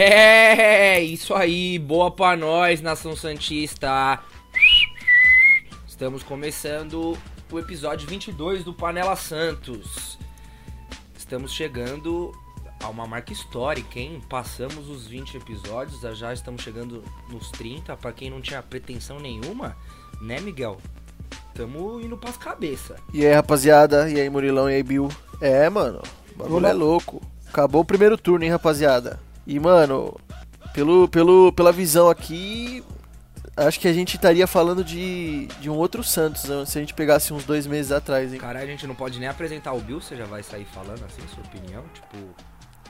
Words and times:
É, 0.00 1.00
isso 1.00 1.34
aí, 1.34 1.76
boa 1.76 2.08
pra 2.08 2.36
nós, 2.36 2.80
Nação 2.80 3.16
Santista. 3.16 4.20
Estamos 5.88 6.22
começando 6.22 7.18
o 7.50 7.58
episódio 7.58 8.08
22 8.08 8.62
do 8.62 8.72
Panela 8.72 9.16
Santos. 9.16 10.16
Estamos 11.18 11.52
chegando 11.52 12.30
a 12.80 12.88
uma 12.88 13.08
marca 13.08 13.32
histórica, 13.32 13.98
hein? 13.98 14.22
Passamos 14.28 14.88
os 14.88 15.04
20 15.08 15.36
episódios, 15.38 16.00
já 16.16 16.32
estamos 16.32 16.62
chegando 16.62 17.02
nos 17.28 17.50
30, 17.50 17.96
para 17.96 18.12
quem 18.12 18.30
não 18.30 18.40
tinha 18.40 18.62
pretensão 18.62 19.18
nenhuma, 19.18 19.76
né, 20.20 20.38
Miguel? 20.38 20.78
Tamo 21.54 22.00
indo 22.00 22.16
pras 22.16 22.36
cabeças. 22.36 23.00
E 23.12 23.26
aí, 23.26 23.32
rapaziada? 23.32 24.08
E 24.08 24.20
aí, 24.20 24.30
Murilão? 24.30 24.70
E 24.70 24.74
aí, 24.74 24.82
Bill? 24.84 25.08
É, 25.40 25.68
mano, 25.68 26.00
o 26.36 26.38
bagulho 26.38 26.66
é 26.66 26.72
louco. 26.72 27.20
Acabou 27.48 27.80
o 27.80 27.84
primeiro 27.84 28.16
turno, 28.16 28.44
hein, 28.44 28.50
rapaziada? 28.52 29.26
E, 29.48 29.58
mano, 29.58 30.14
pelo, 30.74 31.08
pelo, 31.08 31.50
pela 31.54 31.72
visão 31.72 32.10
aqui, 32.10 32.84
acho 33.56 33.80
que 33.80 33.88
a 33.88 33.92
gente 33.94 34.16
estaria 34.16 34.46
falando 34.46 34.84
de, 34.84 35.46
de 35.58 35.70
um 35.70 35.74
outro 35.74 36.04
Santos, 36.04 36.44
né? 36.44 36.66
se 36.66 36.76
a 36.76 36.82
gente 36.82 36.92
pegasse 36.92 37.32
uns 37.32 37.46
dois 37.46 37.66
meses 37.66 37.90
atrás, 37.90 38.30
hein? 38.30 38.38
Caralho, 38.38 38.66
a 38.66 38.70
gente 38.70 38.86
não 38.86 38.94
pode 38.94 39.18
nem 39.18 39.26
apresentar 39.26 39.72
o 39.72 39.80
Bill, 39.80 40.02
você 40.02 40.14
já 40.14 40.26
vai 40.26 40.42
sair 40.42 40.66
falando 40.66 41.02
assim, 41.02 41.22
sua 41.34 41.42
opinião? 41.44 41.82
Tipo. 41.94 42.18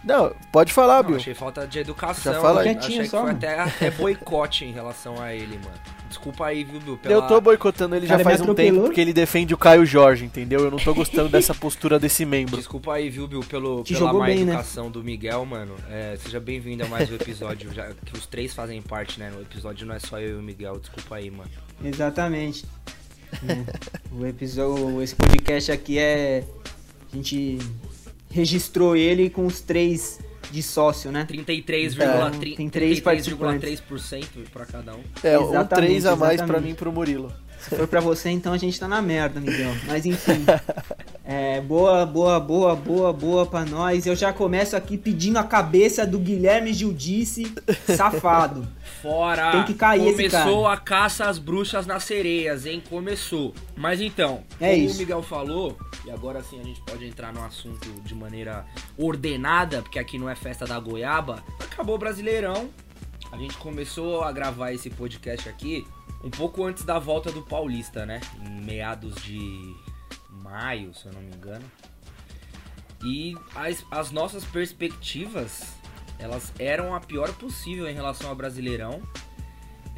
Não, 0.05 0.33
pode 0.53 0.73
falar, 0.73 1.03
Não, 1.03 1.11
Bill. 1.11 1.17
achei 1.17 1.35
falta 1.35 1.67
de 1.67 1.79
educação. 1.79 2.33
Já 2.33 2.41
fala 2.41 2.63
aí. 2.63 2.77
achei 2.77 2.99
que 2.99 3.09
só, 3.09 3.23
foi 3.23 3.33
até, 3.33 3.59
até 3.59 3.91
boicote 3.91 4.65
em 4.65 4.73
relação 4.73 5.21
a 5.21 5.35
ele, 5.35 5.59
mano. 5.59 5.99
Desculpa 6.09 6.47
aí, 6.47 6.65
viu, 6.65 6.81
Bill? 6.81 6.97
Pela... 6.97 7.15
Eu 7.15 7.23
tô 7.23 7.41
boicotando 7.41 7.95
ele 7.95 8.07
já 8.07 8.17
Cara, 8.17 8.25
faz 8.25 8.41
um 8.41 8.55
tempo 8.55 8.81
porque 8.81 9.01
ele 9.01 9.13
defende 9.13 9.53
o 9.53 9.59
Caio 9.59 9.85
Jorge, 9.85 10.25
entendeu? 10.25 10.61
Eu 10.61 10.71
não 10.71 10.79
tô 10.79 10.95
gostando 10.95 11.29
dessa 11.29 11.55
postura 11.55 11.99
desse 11.99 12.25
membro. 12.25 12.57
Desculpa 12.57 12.95
aí, 12.95 13.11
viu, 13.11 13.29
Bill, 13.29 13.41
pelo, 13.41 13.83
Te 13.83 13.93
pela 13.93 14.13
má 14.13 14.25
bem, 14.25 14.45
né? 14.45 14.53
educação 14.53 14.91
do 14.91 15.05
Miguel, 15.05 15.45
mano. 15.45 15.75
É, 15.91 16.17
seja 16.23 16.41
bem-vindo 16.41 16.85
a 16.85 16.89
mais 16.89 17.11
um 17.11 17.15
episódio, 17.15 17.73
já 17.75 17.91
que 18.05 18.17
os 18.17 18.27
três 18.27 18.55
fazem 18.55 18.81
parte, 18.81 19.21
né? 19.21 19.31
No 19.31 19.43
episódio 19.43 19.87
não 19.87 19.95
é 19.95 19.99
só 19.99 20.19
eu 20.19 20.37
e 20.37 20.39
o 20.39 20.43
Miguel, 20.43 20.79
desculpa 20.79 21.17
aí, 21.17 21.31
mano. 21.31 21.51
Exatamente. 21.85 22.65
É. 23.33 24.15
O 24.15 24.25
episódio, 24.25 25.03
esse 25.03 25.15
podcast 25.15 25.71
aqui 25.71 25.99
é. 25.99 26.43
A 27.13 27.17
gente 27.17 27.59
registrou 28.31 28.97
ele 28.97 29.31
com 29.31 29.47
os 29.47 29.61
três 29.61 30.19
de 30.51 30.63
sócio, 30.63 31.13
né? 31.13 31.27
33,3% 31.29 32.57
tem 32.57 32.69
três 32.71 33.01
participantes. 33.01 33.81
33,3% 33.81 34.49
pra 34.53 34.65
cada 34.65 34.95
um. 34.95 35.03
É, 35.23 35.39
um 35.39 35.51
Exatamente, 35.51 35.87
3 35.89 36.07
a 36.07 36.11
mais 36.17 36.19
pra 36.19 36.45
exatamente. 36.45 36.65
mim 36.65 36.71
e 36.71 36.75
pro 36.75 36.93
Murilo. 36.93 37.33
Se 37.61 37.75
for 37.77 37.87
pra 37.89 38.01
você, 38.01 38.31
então 38.31 38.53
a 38.53 38.57
gente 38.59 38.79
tá 38.79 38.87
na 38.89 39.03
merda, 39.03 39.41
Miguel. 39.41 39.75
Mas 39.87 40.07
enfim. 40.07 40.45
É, 41.31 41.61
boa, 41.61 42.07
boa, 42.07 42.41
boa, 42.41 42.75
boa, 42.75 43.13
boa 43.13 43.45
pra 43.45 43.63
nós. 43.63 44.07
Eu 44.07 44.17
já 44.17 44.33
começo 44.33 44.75
aqui 44.75 44.97
pedindo 44.97 45.39
a 45.39 45.45
cabeça 45.45 46.07
do 46.07 46.19
Guilherme 46.19 46.73
Gildice, 46.73 47.53
safado. 47.85 48.67
Fora! 49.03 49.53
Tem 49.53 49.65
que 49.65 49.75
cair 49.75 50.09
esse 50.09 50.31
Começou 50.31 50.67
a 50.67 50.79
caça 50.79 51.29
às 51.29 51.39
bruxas 51.39 51.87
nas 51.87 52.05
sereias, 52.05 52.65
hein? 52.65 52.83
Começou. 52.89 53.53
Mas 53.77 54.01
então, 54.01 54.43
É 54.59 54.71
como 54.71 54.87
isso. 54.87 54.95
o 54.95 54.99
Miguel 55.01 55.23
falou, 55.23 55.77
e 56.07 56.11
agora 56.11 56.43
sim 56.43 56.59
a 56.61 56.65
gente 56.65 56.81
pode 56.81 57.05
entrar 57.05 57.31
no 57.31 57.45
assunto 57.45 57.87
de 58.01 58.15
maneira 58.15 58.65
ordenada, 58.97 59.83
porque 59.83 59.99
aqui 59.99 60.19
não 60.19 60.31
é 60.31 60.35
festa 60.35 60.65
da 60.65 60.81
goiaba, 60.81 61.45
acabou 61.61 61.97
o 61.97 61.99
Brasileirão. 61.99 62.71
A 63.31 63.37
gente 63.37 63.59
começou 63.59 64.23
a 64.23 64.33
gravar 64.33 64.73
esse 64.73 64.89
podcast 64.89 65.47
aqui 65.47 65.87
um 66.25 66.31
pouco 66.31 66.65
antes 66.65 66.85
da 66.85 66.99
volta 66.99 67.31
do 67.31 67.43
Paulista, 67.43 68.07
né? 68.07 68.19
Em 68.43 68.65
meados 68.65 69.15
de 69.17 69.77
maio, 70.49 70.95
se 70.95 71.07
eu 71.07 71.13
não 71.13 71.21
me 71.21 71.35
engano. 71.35 71.65
E 73.05 73.37
as, 73.55 73.85
as 73.91 74.11
nossas 74.11 74.45
perspectivas, 74.45 75.75
elas 76.19 76.53
eram 76.59 76.95
a 76.95 77.01
pior 77.01 77.33
possível 77.35 77.89
em 77.89 77.95
relação 77.95 78.29
ao 78.31 78.37
Brasileirão. 78.37 79.03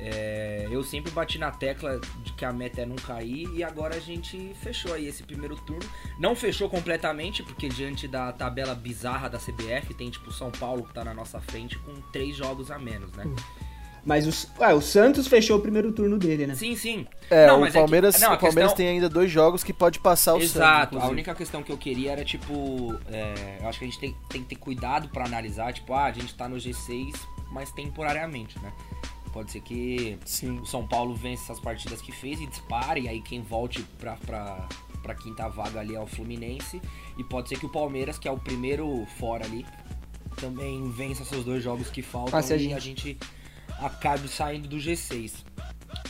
É, 0.03 0.66
eu 0.71 0.83
sempre 0.83 1.10
bati 1.10 1.39
na 1.39 1.50
tecla 1.50 2.00
de 2.25 2.33
que 2.33 2.43
a 2.43 2.53
meta 2.53 2.81
é 2.81 2.87
não 2.87 2.97
cair 2.97 3.47
e 3.55 3.62
agora 3.62 3.97
a 3.97 4.00
gente 4.00 4.55
fechou 4.62 4.94
aí 4.94 5.06
esse 5.06 5.22
primeiro 5.22 5.56
turno. 5.56 5.89
Não 6.19 6.34
fechou 6.34 6.71
completamente, 6.71 7.43
porque 7.43 7.69
diante 7.69 8.09
da 8.09 8.33
tabela 8.33 8.75
bizarra 8.75 9.28
da 9.28 9.39
CBF, 9.39 9.93
tem 9.94 10.10
tipo 10.10 10.33
São 10.33 10.50
Paulo 10.50 10.84
que 10.84 10.94
tá 10.94 11.05
na 11.05 11.12
nossa 11.12 11.39
frente 11.41 11.78
com 11.81 11.94
três 12.12 12.34
jogos 12.34 12.71
a 12.71 12.78
menos, 12.78 13.12
né? 13.12 13.25
Mas 14.05 14.27
os, 14.27 14.49
ué, 14.59 14.72
o 14.75 14.81
Santos 14.81 15.27
fechou 15.27 15.59
o 15.59 15.61
primeiro 15.61 15.93
turno 15.93 16.19
dele, 16.19 16.47
né? 16.47 16.55
Sim, 16.55 16.75
sim. 16.75 17.06
É, 17.31 17.47
Não, 17.47 17.59
o 17.59 17.61
mas 17.61 17.69
é 17.69 17.72
que- 17.72 17.78
Palmeiras, 17.78 18.21
não, 18.21 18.31
a 18.33 18.34
o 18.34 18.38
Palmeiras 18.38 18.72
questão- 18.72 18.77
tem 18.77 18.88
ainda 18.88 19.09
dois 19.09 19.31
jogos 19.31 19.62
que 19.62 19.72
pode 19.72 19.99
passar 20.00 20.34
o 20.34 20.38
Santos. 20.41 20.56
Exato, 20.56 20.99
a 20.99 21.06
única 21.09 21.34
questão 21.34 21.62
que 21.62 21.71
eu 21.71 21.77
queria 21.78 22.12
era, 22.12 22.25
tipo, 22.25 22.94
é, 23.12 23.59
eu 23.60 23.69
acho 23.69 23.78
que 23.78 23.84
a 23.84 23.89
gente 23.89 24.00
tem, 24.00 24.16
tem 24.28 24.43
que 24.43 24.49
ter 24.49 24.56
cuidado 24.56 25.09
pra 25.10 25.25
analisar, 25.27 25.72
tipo, 25.72 25.93
ah, 25.93 26.05
a 26.05 26.12
gente 26.12 26.34
tá 26.34 26.49
no 26.49 26.56
G6, 26.56 27.12
mas 27.53 27.71
temporariamente, 27.71 28.59
né? 28.60 28.72
Pode 29.33 29.53
ser 29.53 29.60
que 29.60 30.19
Sim. 30.25 30.59
o 30.60 30.66
São 30.66 30.84
Paulo 30.87 31.15
vence 31.15 31.44
essas 31.44 31.60
partidas 31.60 32.00
que 32.00 32.10
fez 32.10 32.41
e 32.41 32.47
dispare, 32.47 33.03
e 33.03 33.09
aí 33.09 33.21
quem 33.21 33.41
volte 33.43 33.81
pra, 33.99 34.15
pra, 34.16 34.66
pra 35.03 35.15
quinta 35.15 35.49
vaga 35.49 35.78
ali 35.78 35.94
é 35.94 36.00
o 36.00 36.06
Fluminense, 36.06 36.81
e 37.16 37.22
pode 37.22 37.49
ser 37.49 37.59
que 37.59 37.66
o 37.66 37.69
Palmeiras, 37.69 38.19
que 38.19 38.27
é 38.27 38.31
o 38.33 38.39
primeiro 38.39 39.06
fora 39.19 39.44
ali, 39.44 39.65
também 40.37 40.91
vença 40.91 41.25
seus 41.25 41.44
dois 41.44 41.62
jogos 41.62 41.91
que 41.91 42.03
faltam 42.03 42.33
Passe 42.33 42.53
a 42.53 42.56
e 42.56 42.60
gente. 42.60 42.75
a 42.75 42.78
gente 42.78 43.19
acabe 43.83 44.29
saindo 44.29 44.69
do 44.69 44.77
G6. 44.77 45.45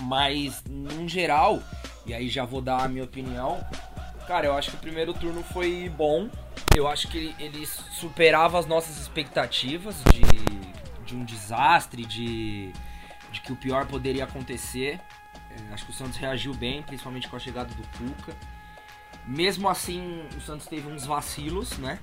Mas, 0.01 0.63
num 0.69 1.09
geral, 1.09 1.63
e 2.07 2.15
aí 2.15 2.29
já 2.29 2.45
vou 2.45 2.61
dar 2.61 2.85
a 2.85 2.89
minha 2.89 3.05
opinião, 3.05 3.65
cara, 4.27 4.47
eu 4.47 4.55
acho 4.55 4.71
que 4.71 4.77
o 4.77 4.81
primeiro 4.81 5.13
turno 5.13 5.43
foi 5.43 5.89
bom. 5.89 6.29
Eu 6.75 6.87
acho 6.87 7.09
que 7.09 7.19
ele, 7.19 7.35
ele 7.39 7.67
superava 7.67 8.59
as 8.59 8.67
nossas 8.67 8.99
expectativas 8.99 9.97
de, 10.05 11.05
de 11.05 11.17
um 11.17 11.25
desastre, 11.25 12.05
de, 12.05 12.73
de 13.33 13.41
que 13.41 13.53
o 13.53 13.57
pior 13.57 13.87
poderia 13.87 14.25
acontecer. 14.25 15.01
É, 15.51 15.75
acho 15.75 15.85
que 15.85 15.91
o 15.91 15.95
Santos 15.95 16.17
reagiu 16.17 16.55
bem, 16.55 16.83
principalmente 16.83 17.29
com 17.29 17.37
a 17.37 17.41
chegada 17.41 17.73
do 17.75 17.83
Cuca. 17.99 18.37
Mesmo 19.27 19.69
assim, 19.69 20.23
o 20.37 20.41
Santos 20.41 20.67
teve 20.67 20.89
uns 20.89 21.05
vacilos, 21.05 21.77
né? 21.79 21.99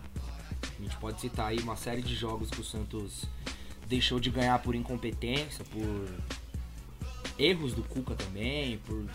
A 0.77 0.81
gente 0.81 0.97
pode 0.97 1.19
citar 1.19 1.47
aí 1.47 1.59
uma 1.59 1.75
série 1.75 2.01
de 2.01 2.15
jogos 2.15 2.49
que 2.49 2.61
o 2.61 2.63
Santos 2.63 3.25
deixou 3.87 4.19
de 4.19 4.29
ganhar 4.29 4.59
por 4.59 4.75
incompetência, 4.75 5.63
por 5.65 6.07
erros 7.39 7.73
do 7.73 7.83
Cuca 7.83 8.15
também, 8.15 8.77
por 8.79 9.05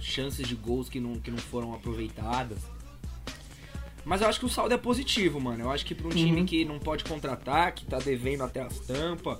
chances 0.00 0.46
de 0.46 0.54
gols 0.54 0.88
que 0.88 1.00
não, 1.00 1.14
que 1.16 1.30
não 1.30 1.38
foram 1.38 1.74
aproveitadas. 1.74 2.58
Mas 4.04 4.20
eu 4.20 4.28
acho 4.28 4.40
que 4.40 4.46
o 4.46 4.48
saldo 4.48 4.74
é 4.74 4.78
positivo, 4.78 5.40
mano. 5.40 5.64
Eu 5.64 5.70
acho 5.70 5.84
que 5.86 5.94
pra 5.94 6.06
um 6.08 6.10
time 6.10 6.44
que 6.44 6.64
não 6.64 6.78
pode 6.78 7.04
contratar, 7.04 7.72
que 7.72 7.84
tá 7.84 7.98
devendo 7.98 8.42
até 8.42 8.60
as 8.60 8.78
tampas, 8.80 9.38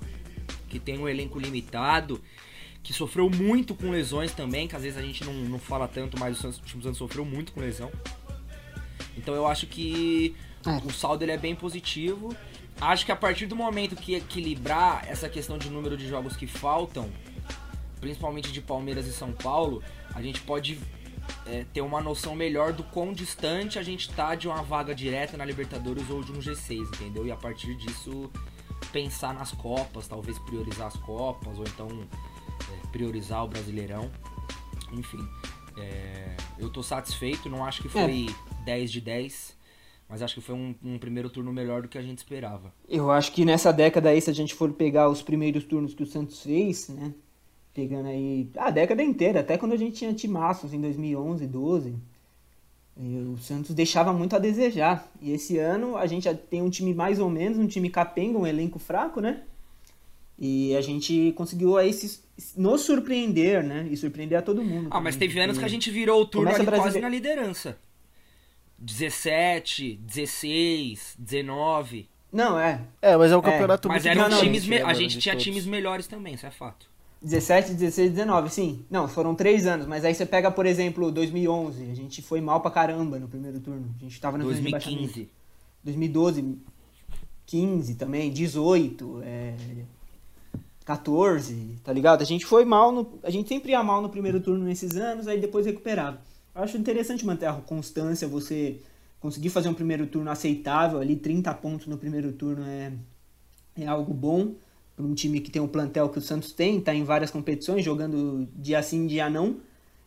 que 0.69 0.79
tem 0.79 0.99
um 0.99 1.09
elenco 1.09 1.39
limitado, 1.39 2.21
que 2.83 2.93
sofreu 2.93 3.29
muito 3.29 3.75
com 3.75 3.91
lesões 3.91 4.33
também, 4.33 4.69
que 4.69 4.77
às 4.77 4.83
vezes 4.83 4.97
a 4.99 5.03
gente 5.03 5.25
não, 5.25 5.33
não 5.35 5.59
fala 5.59 5.89
tanto, 5.89 6.19
mas 6.19 6.39
o 6.39 6.43
Santos, 6.43 6.59
o 6.59 6.63
time 6.63 6.81
do 6.81 6.85
Santos 6.85 6.99
sofreu 6.99 7.25
muito 7.25 7.53
com 7.53 7.61
lesão. 7.61 7.91
Então 9.17 9.35
eu 9.35 9.47
acho 9.47 9.67
que 9.67 10.35
É. 10.65 10.77
o 10.87 10.91
saldo 10.93 11.25
ele 11.25 11.33
é 11.33 11.37
bem 11.39 11.55
positivo. 11.57 12.35
Acho 12.81 13.07
que 13.07 13.13
a 13.13 13.17
partir 13.17 13.47
do 13.47 13.55
momento 13.55 13.95
que 13.95 14.15
equilibrar 14.15 15.05
essa 15.09 15.29
questão 15.29 15.57
de 15.57 15.71
número 15.71 15.97
de 15.97 16.09
jogos 16.09 16.37
que 16.37 16.47
faltam, 16.47 17.11
principalmente 18.01 18.51
de 18.51 18.61
Palmeiras 18.61 19.07
e 19.07 19.13
São 19.13 19.33
Paulo, 19.33 19.83
a 20.13 20.21
gente 20.21 20.41
pode 20.41 20.81
é, 21.47 21.65
ter 21.73 21.81
uma 21.81 22.01
noção 22.01 22.35
melhor 22.35 22.73
do 22.73 22.83
quão 22.83 23.13
distante 23.13 23.79
a 23.79 23.83
gente 23.83 24.11
tá 24.11 24.35
de 24.35 24.49
uma 24.49 24.63
vaga 24.63 24.95
direta 24.95 25.37
na 25.37 25.45
Libertadores 25.45 26.09
ou 26.11 26.23
de 26.23 26.33
um 26.33 26.39
G6, 26.39 26.81
entendeu? 26.97 27.27
E 27.27 27.33
a 27.33 27.37
partir 27.37 27.75
disso 27.77 28.31
pensar 28.93 29.33
nas 29.33 29.53
Copas, 29.53 30.09
talvez 30.09 30.39
priorizar 30.41 30.89
as 30.89 30.97
Copas, 30.97 31.59
ou 31.59 31.65
então 31.65 31.89
é, 31.89 32.87
priorizar 32.89 33.45
o 33.45 33.49
Brasileirão. 33.49 34.11
Enfim, 34.93 35.27
é, 35.79 36.37
eu 36.59 36.69
tô 36.69 36.83
satisfeito, 36.83 37.49
não 37.49 37.65
acho 37.65 37.83
que 37.83 37.89
foi 37.89 38.27
10 38.65 38.93
de 38.93 39.01
10, 39.01 39.57
mas 40.13 40.21
acho 40.21 40.35
que 40.35 40.41
foi 40.43 40.55
um, 40.55 40.75
um 40.85 40.99
primeiro 40.99 41.31
turno 41.31 41.51
melhor 41.51 41.81
do 41.81 41.89
que 41.89 41.97
a 41.97 42.03
gente 42.03 42.19
esperava. 42.19 42.71
Eu 42.87 43.11
acho 43.11 43.33
que 43.33 43.47
nessa 43.47 43.73
década 43.73 44.11
aí, 44.11 44.21
se 44.21 44.29
a 44.29 44.35
gente 44.35 44.55
for 44.55 44.71
pegar 44.71 45.09
os 45.09 45.23
primeiros 45.23 45.65
turnos 45.65 45.95
que 45.95 46.03
o 46.03 46.07
Santos 46.07 46.43
fez, 46.43 46.91
né? 46.91 47.15
Pegando 47.73 48.11
aí 48.11 48.47
a 48.59 48.71
década 48.71 49.03
inteira, 49.03 49.41
até 49.41 49.57
quando 49.57 49.73
a 49.73 49.77
gente 49.79 49.97
tinha 49.97 50.13
timaços 50.13 50.75
em 50.75 50.81
2011, 50.83 51.47
12, 51.47 51.95
eh, 52.95 53.03
o 53.33 53.39
Santos 53.39 53.75
deixava 53.75 54.13
muito 54.13 54.37
a 54.37 54.39
desejar. 54.39 55.11
E 55.19 55.33
esse 55.33 55.57
ano 55.57 55.97
a 55.97 56.07
gente 56.07 56.25
já 56.25 56.35
tem 56.35 56.61
um 56.61 56.69
time 56.69 56.93
mais 56.93 57.19
ou 57.19 57.31
menos, 57.31 57.57
um 57.57 57.67
time 57.67 57.89
capenga, 57.89 58.39
um 58.39 58.47
elenco 58.47 58.79
fraco, 58.79 59.19
né? 59.19 59.45
E 60.39 60.77
a 60.77 60.83
gente 60.83 61.33
conseguiu 61.39 61.79
aí 61.79 61.91
se, 61.91 62.21
nos 62.55 62.83
surpreender, 62.83 63.65
né? 63.65 63.89
E 63.91 63.97
surpreender 63.97 64.39
a 64.39 64.43
todo 64.43 64.63
mundo. 64.63 64.89
Ah, 64.91 65.01
mas 65.01 65.17
teve 65.17 65.41
anos 65.41 65.57
que 65.57 65.65
a 65.65 65.69
gente 65.69 65.91
virou 65.91 66.21
o 66.21 66.27
turno 66.27 66.51
ali 66.51 66.67
quase 66.67 67.01
na 67.01 67.09
liderança. 67.09 67.79
17, 68.83 69.97
16, 70.03 71.15
19. 71.19 72.09
Não, 72.33 72.59
é. 72.59 72.81
É, 73.01 73.17
mas 73.17 73.31
é 73.31 73.37
um 73.37 73.41
É, 73.41 73.43
campeonato 73.43 73.89
Mas 73.89 74.05
muito 74.05 74.19
eram 74.19 74.29
não, 74.31 74.41
times. 74.41 74.67
me- 74.67 74.81
A 74.81 74.93
gente 74.95 75.19
tinha 75.19 75.35
todos. 75.35 75.45
times 75.45 75.67
melhores 75.67 76.07
também, 76.07 76.35
isso 76.35 76.47
é 76.47 76.51
fato. 76.51 76.91
17, 77.23 77.75
16, 77.75 78.11
19, 78.11 78.51
sim. 78.51 78.85
Não, 78.91 79.07
foram 79.07 79.35
três 79.35 79.67
anos, 79.67 79.87
mas 79.87 80.05
aí 80.05 80.13
você 80.15 80.27
pega, 80.27 80.51
por 80.51 80.67
exemplo, 80.67 81.13
2011, 81.13 81.91
a 81.91 81.95
gente 81.95 82.21
foi 82.23 82.41
mal 82.41 82.61
pra 82.61 82.71
caramba 82.71 83.19
no 83.19 83.29
primeiro 83.29 83.61
turno. 83.61 83.95
A 84.01 84.03
gente 84.03 84.21
tava 84.21 84.37
na 84.39 84.45
zona 84.45 84.57
de 84.57 84.63
rebaixamento. 84.63 85.03
2015. 85.03 85.31
2012, 85.85 86.59
15 87.47 87.95
também, 87.95 88.31
18, 88.33 89.21
é, 89.25 89.55
14, 90.85 91.77
tá 91.85 91.93
ligado? 91.93 92.23
A 92.23 92.25
gente 92.25 92.45
foi 92.45 92.65
mal, 92.65 92.91
no, 92.91 93.19
a 93.23 93.31
gente 93.31 93.49
sempre 93.49 93.71
ia 93.71 93.83
mal 93.85 94.03
no 94.03 94.09
primeiro 94.09 94.41
turno 94.41 94.65
nesses 94.65 94.97
anos, 94.97 95.29
aí 95.29 95.41
depois 95.41 95.65
recuperava. 95.67 96.21
Eu 96.55 96.63
acho 96.63 96.77
interessante 96.77 97.25
manter 97.25 97.47
a 97.47 97.55
constância, 97.55 98.29
você 98.29 98.81
conseguir 99.21 99.51
fazer 99.51 99.69
um 99.69 99.75
primeiro 99.75 100.07
turno 100.07 100.31
aceitável, 100.31 101.01
ali 101.01 101.17
30 101.17 101.53
pontos 101.55 101.87
no 101.87 101.97
primeiro 101.97 102.33
turno 102.33 102.65
é, 102.67 102.93
é 103.77 103.87
algo 103.87 104.13
bom 104.13 104.55
para 104.97 105.05
um 105.05 105.15
time 105.15 105.41
que 105.41 105.51
tem 105.51 105.63
um 105.63 105.69
plantel 105.69 106.09
que 106.09 106.19
o 106.19 106.23
Santos 106.23 106.53
tem, 106.53 106.81
tá 106.81 106.95
em 106.95 107.05
várias 107.05 107.31
competições, 107.31 107.85
jogando 107.85 108.49
dia 108.55 108.83
sim, 108.83 109.07
dia 109.07 109.31
não. 109.31 109.57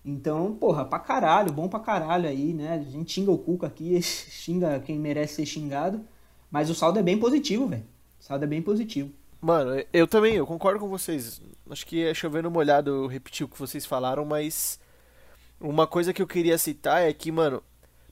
Então, 0.06 0.54
porra, 0.54 0.86
pra 0.86 1.00
caralho, 1.00 1.52
bom 1.52 1.68
pra 1.68 1.80
caralho 1.80 2.30
aí, 2.30 2.54
né? 2.54 2.74
A 2.74 2.92
gente 2.92 3.12
xinga 3.12 3.32
o 3.32 3.38
Cuca 3.38 3.66
aqui, 3.66 4.00
xinga 4.04 4.80
quem 4.80 5.00
merece 5.00 5.36
ser 5.36 5.46
xingado, 5.48 6.02
mas 6.52 6.70
o 6.70 6.76
saldo 6.76 7.00
é 7.00 7.04
bem 7.04 7.18
positivo, 7.18 7.68
velho. 7.68 7.84
O 8.20 8.24
saldo 8.24 8.44
é 8.44 8.48
bem 8.48 8.62
positivo. 8.62 9.10
Mano, 9.42 9.84
eu 9.92 10.08
também, 10.08 10.36
eu 10.36 10.46
concordo 10.46 10.80
com 10.80 10.88
vocês. 10.88 11.42
Acho 11.70 11.86
que 11.86 12.04
é 12.04 12.14
chovendo 12.14 12.52
molhado 12.52 13.08
repetir 13.08 13.46
o 13.46 13.50
que 13.50 13.58
vocês 13.58 13.86
falaram, 13.86 14.26
mas 14.26 14.80
uma 15.60 15.88
coisa 15.88 16.14
que 16.14 16.22
eu 16.22 16.28
queria 16.28 16.58
citar 16.58 17.02
é 17.02 17.14
que, 17.14 17.32
mano, 17.32 17.64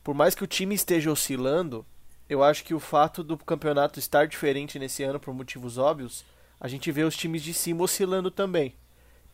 por 0.03 0.13
mais 0.13 0.35
que 0.35 0.43
o 0.43 0.47
time 0.47 0.75
esteja 0.75 1.11
oscilando, 1.11 1.85
eu 2.29 2.43
acho 2.43 2.63
que 2.63 2.73
o 2.73 2.79
fato 2.79 3.23
do 3.23 3.37
campeonato 3.37 3.99
estar 3.99 4.27
diferente 4.27 4.79
nesse 4.79 5.03
ano 5.03 5.19
por 5.19 5.33
motivos 5.33 5.77
óbvios, 5.77 6.25
a 6.59 6.67
gente 6.67 6.91
vê 6.91 7.03
os 7.03 7.15
times 7.15 7.43
de 7.43 7.53
cima 7.53 7.83
oscilando 7.83 8.31
também. 8.31 8.75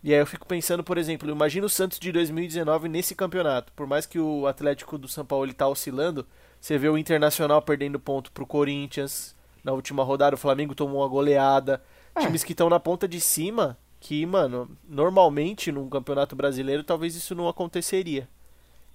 E 0.01 0.13
aí 0.13 0.19
eu 0.19 0.25
fico 0.25 0.47
pensando, 0.47 0.83
por 0.83 0.97
exemplo, 0.97 1.29
imagina 1.29 1.65
o 1.65 1.69
Santos 1.69 1.99
de 1.99 2.11
2019 2.11 2.87
nesse 2.87 3.13
campeonato. 3.13 3.73
Por 3.73 3.85
mais 3.85 4.05
que 4.05 4.17
o 4.17 4.47
Atlético 4.47 4.97
do 4.97 5.07
São 5.07 5.25
Paulo 5.25 5.49
está 5.51 5.67
oscilando, 5.67 6.25
você 6.59 6.77
vê 6.77 6.87
o 6.87 6.97
Internacional 6.97 7.61
perdendo 7.61 7.99
ponto 7.99 8.31
pro 8.31 8.45
Corinthians. 8.45 9.35
Na 9.63 9.73
última 9.73 10.03
rodada 10.03 10.35
o 10.35 10.39
Flamengo 10.39 10.73
tomou 10.73 11.01
uma 11.01 11.07
goleada. 11.07 11.83
É. 12.15 12.21
Times 12.21 12.43
que 12.43 12.53
estão 12.53 12.69
na 12.69 12.79
ponta 12.79 13.07
de 13.07 13.19
cima, 13.19 13.77
que, 13.99 14.25
mano, 14.25 14.69
normalmente 14.87 15.71
num 15.71 15.89
campeonato 15.89 16.35
brasileiro 16.35 16.83
talvez 16.83 17.15
isso 17.15 17.35
não 17.35 17.47
aconteceria. 17.47 18.27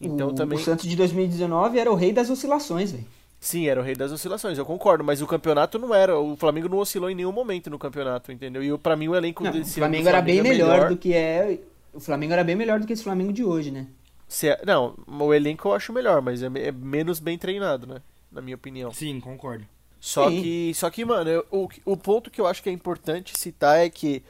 Então 0.00 0.28
o, 0.28 0.34
também. 0.34 0.58
O 0.58 0.62
Santos 0.62 0.88
de 0.88 0.96
2019 0.96 1.78
era 1.78 1.90
o 1.90 1.94
rei 1.94 2.12
das 2.12 2.30
oscilações, 2.30 2.92
velho. 2.92 3.04
Sim, 3.44 3.68
era 3.68 3.78
o 3.78 3.84
rei 3.84 3.94
das 3.94 4.10
oscilações, 4.10 4.56
eu 4.56 4.64
concordo, 4.64 5.04
mas 5.04 5.20
o 5.20 5.26
campeonato 5.26 5.78
não 5.78 5.94
era. 5.94 6.18
O 6.18 6.34
Flamengo 6.34 6.68
não 6.68 6.78
oscilou 6.78 7.10
em 7.10 7.14
nenhum 7.14 7.30
momento 7.30 7.68
no 7.68 7.78
campeonato, 7.78 8.32
entendeu? 8.32 8.64
E 8.64 8.78
para 8.78 8.96
mim 8.96 9.08
o 9.08 9.14
elenco 9.14 9.44
não, 9.44 9.52
desse 9.52 9.72
o 9.72 9.74
Flamengo, 9.74 10.08
era 10.08 10.22
bem 10.22 10.38
é 10.38 10.42
melhor, 10.42 10.72
melhor, 10.72 10.88
do 10.88 10.96
que 10.96 11.12
é. 11.12 11.60
O 11.92 12.00
Flamengo 12.00 12.32
era 12.32 12.42
bem 12.42 12.56
melhor 12.56 12.80
do 12.80 12.86
que 12.86 12.94
esse 12.94 13.04
Flamengo 13.04 13.32
de 13.32 13.44
hoje, 13.44 13.70
né? 13.70 13.86
Se 14.26 14.48
é... 14.48 14.62
Não, 14.64 14.96
o 15.06 15.34
elenco 15.34 15.68
eu 15.68 15.74
acho 15.74 15.92
melhor, 15.92 16.22
mas 16.22 16.42
é, 16.42 16.46
é, 16.46 16.72
menos 16.72 17.20
bem 17.20 17.36
treinado, 17.36 17.86
né? 17.86 18.00
Na 18.32 18.40
minha 18.40 18.56
opinião. 18.56 18.90
Sim, 18.92 19.20
concordo. 19.20 19.66
Só 20.00 20.28
Sim. 20.30 20.42
que, 20.42 20.72
só 20.74 20.90
que 20.90 21.04
mano, 21.04 21.30
eu, 21.30 21.46
o, 21.50 21.68
o 21.84 21.96
ponto 21.96 22.30
que 22.30 22.40
eu 22.40 22.46
acho 22.46 22.62
que 22.62 22.70
é 22.70 22.72
importante 22.72 23.38
citar 23.38 23.78
é 23.78 23.90
que, 23.90 24.22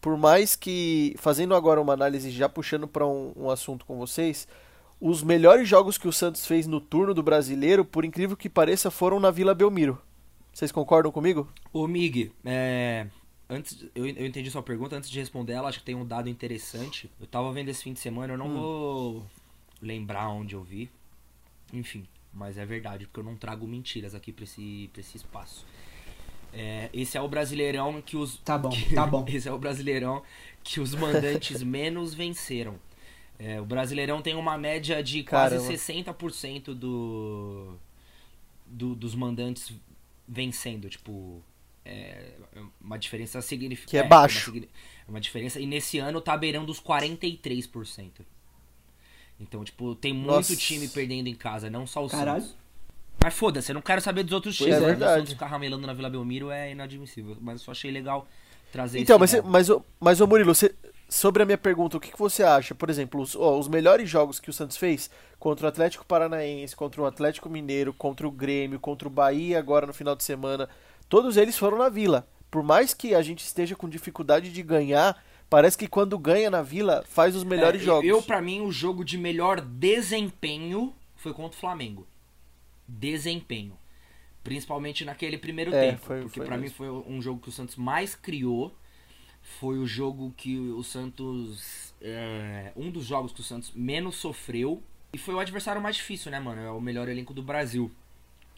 por 0.00 0.16
mais 0.16 0.54
que, 0.54 1.14
fazendo 1.18 1.54
agora 1.54 1.80
uma 1.80 1.92
análise 1.92 2.30
já 2.30 2.48
puxando 2.48 2.86
para 2.86 3.06
um, 3.06 3.32
um 3.36 3.50
assunto 3.50 3.84
com 3.84 3.96
vocês, 3.96 4.46
os 5.00 5.22
melhores 5.22 5.68
jogos 5.68 5.98
que 5.98 6.08
o 6.08 6.12
Santos 6.12 6.46
fez 6.46 6.66
no 6.66 6.80
turno 6.80 7.12
do 7.12 7.22
brasileiro, 7.22 7.84
por 7.84 8.04
incrível 8.04 8.36
que 8.36 8.48
pareça, 8.48 8.90
foram 8.90 9.20
na 9.20 9.30
Vila 9.30 9.54
Belmiro. 9.54 10.00
Vocês 10.52 10.72
concordam 10.72 11.12
comigo? 11.12 11.48
Ô, 11.72 11.86
Mig, 11.86 12.32
é... 12.44 13.06
antes, 13.48 13.84
eu, 13.94 14.06
eu 14.06 14.26
entendi 14.26 14.50
sua 14.50 14.62
pergunta. 14.62 14.96
Antes 14.96 15.10
de 15.10 15.18
responder 15.18 15.52
ela, 15.52 15.68
acho 15.68 15.80
que 15.80 15.84
tem 15.84 15.94
um 15.94 16.06
dado 16.06 16.30
interessante. 16.30 17.10
Eu 17.20 17.26
tava 17.26 17.52
vendo 17.52 17.68
esse 17.68 17.82
fim 17.82 17.92
de 17.92 18.00
semana, 18.00 18.32
eu 18.32 18.38
não 18.38 18.48
hum. 18.48 18.54
vou 18.54 19.26
lembrar 19.82 20.30
onde 20.30 20.54
eu 20.54 20.62
vi. 20.62 20.90
Enfim, 21.72 22.06
mas 22.32 22.56
é 22.56 22.64
verdade, 22.64 23.06
porque 23.06 23.20
eu 23.20 23.24
não 23.24 23.36
trago 23.36 23.66
mentiras 23.66 24.14
aqui 24.14 24.32
pra 24.32 24.44
esse, 24.44 24.88
pra 24.92 25.00
esse 25.00 25.18
espaço. 25.18 25.66
É, 26.58 26.88
esse 26.90 27.18
é 27.18 27.20
o 27.20 27.28
brasileirão 27.28 28.00
que 28.00 28.16
os. 28.16 28.38
Tá 28.38 28.56
bom, 28.56 28.70
que, 28.70 28.94
tá 28.94 29.06
bom. 29.06 29.24
Esse 29.28 29.46
é 29.46 29.52
o 29.52 29.58
brasileirão 29.58 30.22
que 30.64 30.80
os 30.80 30.94
mandantes 30.94 31.60
menos 31.62 32.14
venceram. 32.14 32.78
É, 33.38 33.60
o 33.60 33.66
Brasileirão 33.66 34.22
tem 34.22 34.34
uma 34.34 34.56
média 34.56 35.02
de 35.02 35.22
quase 35.22 35.56
Caramba. 35.56 35.74
60% 35.74 36.72
do, 36.72 37.76
do, 38.64 38.94
dos 38.94 39.14
mandantes 39.14 39.70
vencendo, 40.26 40.88
tipo, 40.88 41.42
é 41.84 42.32
uma 42.80 42.98
diferença 42.98 43.42
significativa. 43.42 44.02
Que 44.02 44.06
é 44.06 44.08
baixo. 44.08 44.50
É 44.50 44.58
uma, 44.58 44.66
uma, 45.08 45.20
diferença, 45.20 45.60
e 45.60 45.66
nesse 45.66 45.98
ano 45.98 46.22
tá 46.22 46.34
beirando 46.34 46.72
os 46.72 46.80
43%. 46.80 48.10
Então, 49.38 49.62
tipo, 49.62 49.94
tem 49.94 50.14
muito 50.14 50.30
Nossa. 50.30 50.56
time 50.56 50.88
perdendo 50.88 51.26
em 51.26 51.34
casa, 51.34 51.68
não 51.68 51.86
só 51.86 52.02
o 52.02 52.08
Caralho. 52.08 52.40
Santos. 52.40 52.56
Mas 53.22 53.34
foda-se, 53.34 53.70
eu 53.70 53.74
não 53.74 53.82
quero 53.82 54.00
saber 54.00 54.22
dos 54.22 54.32
outros 54.32 54.56
times. 54.56 54.74
É 54.74 54.80
verdade. 54.80 55.12
O 55.12 55.16
Santos 55.16 55.32
ficar 55.32 55.46
ramelando 55.46 55.86
na 55.86 55.92
Vila 55.92 56.10
Belmiro 56.10 56.50
é 56.50 56.70
inadmissível. 56.70 57.36
Mas 57.40 57.60
eu 57.60 57.64
só 57.64 57.70
achei 57.72 57.90
legal 57.90 58.26
trazer 58.72 59.00
Então, 59.00 59.18
mas, 59.18 59.34
mas, 59.44 59.68
mas, 59.98 60.20
ô 60.20 60.26
Murilo, 60.26 60.54
você, 60.54 60.74
sobre 61.08 61.42
a 61.42 61.46
minha 61.46 61.58
pergunta, 61.58 61.96
o 61.96 62.00
que, 62.00 62.12
que 62.12 62.18
você 62.18 62.42
acha? 62.42 62.74
Por 62.74 62.90
exemplo, 62.90 63.20
os, 63.20 63.34
ó, 63.34 63.58
os 63.58 63.68
melhores 63.68 64.08
jogos 64.08 64.38
que 64.38 64.50
o 64.50 64.52
Santos 64.52 64.76
fez 64.76 65.10
contra 65.38 65.66
o 65.66 65.68
Atlético 65.68 66.04
Paranaense, 66.04 66.76
contra 66.76 67.00
o 67.00 67.06
Atlético 67.06 67.48
Mineiro, 67.48 67.92
contra 67.92 68.26
o 68.26 68.30
Grêmio, 68.30 68.80
contra 68.80 69.08
o 69.08 69.10
Bahia 69.10 69.58
agora 69.58 69.86
no 69.86 69.94
final 69.94 70.16
de 70.16 70.24
semana, 70.24 70.68
todos 71.08 71.36
eles 71.36 71.56
foram 71.56 71.78
na 71.78 71.88
Vila. 71.88 72.26
Por 72.50 72.62
mais 72.62 72.94
que 72.94 73.14
a 73.14 73.22
gente 73.22 73.44
esteja 73.44 73.74
com 73.74 73.88
dificuldade 73.88 74.52
de 74.52 74.62
ganhar, 74.62 75.22
parece 75.50 75.76
que 75.76 75.86
quando 75.86 76.18
ganha 76.18 76.50
na 76.50 76.62
Vila 76.62 77.04
faz 77.08 77.36
os 77.36 77.44
melhores 77.44 77.82
é, 77.82 77.84
jogos. 77.84 78.08
Eu, 78.08 78.22
para 78.22 78.40
mim, 78.40 78.60
o 78.60 78.72
jogo 78.72 79.04
de 79.04 79.18
melhor 79.18 79.60
desempenho 79.60 80.94
foi 81.16 81.32
contra 81.32 81.56
o 81.56 81.60
Flamengo. 81.60 82.06
Desempenho. 82.86 83.76
Principalmente 84.44 85.04
naquele 85.04 85.38
primeiro 85.38 85.74
é, 85.74 85.90
tempo. 85.90 86.06
Foi, 86.06 86.22
porque 86.22 86.40
para 86.40 86.56
mim 86.56 86.68
foi 86.68 86.88
um 86.88 87.20
jogo 87.20 87.40
que 87.40 87.48
o 87.48 87.52
Santos 87.52 87.76
mais 87.76 88.14
criou 88.14 88.74
foi 89.58 89.78
o 89.78 89.86
jogo 89.86 90.34
que 90.36 90.58
o 90.58 90.82
Santos. 90.82 91.94
É, 92.02 92.72
um 92.76 92.90
dos 92.90 93.04
jogos 93.04 93.32
que 93.32 93.40
o 93.40 93.44
Santos 93.44 93.70
menos 93.74 94.16
sofreu. 94.16 94.82
E 95.12 95.18
foi 95.18 95.34
o 95.34 95.38
adversário 95.38 95.80
mais 95.80 95.96
difícil, 95.96 96.30
né, 96.30 96.38
mano? 96.40 96.60
É 96.60 96.70
o 96.70 96.80
melhor 96.80 97.08
elenco 97.08 97.32
do 97.32 97.42
Brasil. 97.42 97.90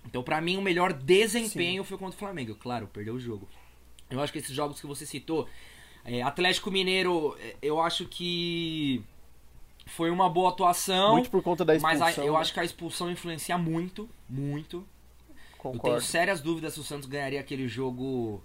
Então, 0.04 0.22
para 0.22 0.40
mim, 0.40 0.56
o 0.56 0.62
melhor 0.62 0.92
desempenho 0.92 1.82
Sim. 1.82 1.88
foi 1.88 1.98
contra 1.98 2.16
o 2.16 2.18
Flamengo. 2.18 2.54
Claro, 2.56 2.88
perdeu 2.88 3.14
o 3.14 3.20
jogo. 3.20 3.46
Eu 4.10 4.20
acho 4.20 4.32
que 4.32 4.38
esses 4.38 4.54
jogos 4.54 4.80
que 4.80 4.86
você 4.86 5.04
citou. 5.04 5.46
É, 6.04 6.22
Atlético 6.22 6.70
Mineiro, 6.70 7.36
é, 7.38 7.54
eu 7.60 7.80
acho 7.80 8.06
que. 8.06 9.04
Foi 9.88 10.10
uma 10.10 10.28
boa 10.28 10.50
atuação. 10.50 11.12
Muito 11.12 11.30
por 11.30 11.42
conta 11.42 11.64
da 11.64 11.74
expulsão. 11.74 11.98
Mas 12.00 12.18
a, 12.18 12.24
eu 12.24 12.36
acho 12.36 12.52
que 12.52 12.60
a 12.60 12.64
expulsão 12.64 13.10
influencia 13.10 13.56
muito, 13.58 14.08
muito. 14.28 14.86
Concordo. 15.56 15.78
Eu 15.78 15.82
tenho 15.82 16.00
sérias 16.00 16.40
dúvidas 16.40 16.74
se 16.74 16.80
o 16.80 16.84
Santos 16.84 17.08
ganharia 17.08 17.40
aquele 17.40 17.66
jogo 17.66 18.42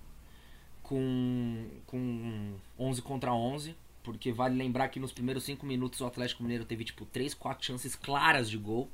com, 0.81 1.67
com 1.85 2.53
11 2.79 3.01
contra 3.01 3.33
11, 3.33 3.75
porque 4.03 4.31
vale 4.31 4.55
lembrar 4.55 4.89
que 4.89 5.00
nos 5.00 5.12
primeiros 5.12 5.43
5 5.43 5.65
minutos 5.65 6.01
o 6.01 6.05
Atlético 6.05 6.43
Mineiro 6.43 6.65
teve 6.65 6.83
tipo 6.83 7.05
3, 7.05 7.33
4 7.33 7.65
chances 7.65 7.95
claras 7.95 8.50
de 8.50 8.57
gol. 8.57 8.89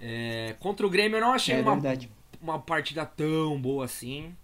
É, 0.00 0.54
contra 0.60 0.86
o 0.86 0.90
Grêmio 0.90 1.16
eu 1.16 1.20
não 1.20 1.32
achei 1.32 1.56
é 1.56 1.60
uma, 1.60 1.80
uma 2.40 2.58
partida 2.58 3.06
tão 3.06 3.60
boa 3.60 3.84
assim. 3.84 4.34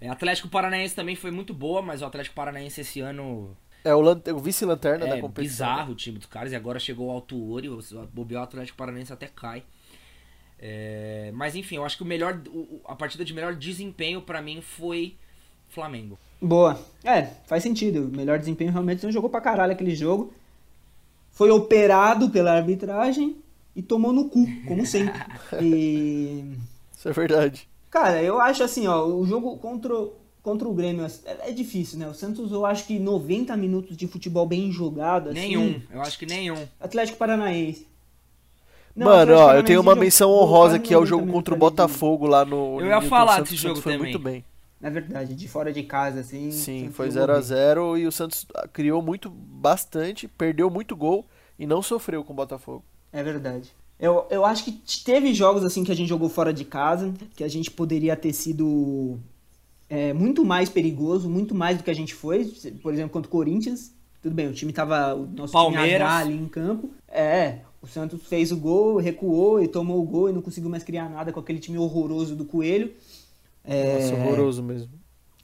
É, 0.00 0.08
Atlético 0.08 0.48
Paranaense 0.48 0.94
também 0.94 1.16
foi 1.16 1.30
muito 1.30 1.52
boa, 1.52 1.82
mas 1.82 2.02
o 2.02 2.06
Atlético 2.06 2.36
Paranaense 2.36 2.80
esse 2.80 3.00
ano. 3.00 3.56
É 3.88 3.94
o, 3.94 4.02
o 4.02 4.38
vice-lanterna 4.38 5.06
é, 5.06 5.08
da 5.08 5.20
competição. 5.20 5.66
bizarro 5.66 5.92
o 5.92 5.94
time 5.94 6.18
dos 6.18 6.26
caras, 6.26 6.52
e 6.52 6.56
agora 6.56 6.78
chegou 6.78 7.08
o 7.08 7.10
Alto 7.10 7.36
Ouro 7.36 7.64
e 7.64 7.68
o 7.68 7.80
bobear 8.12 8.42
o 8.42 8.44
Atlético 8.44 8.76
Paranaense 8.76 9.12
até 9.12 9.26
cai. 9.26 9.62
É, 10.58 11.30
mas 11.34 11.54
enfim, 11.54 11.76
eu 11.76 11.84
acho 11.84 11.96
que 11.96 12.02
o 12.02 12.06
melhor, 12.06 12.40
a 12.84 12.94
partida 12.94 13.24
de 13.24 13.32
melhor 13.32 13.54
desempenho 13.54 14.20
para 14.20 14.42
mim 14.42 14.60
foi 14.60 15.16
Flamengo. 15.68 16.18
Boa. 16.40 16.78
É, 17.04 17.22
faz 17.46 17.62
sentido. 17.62 18.08
O 18.08 18.16
melhor 18.16 18.38
desempenho 18.38 18.72
realmente 18.72 19.02
não 19.04 19.12
jogou 19.12 19.30
pra 19.30 19.40
caralho 19.40 19.72
aquele 19.72 19.94
jogo. 19.94 20.32
Foi 21.30 21.50
operado 21.50 22.30
pela 22.30 22.52
arbitragem 22.52 23.36
e 23.74 23.82
tomou 23.82 24.12
no 24.12 24.28
cu, 24.28 24.44
como 24.66 24.84
sempre. 24.84 25.20
E... 25.62 26.56
Isso 26.96 27.08
é 27.08 27.12
verdade. 27.12 27.68
Cara, 27.90 28.22
eu 28.22 28.40
acho 28.40 28.62
assim, 28.62 28.86
ó, 28.86 29.06
o 29.06 29.24
jogo 29.24 29.56
contra, 29.58 29.94
contra 30.42 30.68
o 30.68 30.74
Grêmio 30.74 31.04
é, 31.04 31.50
é 31.50 31.52
difícil, 31.52 31.98
né? 31.98 32.08
O 32.08 32.14
Santos, 32.14 32.52
eu 32.52 32.64
acho 32.64 32.86
que 32.86 32.98
90 32.98 33.56
minutos 33.56 33.96
de 33.96 34.06
futebol 34.06 34.46
bem 34.46 34.70
jogado. 34.72 35.30
Assim, 35.30 35.40
nenhum, 35.40 35.80
eu 35.92 36.00
acho 36.00 36.18
que 36.18 36.26
nenhum. 36.26 36.66
Atlético 36.80 37.18
Paranaense. 37.18 37.86
Não, 38.94 39.06
Mano, 39.06 39.34
ó, 39.34 39.54
eu 39.54 39.62
tenho 39.62 39.80
uma 39.80 39.94
menção 39.94 40.30
honrosa 40.30 40.78
que 40.78 40.92
é 40.92 40.98
o 40.98 41.06
jogo 41.06 41.30
contra 41.30 41.54
o 41.54 41.56
Botafogo 41.56 42.26
lá 42.26 42.44
no. 42.44 42.80
Eu 42.80 42.86
ia 42.86 43.00
falar 43.00 43.40
desse 43.40 43.54
jogo 43.54 43.80
foi 43.80 43.92
também. 43.92 44.12
muito 44.12 44.18
bem 44.18 44.44
na 44.80 44.90
verdade, 44.90 45.34
de 45.34 45.48
fora 45.48 45.72
de 45.72 45.82
casa, 45.82 46.20
assim. 46.20 46.50
Sim, 46.50 46.90
foi 46.92 47.10
0 47.10 47.32
a 47.32 47.40
0 47.40 47.98
e 47.98 48.06
o 48.06 48.12
Santos 48.12 48.46
criou 48.72 49.02
muito, 49.02 49.28
bastante, 49.28 50.28
perdeu 50.28 50.70
muito 50.70 50.94
gol 50.94 51.26
e 51.58 51.66
não 51.66 51.82
sofreu 51.82 52.22
com 52.22 52.32
o 52.32 52.36
Botafogo. 52.36 52.84
É 53.12 53.22
verdade. 53.22 53.72
Eu, 53.98 54.26
eu 54.30 54.44
acho 54.44 54.64
que 54.64 54.80
teve 55.04 55.34
jogos 55.34 55.64
assim 55.64 55.82
que 55.82 55.90
a 55.90 55.96
gente 55.96 56.08
jogou 56.08 56.28
fora 56.28 56.52
de 56.52 56.64
casa, 56.64 57.12
que 57.34 57.42
a 57.42 57.48
gente 57.48 57.70
poderia 57.70 58.14
ter 58.14 58.32
sido 58.32 59.18
é, 59.88 60.12
muito 60.12 60.44
mais 60.44 60.68
perigoso, 60.68 61.28
muito 61.28 61.54
mais 61.54 61.78
do 61.78 61.84
que 61.84 61.90
a 61.90 61.94
gente 61.94 62.14
foi. 62.14 62.44
Por 62.82 62.92
exemplo, 62.92 63.10
contra 63.10 63.28
o 63.28 63.32
Corinthians. 63.32 63.92
Tudo 64.20 64.34
bem, 64.34 64.48
o 64.48 64.52
time 64.52 64.72
tava. 64.72 65.14
O 65.14 65.26
nosso 65.26 65.52
Palmeiras. 65.52 66.08
time 66.08 66.20
ali 66.20 66.34
em 66.34 66.48
campo. 66.48 66.90
É, 67.08 67.60
o 67.80 67.86
Santos 67.86 68.20
fez 68.26 68.52
o 68.52 68.56
gol, 68.56 68.98
recuou 68.98 69.62
e 69.62 69.68
tomou 69.68 70.02
o 70.02 70.04
gol 70.04 70.28
e 70.28 70.32
não 70.32 70.42
conseguiu 70.42 70.68
mais 70.68 70.82
criar 70.82 71.08
nada 71.08 71.32
com 71.32 71.40
aquele 71.40 71.58
time 71.58 71.78
horroroso 71.78 72.34
do 72.34 72.44
Coelho. 72.44 72.92
É, 73.64 73.94
Nossa, 73.94 74.14
horroroso 74.14 74.62
mesmo. 74.62 74.90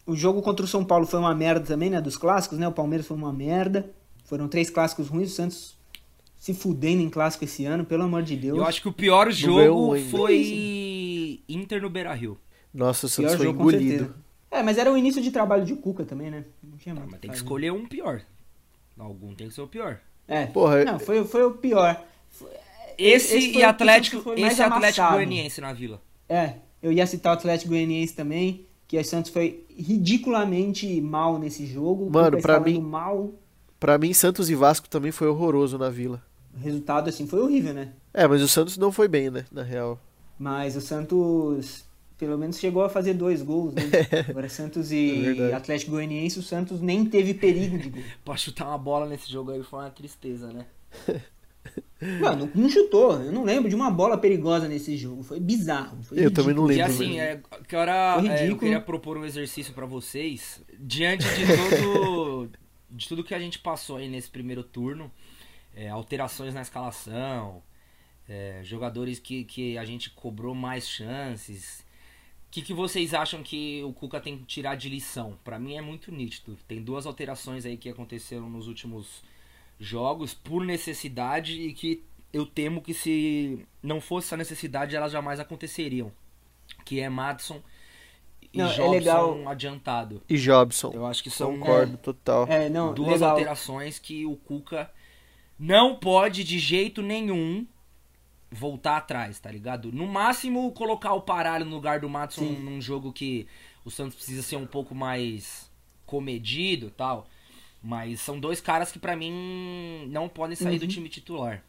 O 0.06 0.14
jogo 0.14 0.42
contra 0.42 0.64
o 0.64 0.68
São 0.68 0.84
Paulo 0.84 1.06
foi 1.06 1.18
uma 1.20 1.34
merda 1.34 1.64
também, 1.64 1.88
né? 1.88 2.00
Dos 2.00 2.16
clássicos, 2.16 2.58
né? 2.58 2.68
O 2.68 2.72
Palmeiras 2.72 3.06
foi 3.06 3.16
uma 3.16 3.32
merda. 3.32 3.90
Foram 4.24 4.48
três 4.48 4.68
clássicos 4.68 5.08
ruins. 5.08 5.30
O 5.32 5.34
Santos 5.34 5.76
se 6.36 6.52
fudendo 6.52 7.00
em 7.00 7.08
clássico 7.08 7.44
esse 7.44 7.64
ano, 7.64 7.86
pelo 7.86 8.02
amor 8.02 8.22
de 8.22 8.36
Deus. 8.36 8.58
Eu 8.58 8.66
acho 8.66 8.82
que 8.82 8.88
o 8.88 8.92
pior 8.92 9.30
jogo 9.30 9.98
foi 10.10 11.40
Inter 11.48 11.80
no 11.80 11.88
Beira-Rio. 11.88 12.36
Nossa, 12.72 13.06
o 13.06 13.10
Pior 13.10 13.28
Santos 13.30 13.36
foi 13.36 13.48
engolido. 13.48 13.82
certeza. 13.82 14.23
É, 14.54 14.62
mas 14.62 14.78
era 14.78 14.92
o 14.92 14.96
início 14.96 15.20
de 15.20 15.30
trabalho 15.30 15.64
de 15.64 15.74
Cuca 15.74 16.04
também, 16.04 16.30
né? 16.30 16.44
Não 16.62 16.76
tinha 16.78 16.94
Ah, 16.94 16.98
muito 16.98 17.10
mas 17.10 17.18
o 17.18 17.20
tem 17.20 17.30
que 17.30 17.36
fazer. 17.36 17.44
escolher 17.44 17.72
um 17.72 17.86
pior. 17.86 18.22
Algum 18.98 19.34
tem 19.34 19.48
que 19.48 19.54
ser 19.54 19.60
o 19.62 19.66
pior. 19.66 19.98
É. 20.28 20.46
Porra, 20.46 20.84
Não, 20.84 20.98
foi, 20.98 21.24
foi 21.24 21.44
o 21.44 21.50
pior. 21.52 22.00
Esse, 22.96 23.36
esse 23.36 23.52
foi 23.52 23.60
e 23.60 23.64
Atlético, 23.64 24.32
esse 24.36 24.62
Atlético. 24.62 25.08
Goianiense 25.10 25.60
na 25.60 25.72
Vila. 25.72 26.00
É, 26.28 26.54
eu 26.82 26.92
ia 26.92 27.06
citar 27.06 27.32
o 27.34 27.36
Atlético 27.38 27.70
Goianiense 27.70 28.14
também, 28.14 28.64
que 28.86 28.96
o 28.98 29.04
Santos 29.04 29.30
foi 29.32 29.66
ridiculamente 29.76 31.00
mal 31.00 31.38
nesse 31.38 31.66
jogo. 31.66 32.08
Mano, 32.10 32.38
estava 32.38 32.64
mim- 32.64 32.80
mal. 32.80 33.32
Pra 33.80 33.98
mim, 33.98 34.12
Santos 34.14 34.48
e 34.48 34.54
Vasco 34.54 34.88
também 34.88 35.10
foi 35.10 35.26
horroroso 35.26 35.76
na 35.76 35.90
Vila. 35.90 36.22
O 36.56 36.60
resultado, 36.60 37.08
assim, 37.08 37.26
foi 37.26 37.40
horrível, 37.40 37.74
né? 37.74 37.92
É, 38.14 38.26
mas 38.28 38.40
o 38.40 38.46
Santos 38.48 38.78
não 38.78 38.92
foi 38.92 39.08
bem, 39.08 39.28
né? 39.30 39.44
Na 39.50 39.62
real. 39.64 39.98
Mas 40.38 40.76
o 40.76 40.80
Santos, 40.80 41.84
pelo 42.26 42.38
menos, 42.38 42.58
chegou 42.58 42.82
a 42.82 42.88
fazer 42.88 43.14
dois 43.14 43.42
gols, 43.42 43.74
né? 43.74 43.82
Agora, 44.28 44.48
Santos 44.48 44.90
É 44.92 44.94
e 44.96 45.20
verdade. 45.22 45.52
Atlético 45.54 45.92
Goianiense, 45.92 46.38
o 46.38 46.42
Santos 46.42 46.80
nem 46.80 47.04
teve 47.04 47.34
perigo 47.34 47.78
de 47.78 47.90
gol. 47.90 48.02
Pra 48.24 48.36
chutar 48.36 48.66
uma 48.68 48.78
bola 48.78 49.06
nesse 49.06 49.30
jogo 49.30 49.50
aí 49.50 49.62
foi 49.62 49.80
uma 49.80 49.90
tristeza, 49.90 50.52
né? 50.52 50.66
Mano, 52.20 52.50
não 52.54 52.68
chutou. 52.68 53.12
Eu 53.22 53.32
não 53.32 53.44
lembro 53.44 53.68
de 53.68 53.74
uma 53.74 53.90
bola 53.90 54.18
perigosa 54.18 54.68
nesse 54.68 54.96
jogo. 54.96 55.22
Foi 55.22 55.40
bizarro. 55.40 56.02
Foi 56.02 56.24
Eu 56.24 56.30
também 56.30 56.54
não 56.54 56.64
E 56.70 56.74
lembro. 56.76 56.84
assim, 56.92 57.16
velho. 57.16 57.42
é, 57.50 57.58
que 57.66 57.74
hora, 57.74 58.16
Foi 58.20 58.28
é, 58.28 58.50
eu 58.50 58.58
queria 58.58 58.80
propor 58.80 59.16
um 59.16 59.24
exercício 59.24 59.72
pra 59.72 59.86
vocês. 59.86 60.62
Diante 60.78 61.24
de 61.24 61.46
todo. 61.82 62.50
de 62.90 63.08
tudo 63.08 63.24
que 63.24 63.34
a 63.34 63.38
gente 63.38 63.58
passou 63.58 63.96
aí 63.96 64.08
nesse 64.08 64.28
primeiro 64.28 64.62
turno, 64.62 65.10
é, 65.74 65.88
alterações 65.88 66.52
na 66.52 66.60
escalação, 66.62 67.62
é, 68.28 68.60
jogadores 68.62 69.18
que, 69.18 69.44
que 69.44 69.78
a 69.78 69.84
gente 69.84 70.10
cobrou 70.10 70.54
mais 70.54 70.86
chances. 70.86 71.83
O 72.54 72.56
que, 72.56 72.62
que 72.62 72.72
vocês 72.72 73.12
acham 73.12 73.42
que 73.42 73.82
o 73.82 73.92
Cuca 73.92 74.20
tem 74.20 74.38
que 74.38 74.44
tirar 74.44 74.76
de 74.76 74.88
lição? 74.88 75.36
Pra 75.42 75.58
mim 75.58 75.76
é 75.76 75.80
muito 75.80 76.12
nítido. 76.12 76.56
Tem 76.68 76.80
duas 76.80 77.04
alterações 77.04 77.66
aí 77.66 77.76
que 77.76 77.88
aconteceram 77.88 78.48
nos 78.48 78.68
últimos 78.68 79.24
jogos 79.80 80.34
por 80.34 80.64
necessidade 80.64 81.60
e 81.60 81.72
que 81.72 82.04
eu 82.32 82.46
temo 82.46 82.80
que 82.80 82.94
se 82.94 83.66
não 83.82 84.00
fosse 84.00 84.28
essa 84.28 84.36
necessidade 84.36 84.94
elas 84.94 85.10
jamais 85.10 85.40
aconteceriam. 85.40 86.12
Que 86.84 87.00
é 87.00 87.08
Madison 87.08 87.60
e 88.52 88.58
Não, 88.58 88.66
é 88.70 88.72
Jobson 88.72 88.90
legal. 88.92 89.48
adiantado. 89.48 90.22
E 90.28 90.36
Jobson. 90.36 90.92
Eu 90.94 91.04
acho 91.06 91.24
que 91.24 91.30
são 91.30 91.58
Concordo, 91.58 91.96
total. 91.96 92.46
É, 92.48 92.68
não, 92.68 92.94
duas 92.94 93.14
legal. 93.14 93.30
alterações 93.30 93.98
que 93.98 94.24
o 94.24 94.36
Cuca 94.36 94.88
não 95.58 95.96
pode 95.96 96.44
de 96.44 96.60
jeito 96.60 97.02
nenhum 97.02 97.66
voltar 98.54 98.96
atrás, 98.98 99.38
tá 99.40 99.50
ligado? 99.50 99.90
No 99.92 100.06
máximo 100.06 100.70
colocar 100.72 101.12
o 101.14 101.20
Paralho 101.22 101.64
no 101.64 101.74
lugar 101.74 101.98
do 102.00 102.08
Madison 102.08 102.46
Sim. 102.46 102.60
num 102.62 102.80
jogo 102.80 103.12
que 103.12 103.46
o 103.84 103.90
Santos 103.90 104.14
precisa 104.14 104.42
ser 104.42 104.56
um 104.56 104.66
pouco 104.66 104.94
mais 104.94 105.70
comedido 106.06 106.86
e 106.86 106.90
tal. 106.90 107.26
Mas 107.82 108.20
são 108.20 108.38
dois 108.40 108.60
caras 108.60 108.90
que 108.92 108.98
pra 108.98 109.14
mim 109.16 110.06
não 110.08 110.28
podem 110.28 110.56
sair 110.56 110.78
do 110.78 110.82
Uhum. 110.82 110.88
time 110.88 111.08
titular. 111.08 111.62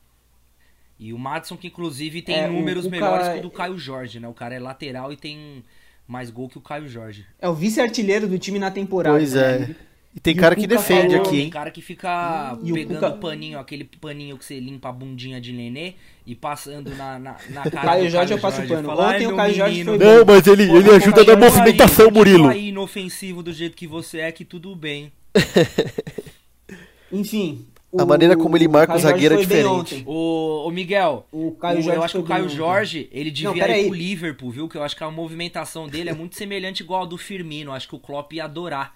E 0.97 1.11
o 1.11 1.19
Madison 1.19 1.57
que 1.57 1.67
inclusive 1.67 2.21
tem 2.21 2.35
É, 2.35 2.47
o 2.47 2.53
números 2.53 2.85
Cuca- 2.85 2.95
melhores 2.95 3.27
que 3.29 3.39
o 3.39 3.41
do 3.41 3.51
Caio 3.51 3.77
Jorge, 3.77 4.19
né? 4.19 4.27
O 4.29 4.33
cara 4.33 4.55
é 4.55 4.59
lateral 4.59 5.11
e 5.11 5.17
tem 5.17 5.61
mais 6.07 6.29
gol 6.29 6.47
que 6.47 6.57
o 6.57 6.61
Caio 6.61 6.87
Jorge. 6.87 7.25
É 7.39 7.49
o 7.49 7.53
vice-artilheiro 7.53 8.27
do 8.29 8.39
time 8.39 8.59
na 8.59 8.71
temporada. 8.71 9.17
Pois 9.17 9.33
né? 9.33 9.41
é. 9.71 9.75
E 10.15 10.19
tem 10.22 10.34
E 10.34 10.38
o 10.38 10.39
cara 10.39 10.55
que 10.55 10.65
defende 10.65 11.10
falou- 11.10 11.22
aqui, 11.22 11.29
Tem 11.31 11.39
hein? 11.41 11.50
cara 11.50 11.69
que 11.69 11.81
fica 11.81 12.57
E 12.63 12.72
o 12.72 12.75
pegando 12.75 13.00
Cuca- 13.01 13.12
paninho, 13.17 13.60
aquele 13.60 13.84
paninho 13.84 14.38
que 14.38 14.45
você 14.45 14.60
limpa 14.62 14.88
a 14.88 14.91
bundinha 14.93 15.41
de 15.41 15.51
nenê 15.51 15.95
e 16.25 16.34
passando 16.34 16.89
na, 16.95 17.19
na, 17.19 17.36
na 17.50 17.63
cara 17.63 17.81
Caio 17.81 18.03
do 18.05 18.10
Jorge 18.10 18.31
eu 18.34 18.39
passo 18.39 18.62
pano. 18.65 18.88
Fala, 18.88 19.10
Ontem 19.10 19.25
"Ai, 19.25 19.34
o 19.34 19.36
Caio 19.36 19.53
Jorge 19.53 19.84
foi 19.84 19.98
Não, 19.98 20.25
mas 20.25 20.48
ele, 20.48 20.67
Porra, 20.67 20.79
ele 20.79 20.89
ajuda 20.91 21.25
Caio 21.25 21.38
na 21.38 21.45
movimentação, 21.45 22.05
Pode 22.05 22.17
Murilo. 22.17 22.43
falar 22.43 22.55
inofensivo 22.57 23.43
do 23.43 23.51
jeito 23.51 23.75
que 23.75 23.86
você 23.88 24.19
é, 24.19 24.31
que 24.31 24.45
tudo 24.45 24.74
bem. 24.74 25.12
Enfim. 27.12 27.65
A 27.98 28.03
o- 28.03 28.07
maneira 28.07 28.36
como 28.36 28.57
ele 28.57 28.67
marca 28.67 28.93
o 28.93 28.95
Caio 28.95 29.01
Jorge 29.01 29.13
zagueiro 29.13 29.36
é 29.36 29.38
diferente. 29.38 30.03
Ô, 30.05 30.65
ô 30.65 30.72
Miguel, 30.72 31.25
O 31.31 31.51
Caio 31.51 31.79
o- 31.79 31.81
Jorge 31.81 31.98
eu 31.98 32.03
acho 32.03 32.13
que 32.13 32.19
o 32.19 32.24
Caio. 32.24 32.50
Jorge, 32.50 33.10
ele 33.12 33.31
devia 33.31 33.67
Não, 33.67 33.75
ir 33.75 33.86
pro 33.88 33.93
Liverpool, 33.93 34.51
viu? 34.51 34.67
Que 34.67 34.77
eu 34.77 34.84
acho 34.84 34.95
que 34.95 35.03
a 35.03 35.12
movimentação 35.12 35.88
dele 35.88 36.10
é 36.10 36.13
muito 36.13 36.36
semelhante 36.36 36.81
igual 36.84 37.01
ao 37.01 37.07
do 37.07 37.17
Firmino. 37.17 37.72
Acho 37.72 37.88
que 37.88 37.95
o 37.95 38.00
Klopp 38.00 38.34
ia 38.34 38.45
adorar. 38.45 38.95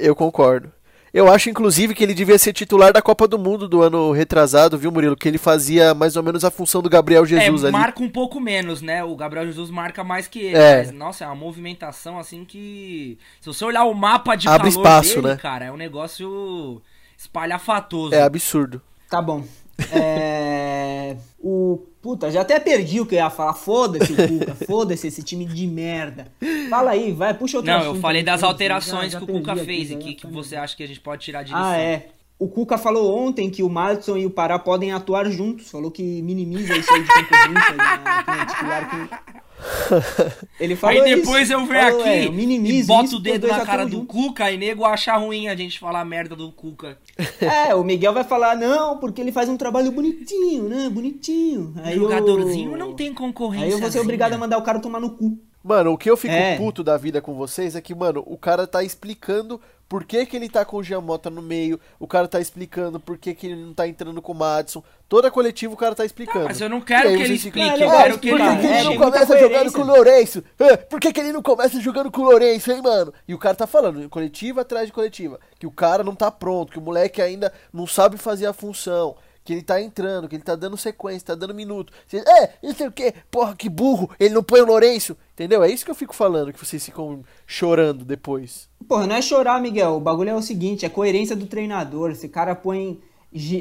Eu 0.00 0.16
concordo. 0.16 0.72
Eu 1.12 1.30
acho, 1.30 1.50
inclusive, 1.50 1.92
que 1.92 2.04
ele 2.04 2.14
devia 2.14 2.38
ser 2.38 2.52
titular 2.52 2.92
da 2.92 3.02
Copa 3.02 3.26
do 3.26 3.36
Mundo 3.36 3.68
do 3.68 3.82
ano 3.82 4.12
retrasado, 4.12 4.78
viu, 4.78 4.92
Murilo? 4.92 5.16
Que 5.16 5.26
ele 5.26 5.38
fazia 5.38 5.92
mais 5.92 6.14
ou 6.14 6.22
menos 6.22 6.44
a 6.44 6.52
função 6.52 6.80
do 6.80 6.88
Gabriel 6.88 7.26
Jesus 7.26 7.64
é, 7.64 7.66
ali. 7.66 7.76
marca 7.76 8.00
um 8.00 8.08
pouco 8.08 8.38
menos, 8.38 8.80
né? 8.80 9.02
O 9.02 9.16
Gabriel 9.16 9.44
Jesus 9.44 9.70
marca 9.70 10.04
mais 10.04 10.28
que 10.28 10.38
ele. 10.38 10.56
É. 10.56 10.78
Mas, 10.78 10.92
nossa, 10.92 11.24
é 11.24 11.26
uma 11.26 11.34
movimentação 11.34 12.16
assim 12.16 12.44
que. 12.44 13.18
Se 13.40 13.46
você 13.46 13.64
olhar 13.64 13.84
o 13.84 13.94
mapa 13.94 14.36
de 14.36 14.48
Abre 14.48 14.70
calor 14.70 14.86
espaço, 14.86 15.14
dele, 15.16 15.28
né? 15.28 15.36
cara, 15.36 15.64
é 15.64 15.72
um 15.72 15.76
negócio 15.76 16.80
espalhafatoso. 17.18 18.14
É 18.14 18.22
absurdo. 18.22 18.80
Tá 19.08 19.20
bom. 19.20 19.44
É... 19.92 21.16
O... 21.38 21.86
Puta, 22.02 22.30
já 22.30 22.40
até 22.40 22.58
perdi 22.58 22.98
o 23.00 23.04
que 23.06 23.14
eu 23.14 23.18
ia 23.18 23.28
falar. 23.30 23.52
Foda-se 23.54 24.12
o 24.12 24.16
Cuca. 24.28 24.54
Foda-se 24.66 25.06
esse 25.06 25.22
time 25.22 25.44
de 25.44 25.66
merda. 25.66 26.26
Fala 26.70 26.92
aí, 26.92 27.12
vai, 27.12 27.34
puxa 27.34 27.58
outro 27.58 27.70
Não, 27.70 27.78
assunto 27.80 27.96
eu 27.96 28.00
falei 28.00 28.22
das 28.22 28.42
alterações 28.42 29.12
já 29.12 29.18
que 29.18 29.24
o 29.24 29.26
Cuca 29.26 29.52
aqui, 29.52 29.64
fez 29.64 29.90
e 29.90 29.94
ia 29.94 29.98
que, 30.14 30.26
você 30.26 30.56
acha 30.56 30.74
que 30.76 30.82
a 30.82 30.86
gente 30.86 31.00
pode 31.00 31.22
tirar 31.22 31.42
de 31.42 31.50
lição. 31.52 31.62
Ah, 31.66 31.76
é. 31.76 32.08
O 32.38 32.48
Cuca 32.48 32.78
falou 32.78 33.18
ontem 33.18 33.50
que 33.50 33.62
o 33.62 33.68
Madison 33.68 34.16
e 34.16 34.24
o 34.24 34.30
Pará 34.30 34.58
podem 34.58 34.92
atuar 34.92 35.30
juntos. 35.30 35.70
Falou 35.70 35.90
que 35.90 36.22
minimiza 36.22 36.74
isso 36.74 36.90
aí 36.90 37.02
de 37.02 37.08
concorrência. 37.12 37.74
né? 37.74 38.22
Que 38.24 38.30
é 38.30 38.46
titular 38.46 38.90
que- 38.90 39.39
Ele 40.58 40.76
falou 40.76 41.02
Aí 41.02 41.16
depois 41.16 41.44
isso. 41.44 41.52
eu 41.52 41.66
venho 41.66 41.80
Falou, 41.80 42.00
aqui 42.00 42.08
é, 42.08 42.26
eu 42.26 42.34
e 42.38 42.82
boto 42.84 43.16
o 43.16 43.20
dedo 43.20 43.46
na 43.46 43.64
cara 43.64 43.86
do. 43.86 44.04
Cuca 44.04 44.50
e 44.50 44.56
nego 44.56 44.84
acha 44.84 45.16
ruim 45.16 45.48
a 45.48 45.56
gente 45.56 45.78
falar 45.78 46.04
merda 46.04 46.34
do 46.36 46.50
Cuca. 46.52 46.98
É, 47.40 47.74
o 47.74 47.82
Miguel 47.84 48.12
vai 48.12 48.24
falar, 48.24 48.56
não, 48.56 48.98
porque 48.98 49.20
ele 49.20 49.32
faz 49.32 49.48
um 49.48 49.56
trabalho 49.56 49.90
bonitinho, 49.92 50.68
né? 50.68 50.88
Bonitinho. 50.90 51.74
Aí 51.82 51.94
eu- 51.96 52.02
Jogadorzinho 52.02 52.76
não 52.76 52.94
tem 52.94 53.12
concorrência. 53.14 53.66
Aí 53.66 53.72
eu 53.72 53.78
vou 53.78 53.90
ser 53.90 54.00
obrigado 54.00 54.32
a 54.34 54.38
mandar 54.38 54.58
o 54.58 54.62
cara 54.62 54.78
tomar 54.78 55.00
no 55.00 55.10
cu. 55.10 55.38
Mano, 55.62 55.92
o 55.92 55.98
que 55.98 56.10
eu 56.10 56.16
fico 56.16 56.32
É. 56.32 56.56
puto 56.56 56.82
da 56.82 56.96
vida 56.96 57.20
com 57.20 57.34
vocês 57.34 57.76
é 57.76 57.80
que, 57.80 57.94
mano, 57.94 58.22
o 58.26 58.36
cara 58.38 58.66
tá 58.66 58.82
explicando 58.82 59.60
por 59.90 60.04
que, 60.04 60.24
que 60.24 60.36
ele 60.36 60.48
tá 60.48 60.64
com 60.64 60.76
o 60.76 60.84
Giamota 60.84 61.28
no 61.28 61.42
meio, 61.42 61.80
o 61.98 62.06
cara 62.06 62.28
tá 62.28 62.40
explicando 62.40 63.00
por 63.00 63.18
que, 63.18 63.34
que 63.34 63.48
ele 63.48 63.56
não 63.56 63.74
tá 63.74 63.88
entrando 63.88 64.22
com 64.22 64.30
o 64.30 64.34
Madison. 64.36 64.84
Toda 65.08 65.32
coletiva 65.32 65.74
o 65.74 65.76
cara 65.76 65.96
tá 65.96 66.04
explicando. 66.04 66.44
Mas 66.44 66.60
eu 66.60 66.68
não 66.68 66.80
quero 66.80 67.08
que 67.08 67.22
ele 67.24 67.34
explique, 67.34 67.58
eu 67.82 67.90
"Ah, 67.90 68.02
quero 68.04 68.18
que 68.20 68.30
por 68.30 68.40
ele 68.40 68.50
que, 68.50 68.56
que 68.60 68.66
ele 68.66 68.72
arranje 68.74 68.84
não 68.84 68.96
começa 68.96 69.26
coerência." 69.26 69.48
jogando 69.48 69.72
com 69.72 69.80
o 69.80 69.84
Lourenço? 69.84 70.44
Por 70.88 71.00
que, 71.00 71.12
que 71.12 71.18
ele 71.20 71.32
não 71.32 71.42
começa 71.42 71.80
jogando 71.80 72.08
com 72.08 72.20
o 72.20 72.24
Lourenço, 72.24 72.70
hein, 72.70 72.80
mano? 72.80 73.12
E 73.26 73.34
o 73.34 73.38
cara 73.38 73.56
tá 73.56 73.66
falando, 73.66 74.08
coletiva 74.08 74.60
atrás 74.60 74.86
de 74.86 74.92
coletiva, 74.92 75.40
que 75.58 75.66
o 75.66 75.72
cara 75.72 76.04
não 76.04 76.14
tá 76.14 76.30
pronto, 76.30 76.70
que 76.70 76.78
o 76.78 76.82
moleque 76.82 77.20
ainda 77.20 77.52
não 77.72 77.84
sabe 77.84 78.16
fazer 78.16 78.46
a 78.46 78.52
função. 78.52 79.16
Que 79.42 79.54
ele 79.54 79.62
tá 79.62 79.80
entrando, 79.80 80.28
que 80.28 80.36
ele 80.36 80.42
tá 80.42 80.54
dando 80.54 80.76
sequência, 80.76 81.26
tá 81.28 81.34
dando 81.34 81.54
minuto. 81.54 81.92
Vocês, 82.06 82.22
é, 82.26 82.52
não 82.62 82.74
sei 82.74 82.86
o 82.88 82.92
que, 82.92 83.14
porra, 83.30 83.56
que 83.56 83.68
burro, 83.70 84.10
ele 84.20 84.34
não 84.34 84.42
põe 84.42 84.60
o 84.60 84.66
Lourenço. 84.66 85.16
Entendeu? 85.32 85.62
É 85.62 85.70
isso 85.70 85.84
que 85.84 85.90
eu 85.90 85.94
fico 85.94 86.14
falando, 86.14 86.52
que 86.52 86.64
vocês 86.64 86.84
ficam 86.84 87.24
chorando 87.46 88.04
depois. 88.04 88.68
Porra, 88.86 89.06
não 89.06 89.16
é 89.16 89.22
chorar, 89.22 89.60
Miguel. 89.60 89.96
O 89.96 90.00
bagulho 90.00 90.28
é 90.30 90.34
o 90.34 90.42
seguinte, 90.42 90.84
é 90.84 90.88
coerência 90.90 91.34
do 91.34 91.46
treinador. 91.46 92.10
Esse 92.10 92.28
cara 92.28 92.54
põe 92.54 93.00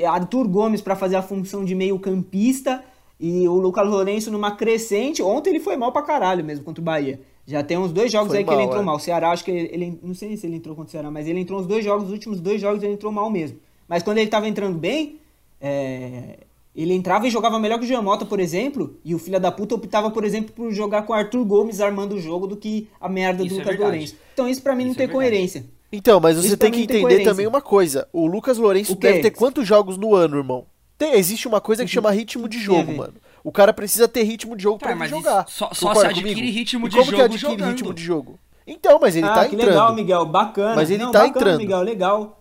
Arthur 0.05 0.48
Gomes 0.48 0.81
pra 0.81 0.95
fazer 0.95 1.15
a 1.15 1.21
função 1.21 1.63
de 1.63 1.74
meio 1.75 1.98
campista 2.00 2.83
e 3.19 3.48
o 3.48 3.53
Lucas 3.53 3.88
Lourenço 3.88 4.31
numa 4.31 4.51
crescente. 4.55 5.21
Ontem 5.24 5.51
ele 5.51 5.59
foi 5.59 5.77
mal 5.77 5.91
pra 5.91 6.01
caralho 6.01 6.43
mesmo 6.43 6.65
contra 6.65 6.81
o 6.81 6.83
Bahia. 6.83 7.21
Já 7.45 7.63
tem 7.63 7.77
uns 7.77 7.91
dois 7.91 8.12
jogos 8.12 8.29
Foi 8.29 8.39
aí 8.39 8.43
que 8.43 8.50
ele 8.51 8.57
mal, 8.57 8.65
entrou 8.65 8.81
é. 8.81 8.86
mal. 8.86 8.95
O 8.98 9.00
Ceará, 9.00 9.31
acho 9.31 9.43
que 9.43 9.51
ele, 9.51 9.69
ele- 9.74 10.00
Não 10.03 10.13
sei 10.13 10.36
se 10.38 10.45
ele 10.45 10.57
entrou 10.57 10.75
contra 10.75 10.89
o 10.89 10.91
Ceará, 10.91 11.09
mas 11.09 11.27
ele 11.27 11.39
entrou 11.39 11.59
uns 11.59 11.65
dois 11.65 11.83
jogos, 11.83 12.05
os 12.05 12.12
últimos 12.12 12.39
dois 12.39 12.59
jogos 12.62 12.83
ele 12.83 12.93
entrou 12.93 13.12
mal 13.12 13.29
mesmo. 13.29 13.57
Mas 13.88 14.03
quando 14.03 14.19
ele 14.19 14.29
tava 14.29 14.48
entrando 14.48 14.77
bem, 14.77 15.19
é, 15.62 16.39
ele 16.75 16.94
entrava 16.94 17.28
e 17.28 17.30
jogava 17.30 17.60
melhor 17.60 17.78
que 17.80 17.86
o 17.86 17.88
Giamota, 17.88 18.25
por 18.25 18.39
exemplo, 18.39 18.98
e 19.04 19.13
o 19.13 19.20
filho 19.20 19.39
da 19.39 19.51
puta 19.51 19.75
optava, 19.75 20.10
por 20.12 20.24
exemplo, 20.24 20.54
por 20.54 20.72
jogar 20.72 21.01
com 21.04 21.13
o 21.13 21.16
Arthur 21.16 21.44
Gomes 21.46 21.82
armando 21.82 22.16
o 22.16 22.20
jogo 22.20 22.48
do 22.48 22.56
que 22.56 22.88
a 23.00 23.10
merda 23.10 23.44
Isso 23.44 23.56
do 23.56 23.62
é 23.62 23.63
Lucas 23.63 23.75
verdade. 23.78 23.92
Lourenço. 23.98 24.16
Então 24.34 24.48
isso 24.48 24.62
pra 24.62 24.75
mim 24.75 24.84
não 24.86 24.92
Isso 24.92 25.00
é 25.01 25.06
tem 25.06 25.08
verdade. 25.08 25.30
coerência. 25.32 25.66
Então, 25.92 26.20
mas 26.20 26.38
você 26.38 26.48
Isso 26.48 26.58
tem 26.58 26.72
que 26.72 26.82
entender 26.82 27.01
coerência. 27.01 27.25
também 27.32 27.48
uma 27.48 27.62
coisa. 27.62 28.08
O 28.13 28.28
Lucas 28.28 28.58
Lourenço 28.58 28.94
O 28.94 28.96
deve 28.96 29.22
ter 29.22 29.32
quantos 29.32 29.68
jogos 29.68 29.98
no 29.98 30.13
ano, 30.16 30.38
irmão? 30.38 30.66
Tem, 30.98 31.13
existe 31.13 31.48
uma 31.48 31.60
coisa 31.60 31.84
que 31.84 31.89
chama 31.89 32.12
ritmo 32.12 32.48
de 32.48 32.60
jogo, 32.60 32.92
mano. 32.96 33.13
O 33.44 33.51
cara 33.51 33.74
precisa 33.74 34.08
ter 34.08 34.24
ritmo 34.24 34.56
de 34.56 34.63
jogo 34.63 34.78
Tá, 34.78 34.84
pra 34.88 34.92
ele 34.92 35.00
mas 35.00 35.10
jogar. 35.10 35.46
só- 35.48 35.70
só 35.74 35.96
se 35.96 36.06
adquire 36.06 36.36
comigo? 36.36 36.51
ritmo 36.54 36.86
E 36.88 36.89
de 36.89 36.96
como 36.98 37.06
que 37.06 37.12
jogo 37.12 37.24
adquire 37.24 37.51
jogando. 37.51 37.70
ritmo 37.70 37.94
de 37.94 38.04
jogo? 38.04 38.39
Então, 38.68 39.00
mas 39.01 39.16
ele 39.16 39.25
ah, 39.25 39.34
tá 39.34 39.48
que 39.48 39.56
entrando. 39.56 39.70
legal, 39.72 39.96
Miguel, 39.96 40.25
bacana. 40.28 40.75
Mas 40.75 40.92
ele 40.92 41.01
Não, 41.04 41.12
tá 41.12 41.20
bacana, 41.20 41.39
entrando. 41.39 41.58
Miguel, 41.58 41.82
legal. 41.82 42.38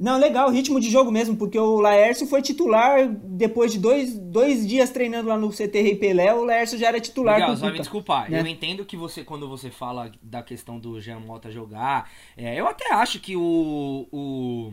Não, 0.00 0.18
legal, 0.18 0.48
ritmo 0.50 0.80
de 0.80 0.90
jogo 0.90 1.12
mesmo, 1.12 1.36
porque 1.36 1.58
o 1.58 1.78
Laércio 1.78 2.26
foi 2.26 2.40
titular 2.40 3.06
depois 3.06 3.70
de 3.70 3.78
dois, 3.78 4.18
dois 4.18 4.66
dias 4.66 4.88
treinando 4.88 5.28
lá 5.28 5.36
no 5.36 5.50
CT 5.50 5.82
Rei 5.82 5.94
Pelé, 5.94 6.32
o 6.32 6.42
Laércio 6.42 6.78
já 6.78 6.88
era 6.88 6.98
titular 6.98 7.38
o 7.50 7.54
só 7.54 7.66
me 7.66 7.72
Cuca, 7.72 7.82
desculpar. 7.82 8.30
né? 8.30 8.40
Eu 8.40 8.46
entendo 8.46 8.82
que 8.86 8.96
você, 8.96 9.22
quando 9.22 9.46
você 9.46 9.70
fala 9.70 10.10
da 10.22 10.42
questão 10.42 10.78
do 10.78 10.98
Jean 10.98 11.20
Mota 11.20 11.50
jogar, 11.50 12.10
é, 12.34 12.58
eu 12.58 12.66
até 12.66 12.94
acho 12.94 13.20
que 13.20 13.36
o, 13.36 14.08
o, 14.10 14.72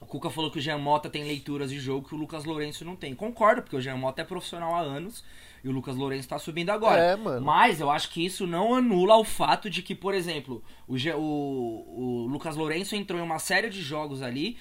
o 0.00 0.06
Cuca 0.06 0.28
falou 0.28 0.50
que 0.50 0.58
o 0.58 0.60
Jean 0.60 0.78
Mota 0.78 1.08
tem 1.08 1.22
leituras 1.22 1.70
de 1.70 1.78
jogo 1.78 2.08
que 2.08 2.14
o 2.16 2.18
Lucas 2.18 2.44
Lourenço 2.44 2.84
não 2.84 2.96
tem. 2.96 3.14
Concordo, 3.14 3.62
porque 3.62 3.76
o 3.76 3.80
Jean 3.80 3.96
Mota 3.96 4.22
é 4.22 4.24
profissional 4.24 4.74
há 4.74 4.80
anos 4.80 5.22
e 5.62 5.68
o 5.68 5.72
Lucas 5.72 5.96
Lourenço 5.96 6.28
tá 6.28 6.38
subindo 6.38 6.70
agora. 6.70 7.00
É, 7.00 7.16
mano. 7.16 7.44
Mas 7.44 7.80
eu 7.80 7.90
acho 7.90 8.10
que 8.10 8.24
isso 8.24 8.46
não 8.46 8.74
anula 8.74 9.16
o 9.16 9.24
fato 9.24 9.68
de 9.68 9.82
que, 9.82 9.94
por 9.94 10.14
exemplo, 10.14 10.62
o, 10.86 10.96
o, 11.16 12.24
o 12.24 12.26
Lucas 12.26 12.56
Lourenço 12.56 12.94
entrou 12.94 13.18
em 13.20 13.22
uma 13.22 13.38
série 13.38 13.68
de 13.68 13.82
jogos 13.82 14.22
ali, 14.22 14.56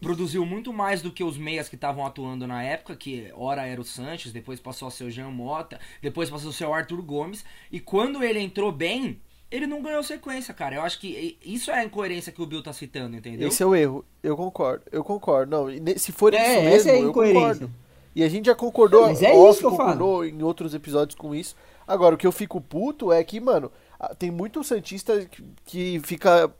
produziu 0.00 0.46
muito 0.46 0.72
mais 0.72 1.02
do 1.02 1.10
que 1.10 1.22
os 1.22 1.36
meias 1.36 1.68
que 1.68 1.74
estavam 1.74 2.06
atuando 2.06 2.46
na 2.46 2.62
época, 2.62 2.96
que 2.96 3.30
ora 3.34 3.66
era 3.66 3.80
o 3.80 3.84
Sanches, 3.84 4.32
depois 4.32 4.58
passou 4.60 4.88
a 4.88 4.90
ser 4.90 5.04
o 5.04 5.10
Jean 5.10 5.30
Mota, 5.30 5.78
depois 6.00 6.30
passou 6.30 6.50
a 6.50 6.52
ser 6.52 6.64
o 6.64 6.72
Arthur 6.72 7.02
Gomes, 7.02 7.44
e 7.70 7.78
quando 7.78 8.22
ele 8.22 8.40
entrou 8.40 8.72
bem, 8.72 9.20
ele 9.50 9.66
não 9.66 9.82
ganhou 9.82 10.02
sequência, 10.02 10.54
cara. 10.54 10.76
Eu 10.76 10.82
acho 10.82 10.98
que 10.98 11.38
isso 11.44 11.70
é 11.70 11.80
a 11.80 11.84
incoerência 11.84 12.32
que 12.32 12.40
o 12.40 12.46
Bill 12.46 12.62
tá 12.62 12.72
citando, 12.72 13.16
entendeu? 13.16 13.48
Esse 13.48 13.62
é 13.62 13.66
o 13.66 13.74
erro. 13.74 14.02
Eu 14.22 14.34
concordo. 14.34 14.84
Eu 14.90 15.04
concordo. 15.04 15.50
Não, 15.50 15.98
se 15.98 16.10
for 16.10 16.32
É, 16.32 16.38
isso 16.38 16.68
essa 16.68 16.92
mesmo, 16.92 17.06
é 17.06 17.08
eu 17.08 17.12
concordo. 17.12 17.70
E 18.14 18.22
a 18.22 18.28
gente 18.28 18.46
já 18.46 18.54
concordou, 18.54 19.02
Mas 19.02 19.22
é 19.22 19.34
isso 19.34 19.60
que 19.60 19.66
eu 19.66 19.76
falo. 19.76 20.24
em 20.24 20.42
outros 20.42 20.74
episódios 20.74 21.16
com 21.18 21.34
isso. 21.34 21.56
Agora, 21.86 22.14
o 22.14 22.18
que 22.18 22.26
eu 22.26 22.32
fico 22.32 22.60
puto 22.60 23.12
é 23.12 23.22
que, 23.24 23.40
mano, 23.40 23.70
tem 24.18 24.30
muito 24.30 24.62
Santista 24.62 25.24
que, 25.26 25.42
que 25.64 26.00
fica 26.04 26.50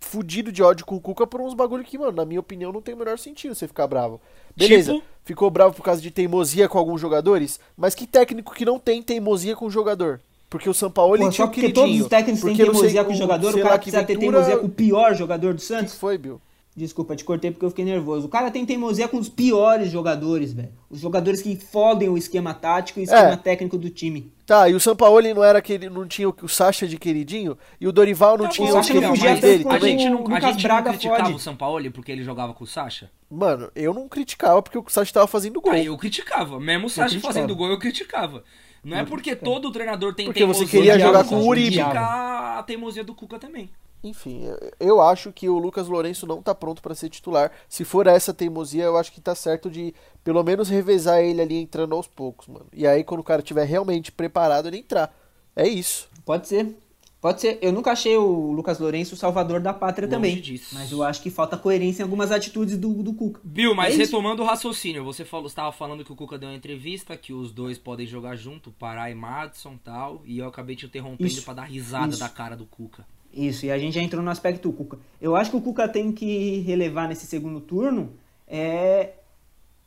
fudido 0.00 0.52
de 0.52 0.62
ódio 0.62 0.86
com 0.86 0.94
o 0.94 1.00
Cuca 1.00 1.26
por 1.26 1.40
uns 1.40 1.54
bagulho 1.54 1.82
que, 1.84 1.98
mano, 1.98 2.12
na 2.12 2.24
minha 2.24 2.40
opinião, 2.40 2.72
não 2.72 2.80
tem 2.80 2.94
o 2.94 2.98
menor 2.98 3.18
sentido 3.18 3.54
você 3.54 3.66
ficar 3.66 3.86
bravo. 3.86 4.20
Beleza, 4.56 4.92
Tipo? 4.94 5.04
ficou 5.24 5.50
bravo 5.50 5.74
por 5.74 5.82
causa 5.82 6.00
de 6.00 6.10
teimosia 6.10 6.68
com 6.68 6.78
alguns 6.78 7.00
jogadores, 7.00 7.58
mas 7.76 7.94
que 7.94 8.06
técnico 8.06 8.54
que 8.54 8.64
não 8.64 8.78
tem 8.78 9.02
teimosia 9.02 9.56
com 9.56 9.66
o 9.66 9.70
jogador? 9.70 10.20
Porque 10.48 10.68
o 10.68 10.74
São 10.74 10.90
Paulo 10.90 11.16
Pô, 11.16 11.18
tinha 11.18 11.32
só 11.32 11.44
o 11.44 11.48
porque 11.48 11.72
todos 11.72 12.00
os 12.00 12.08
técnicos 12.08 12.42
têm 12.42 12.50
não 12.50 12.56
sei, 12.56 12.66
teimosia 12.66 13.04
com 13.04 13.12
o 13.12 13.16
jogador, 13.16 13.54
o 13.54 13.62
cara 13.62 13.78
que 13.78 13.90
precisa 13.90 14.04
ter 14.04 14.18
teimosia 14.18 14.56
com 14.58 14.66
o 14.66 14.70
pior 14.70 15.14
jogador 15.14 15.54
do 15.54 15.58
O 15.58 15.60
Santos. 15.60 15.94
que 15.94 15.98
foi, 15.98 16.18
Bill? 16.18 16.40
Desculpa, 16.74 17.14
te 17.14 17.22
cortei 17.22 17.50
porque 17.50 17.66
eu 17.66 17.68
fiquei 17.68 17.84
nervoso. 17.84 18.26
O 18.26 18.30
cara 18.30 18.50
tem 18.50 18.64
teimosia 18.64 19.06
com 19.06 19.18
os 19.18 19.28
piores 19.28 19.90
jogadores, 19.90 20.54
velho. 20.54 20.72
Os 20.88 21.00
jogadores 21.00 21.42
que 21.42 21.54
fodem 21.54 22.08
o 22.08 22.16
esquema 22.16 22.54
tático 22.54 22.98
e 22.98 23.02
o 23.02 23.04
esquema 23.04 23.32
É. 23.32 23.36
técnico 23.36 23.76
do 23.76 23.90
time. 23.90 24.32
Tá, 24.46 24.70
e 24.70 24.74
o 24.74 24.80
Sampaoli 24.80 25.34
não 25.34 25.44
era 25.44 25.58
aquele, 25.58 25.90
não 25.90 26.08
tinha 26.08 26.28
o, 26.30 26.34
o 26.42 26.48
Sacha 26.48 26.88
de 26.88 26.96
queridinho 26.98 27.58
e 27.78 27.86
o 27.86 27.92
Dorival 27.92 28.38
não 28.38 28.46
Tá 28.46 28.52
tinha 28.52 28.68
o 28.70 28.72
Sacha 28.72 28.94
não 28.94 29.10
mas 29.10 29.20
tanto 29.20 29.40
dele 29.42 29.64
a 29.68 29.78
gente 29.78 30.06
o 30.06 30.10
não, 30.28 30.34
a 30.36 30.40
gente 30.40 30.62
Braga 30.62 30.82
não 30.92 30.98
criticava 30.98 31.24
fode. 31.24 31.34
o 31.34 31.38
Sampaoli 31.38 31.90
porque 31.90 32.10
ele 32.10 32.22
jogava 32.22 32.54
com 32.54 32.64
o 32.64 32.66
Sacha? 32.66 33.10
Mano, 33.30 33.70
eu 33.76 33.92
não 33.92 34.08
criticava 34.08 34.62
porque 34.62 34.78
o 34.78 34.84
Sacha 34.88 35.12
tava 35.12 35.26
fazendo 35.26 35.60
gol. 35.60 35.72
Aí 35.72 35.84
eu 35.86 35.96
criticava. 35.98 36.58
Mesmo 36.58 36.86
o 36.86 36.90
Sacha 36.90 37.20
fazendo 37.20 37.54
gol, 37.54 37.68
eu 37.68 37.78
criticava. 37.78 38.42
Não 38.82 38.96
é 38.96 39.02
Eu 39.02 39.06
porque 39.06 39.30
criticava. 39.30 39.54
todo 39.56 39.70
treinador 39.70 40.14
tem 40.14 40.26
Porque 40.26 40.44
você 40.46 40.60
teimosia 40.60 40.80
queria 40.80 40.96
de 40.96 41.02
jogar 41.02 41.18
algo, 41.18 41.28
com 41.30 41.36
o 41.36 41.46
Uribe. 41.46 41.76
criticar 41.76 42.58
a 42.58 42.62
teimosia 42.62 43.04
do 43.04 43.14
Cuca 43.14 43.38
também. 43.38 43.70
Enfim, 44.04 44.44
eu- 44.44 44.58
eu 44.80 45.00
acho 45.00 45.30
que 45.32 45.48
o 45.48 45.58
Lucas 45.58 45.86
Lourenço 45.86 46.26
não 46.26 46.42
tá 46.42 46.54
pronto 46.54 46.82
pra 46.82 46.94
ser 46.94 47.08
titular. 47.08 47.52
Se 47.68 47.84
for 47.84 48.06
essa 48.06 48.34
teimosia, 48.34 48.84
eu 48.84 48.96
acho 48.96 49.12
que 49.12 49.20
tá 49.20 49.34
certo 49.34 49.70
de 49.70 49.94
pelo 50.24 50.42
menos 50.42 50.68
revezar 50.68 51.20
ele 51.20 51.40
ali 51.40 51.56
entrando 51.60 51.94
aos 51.94 52.06
poucos, 52.08 52.48
mano. 52.48 52.66
E 52.72 52.86
aí 52.86 53.04
quando 53.04 53.20
o 53.20 53.24
cara 53.24 53.42
tiver 53.42 53.64
realmente 53.64 54.10
preparado, 54.10 54.66
ele 54.66 54.78
entrar. 54.78 55.14
É 55.54 55.68
isso. 55.68 56.08
Pode 56.24 56.48
ser. 56.48 56.76
Pode 57.20 57.40
ser. 57.40 57.56
Eu 57.62 57.70
nunca 57.72 57.92
achei 57.92 58.16
o 58.16 58.50
Lucas 58.50 58.80
Lourenço 58.80 59.14
o 59.14 59.16
salvador 59.16 59.60
da 59.60 59.72
pátria 59.72 60.06
Longe 60.06 60.16
também. 60.16 60.40
disso. 60.40 60.74
Mas 60.74 60.90
eu 60.90 61.04
acho 61.04 61.22
que 61.22 61.30
falta 61.30 61.56
coerência 61.56 62.02
em 62.02 62.04
algumas 62.04 62.32
atitudes 62.32 62.76
do, 62.76 62.92
do 63.04 63.12
Cuca. 63.14 63.40
Bill, 63.44 63.72
mas 63.76 63.90
É 63.90 63.90
isso. 63.90 63.98
retomando 64.06 64.42
o 64.42 64.44
raciocínio, 64.44 65.04
você 65.04 65.24
falou, 65.24 65.46
estava 65.46 65.70
falando 65.70 66.04
que 66.04 66.10
o 66.12 66.16
Cuca 66.16 66.36
deu 66.36 66.48
uma 66.48 66.56
entrevista, 66.56 67.16
que 67.16 67.32
os 67.32 67.52
dois 67.52 67.78
podem 67.78 68.08
jogar 68.08 68.34
junto, 68.34 68.72
Pará 68.72 69.08
e 69.08 69.14
Madison 69.14 69.74
e 69.74 69.78
tal, 69.78 70.22
e 70.24 70.38
eu 70.40 70.48
acabei 70.48 70.74
te 70.74 70.86
interrompendo 70.86 71.40
pra 71.42 71.54
dar 71.54 71.62
risada 71.64 72.08
Isso. 72.10 72.18
da 72.18 72.28
cara 72.28 72.56
do 72.56 72.66
Cuca. 72.66 73.06
Isso, 73.32 73.64
e 73.66 73.70
a 73.70 73.78
gente 73.78 73.94
já 73.94 74.02
entrou 74.02 74.22
no 74.22 74.30
aspecto 74.30 74.70
Cuca. 74.72 74.98
Eu 75.20 75.34
acho 75.34 75.50
que 75.50 75.56
o 75.56 75.60
Cuca 75.60 75.88
tem 75.88 76.12
que 76.12 76.58
relevar 76.60 77.08
nesse 77.08 77.26
segundo 77.26 77.60
turno 77.60 78.10
é 78.46 79.10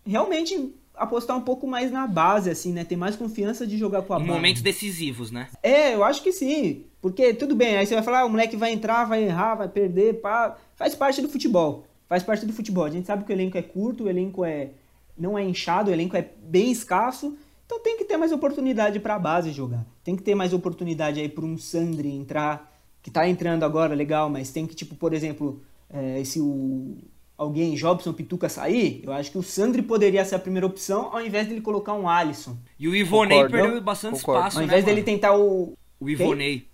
realmente 0.05 0.73
apostar 0.95 1.35
um 1.37 1.41
pouco 1.41 1.67
mais 1.67 1.91
na 1.91 2.07
base, 2.07 2.49
assim, 2.49 2.71
né? 2.71 2.83
Ter 2.83 2.95
mais 2.95 3.15
confiança 3.15 3.67
de 3.67 3.77
jogar 3.77 4.01
com 4.03 4.13
a 4.13 4.17
Em 4.17 4.19
base. 4.21 4.31
momentos 4.31 4.61
decisivos, 4.61 5.29
né? 5.29 5.49
É, 5.61 5.93
eu 5.93 6.03
acho 6.03 6.23
que 6.23 6.31
sim. 6.31 6.83
Porque 7.01 7.33
tudo 7.33 7.55
bem, 7.55 7.75
aí 7.77 7.85
você 7.85 7.93
vai 7.93 8.03
falar, 8.03 8.21
ah, 8.21 8.25
o 8.25 8.29
moleque 8.29 8.55
vai 8.55 8.71
entrar, 8.71 9.05
vai 9.05 9.23
errar, 9.23 9.55
vai 9.55 9.67
perder, 9.67 10.21
pá. 10.21 10.57
Faz 10.75 10.95
parte 10.95 11.21
do 11.21 11.29
futebol. 11.29 11.85
Faz 12.07 12.23
parte 12.23 12.45
do 12.45 12.53
futebol. 12.53 12.85
A 12.85 12.89
gente 12.89 13.05
sabe 13.05 13.23
que 13.25 13.31
o 13.31 13.35
elenco 13.35 13.57
é 13.57 13.61
curto, 13.61 14.05
o 14.05 14.09
elenco 14.09 14.43
é 14.45 14.69
não 15.17 15.37
é 15.37 15.43
inchado, 15.43 15.89
o 15.89 15.93
elenco 15.93 16.15
é 16.17 16.27
bem 16.43 16.71
escasso. 16.71 17.37
Então 17.65 17.79
tem 17.79 17.97
que 17.97 18.05
ter 18.05 18.17
mais 18.17 18.31
oportunidade 18.31 18.99
pra 18.99 19.17
base 19.19 19.51
jogar. 19.51 19.85
Tem 20.03 20.15
que 20.15 20.21
ter 20.23 20.35
mais 20.35 20.53
oportunidade 20.53 21.19
aí 21.19 21.27
para 21.29 21.45
um 21.45 21.57
Sandri 21.57 22.11
entrar, 22.11 22.71
que 23.05 23.11
tá 23.11 23.29
entrando 23.29 23.63
agora, 23.63 23.93
legal, 23.93 24.31
mas 24.31 24.49
tem 24.49 24.65
que, 24.65 24.73
tipo, 24.73 24.95
por 24.95 25.13
exemplo, 25.13 25.61
é, 25.91 26.23
se 26.23 26.41
o 26.41 26.97
alguém, 27.37 27.75
Jobson 27.75 28.11
Pituca 28.13 28.49
sair, 28.49 29.01
eu 29.03 29.13
acho 29.13 29.29
que 29.29 29.37
o 29.37 29.43
Sandri 29.43 29.83
poderia 29.83 30.25
ser 30.25 30.33
a 30.33 30.39
primeira 30.39 30.65
opção, 30.65 31.13
ao 31.13 31.23
invés 31.23 31.47
dele 31.47 31.61
colocar 31.61 31.93
um 31.93 32.09
Alisson. 32.09 32.57
E 32.79 32.87
o 32.87 32.95
Ivonei 32.95 33.43
Concordo, 33.43 33.57
perdeu 33.61 33.81
bastante 33.83 34.15
Concordo. 34.15 34.39
espaço, 34.39 34.57
Ao 34.57 34.61
né, 34.61 34.65
invés 34.65 34.83
dele 34.83 35.01
mano? 35.01 35.05
tentar 35.05 35.37
o. 35.37 35.77
O 35.99 36.09
Ivonei. 36.09 36.67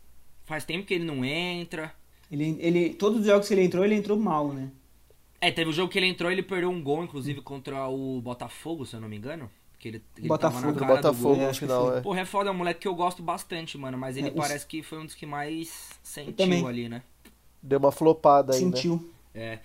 Faz 0.45 0.63
tempo 0.63 0.85
que 0.85 0.93
ele 0.93 1.03
não 1.03 1.25
entra. 1.25 1.93
Ele, 2.31 2.55
ele, 2.61 2.93
todos 2.93 3.19
os 3.19 3.25
jogos 3.25 3.45
que 3.45 3.53
ele 3.53 3.65
entrou, 3.65 3.83
ele 3.83 3.95
entrou 3.95 4.17
mal, 4.17 4.53
né? 4.53 4.71
É, 5.41 5.51
teve 5.51 5.69
um 5.69 5.73
jogo 5.73 5.91
que 5.91 5.99
ele 5.99 6.07
entrou, 6.07 6.31
ele 6.31 6.43
perdeu 6.43 6.69
um 6.69 6.81
gol, 6.81 7.03
inclusive, 7.03 7.41
contra 7.41 7.89
o 7.89 8.21
Botafogo, 8.21 8.85
se 8.85 8.95
eu 8.95 9.01
não 9.01 9.09
me 9.09 9.17
engano. 9.17 9.49
Que 9.81 9.87
ele, 9.87 10.03
ele 10.15 10.27
Botafogo, 10.27 10.61
tava 10.61 10.67
na 10.67 10.71
Do 10.73 10.79
cara 10.79 10.93
do 10.93 10.95
Botafogo 10.97 11.33
gol. 11.33 11.35
é, 11.37 11.43
no 11.45 11.49
acho 11.49 11.59
que 11.59 11.65
final, 11.65 11.97
é. 11.97 12.01
Porra, 12.01 12.19
é 12.19 12.25
foda, 12.25 12.49
é 12.49 12.51
um 12.53 12.55
moleque 12.55 12.81
que 12.81 12.87
eu 12.87 12.93
gosto 12.93 13.23
bastante, 13.23 13.79
mano. 13.79 13.97
Mas 13.97 14.15
ele 14.15 14.27
É, 14.27 14.29
os- 14.29 14.35
parece 14.37 14.67
que 14.67 14.83
foi 14.83 14.99
um 14.99 15.05
dos 15.05 15.15
que 15.15 15.25
mais 15.25 15.89
sentiu 16.03 16.33
também. 16.33 16.63
ali, 16.67 16.87
né? 16.87 17.01
Deu 17.63 17.79
uma 17.79 17.91
flopada 17.91 18.53
aí, 18.53 18.63
né? 18.63 18.71
Sentiu. 18.75 19.11
É. 19.33 19.57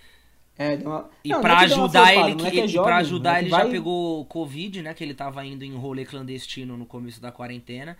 É, 0.58 0.74
deu 0.78 0.88
uma... 0.88 1.10
E 1.22 1.28
Não, 1.28 1.42
pra 1.42 1.54
não 1.56 1.60
é 1.60 1.66
que 1.68 1.74
uma 1.74 1.84
ajudar 1.84 2.06
flopada, 2.06 2.30
ele, 2.30 2.50
que, 2.50 2.60
é 2.60 2.64
e 2.64 2.68
jovem, 2.68 2.86
pra 2.88 2.96
ajudar 2.96 3.40
ele 3.40 3.50
já 3.50 3.58
vai- 3.58 3.70
pegou 3.70 4.24
Covid, 4.24 4.82
né? 4.82 4.94
Que 4.94 5.04
ele 5.04 5.12
tava 5.12 5.44
indo 5.44 5.62
em 5.64 5.74
rolê 5.76 6.06
clandestino 6.06 6.78
no 6.78 6.86
começo 6.86 7.20
da 7.20 7.30
quarentena. 7.30 7.94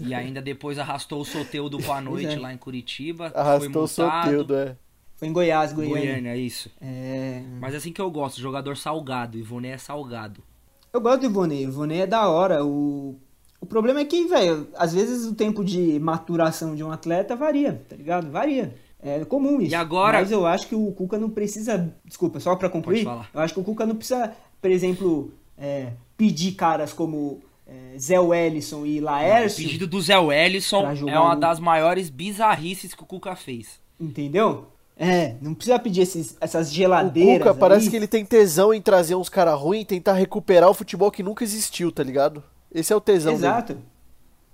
E 0.00 0.14
ainda 0.14 0.40
depois 0.40 0.78
arrastou 0.78 1.20
o 1.20 1.24
soteudo 1.26 1.76
pra 1.78 2.00
noite 2.00 2.34
é. 2.34 2.38
lá 2.38 2.50
em 2.50 2.56
Curitiba. 2.56 3.30
Arrastou 3.34 3.82
o. 3.82 3.86
Soteudo, 3.86 4.54
é. 4.56 4.74
Foi 5.16 5.28
em 5.28 5.32
Goiás, 5.34 5.72
Goiânia. 5.74 6.00
Goiânia, 6.00 6.36
isso. 6.36 6.70
É... 6.80 7.42
Mas 7.60 7.74
é 7.74 7.76
assim 7.76 7.92
que 7.92 8.00
eu 8.00 8.10
gosto, 8.10 8.40
jogador 8.40 8.74
salgado. 8.76 9.36
Ivonei 9.36 9.72
é 9.72 9.76
salgado. 9.78 10.42
Eu 10.92 11.00
gosto 11.00 11.20
do 11.20 11.26
Ivonei. 11.26 11.66
O 11.66 11.68
Ivonei 11.68 12.00
é 12.02 12.06
da 12.06 12.28
hora. 12.28 12.64
O... 12.64 13.16
o 13.60 13.66
problema 13.66 14.00
é 14.00 14.04
que, 14.04 14.26
velho, 14.26 14.68
às 14.76 14.92
vezes 14.94 15.26
o 15.26 15.34
tempo 15.34 15.64
de 15.64 15.98
maturação 16.00 16.74
de 16.74 16.82
um 16.84 16.90
atleta 16.90 17.36
varia, 17.36 17.82
tá 17.88 17.96
ligado? 17.96 18.30
Varia. 18.30 18.74
É 19.00 19.24
comum 19.24 19.60
isso. 19.60 19.70
E 19.72 19.74
agora- 19.76 20.18
Mas 20.20 20.32
eu 20.32 20.44
acho 20.46 20.66
que 20.66 20.74
o 20.74 20.90
Cuca 20.92 21.18
não 21.18 21.30
precisa. 21.30 21.94
Desculpa, 22.04 22.40
só 22.40 22.56
pra 22.56 22.68
concluir. 22.68 23.04
Pode 23.04 23.16
falar. 23.16 23.30
Eu 23.32 23.40
acho 23.40 23.54
que 23.54 23.60
o 23.60 23.64
Cuca 23.64 23.86
não 23.86 23.94
precisa, 23.94 24.32
por 24.60 24.70
exemplo, 24.70 25.32
é, 25.56 25.92
pedir 26.16 26.52
caras 26.52 26.92
como 26.92 27.40
é, 27.64 27.96
Zé 27.98 28.18
Wellison 28.18 28.84
e 28.84 28.98
O 28.98 29.04
Laércio. 29.04 29.62
pedido 29.64 29.86
do 29.86 30.00
Zé 30.00 30.18
Wellison 30.18 30.84
é 31.06 31.18
uma 31.20 31.34
o- 31.36 31.38
das 31.38 31.60
maiores 31.60 32.10
bizarrices 32.10 32.92
que 32.94 33.02
o 33.02 33.06
Cuca 33.06 33.36
fez. 33.36 33.78
Entendeu? 34.00 34.66
É, 34.98 35.36
não 35.40 35.54
precisa 35.54 35.78
pedir 35.78 36.00
esses, 36.00 36.36
essas 36.40 36.70
O 36.70 36.74
geladeiras. 36.74 37.38
Cuca 37.38 37.54
parece 37.54 37.88
que 37.88 37.94
ele 37.94 38.08
tem 38.08 38.24
tesão 38.24 38.74
em 38.74 38.80
trazer 38.80 39.14
uns 39.14 39.28
caras 39.28 39.58
ruins 39.58 39.82
e 39.82 39.86
tentar 39.86 40.14
recuperar 40.14 40.68
o 40.68 40.74
futebol 40.74 41.10
que 41.10 41.22
nunca 41.22 41.44
existiu, 41.44 41.92
tá 41.92 42.02
ligado? 42.02 42.42
Esse 42.72 42.92
é 42.92 42.96
o 42.96 43.00
tesão 43.00 43.32
dele. 43.32 43.46
Exato. 43.46 43.78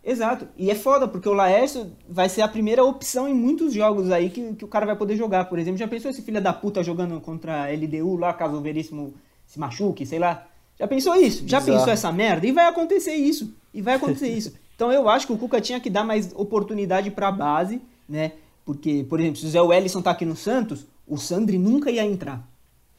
Exato. 0.04 0.46
E 0.58 0.70
é 0.70 0.74
foda, 0.74 1.08
porque 1.08 1.26
o 1.26 1.32
Laércio 1.32 1.90
vai 2.06 2.28
ser 2.28 2.42
a 2.42 2.48
primeira 2.48 2.84
opção 2.84 3.26
em 3.26 3.32
muitos 3.32 3.72
jogos 3.72 4.10
aí 4.10 4.28
que, 4.28 4.54
que 4.54 4.64
o 4.64 4.68
cara 4.68 4.84
vai 4.84 4.94
poder 4.94 5.16
jogar. 5.16 5.46
Por 5.46 5.58
exemplo, 5.58 5.78
já 5.78 5.88
pensou 5.88 6.10
esse 6.10 6.20
filho 6.20 6.42
da 6.42 6.52
puta 6.52 6.82
jogando 6.82 7.18
contra 7.22 7.64
a 7.64 7.68
LDU 7.72 8.16
lá, 8.16 8.34
caso 8.34 8.56
o 8.56 8.60
Veríssimo 8.60 9.14
se 9.46 9.58
machuque, 9.58 10.04
sei 10.04 10.18
lá. 10.18 10.46
Já 10.78 10.86
pensou 10.86 11.16
isso? 11.16 11.44
Já 11.46 11.58
Bizarro. 11.58 11.78
pensou 11.78 11.92
essa 11.92 12.12
merda? 12.12 12.46
E 12.46 12.52
vai 12.52 12.66
acontecer 12.66 13.14
isso. 13.14 13.54
E 13.72 13.80
vai 13.80 13.94
acontecer 13.94 14.28
isso. 14.28 14.52
Então 14.74 14.90
eu 14.90 15.08
acho 15.08 15.28
que 15.28 15.32
o 15.32 15.38
Cuca 15.38 15.60
tinha 15.60 15.78
que 15.78 15.88
dar 15.88 16.02
mais 16.02 16.32
oportunidade 16.34 17.08
pra 17.08 17.30
base, 17.30 17.80
né? 18.08 18.32
Porque, 18.64 19.04
por 19.08 19.20
exemplo, 19.20 19.36
se 19.36 19.46
o 19.46 19.50
Zé 19.50 19.60
Wellison 19.60 20.00
tá 20.02 20.10
aqui 20.10 20.24
no 20.24 20.36
Santos, 20.36 20.86
o 21.06 21.16
Sandri 21.18 21.58
nunca 21.58 21.90
ia 21.90 22.04
entrar. 22.04 22.46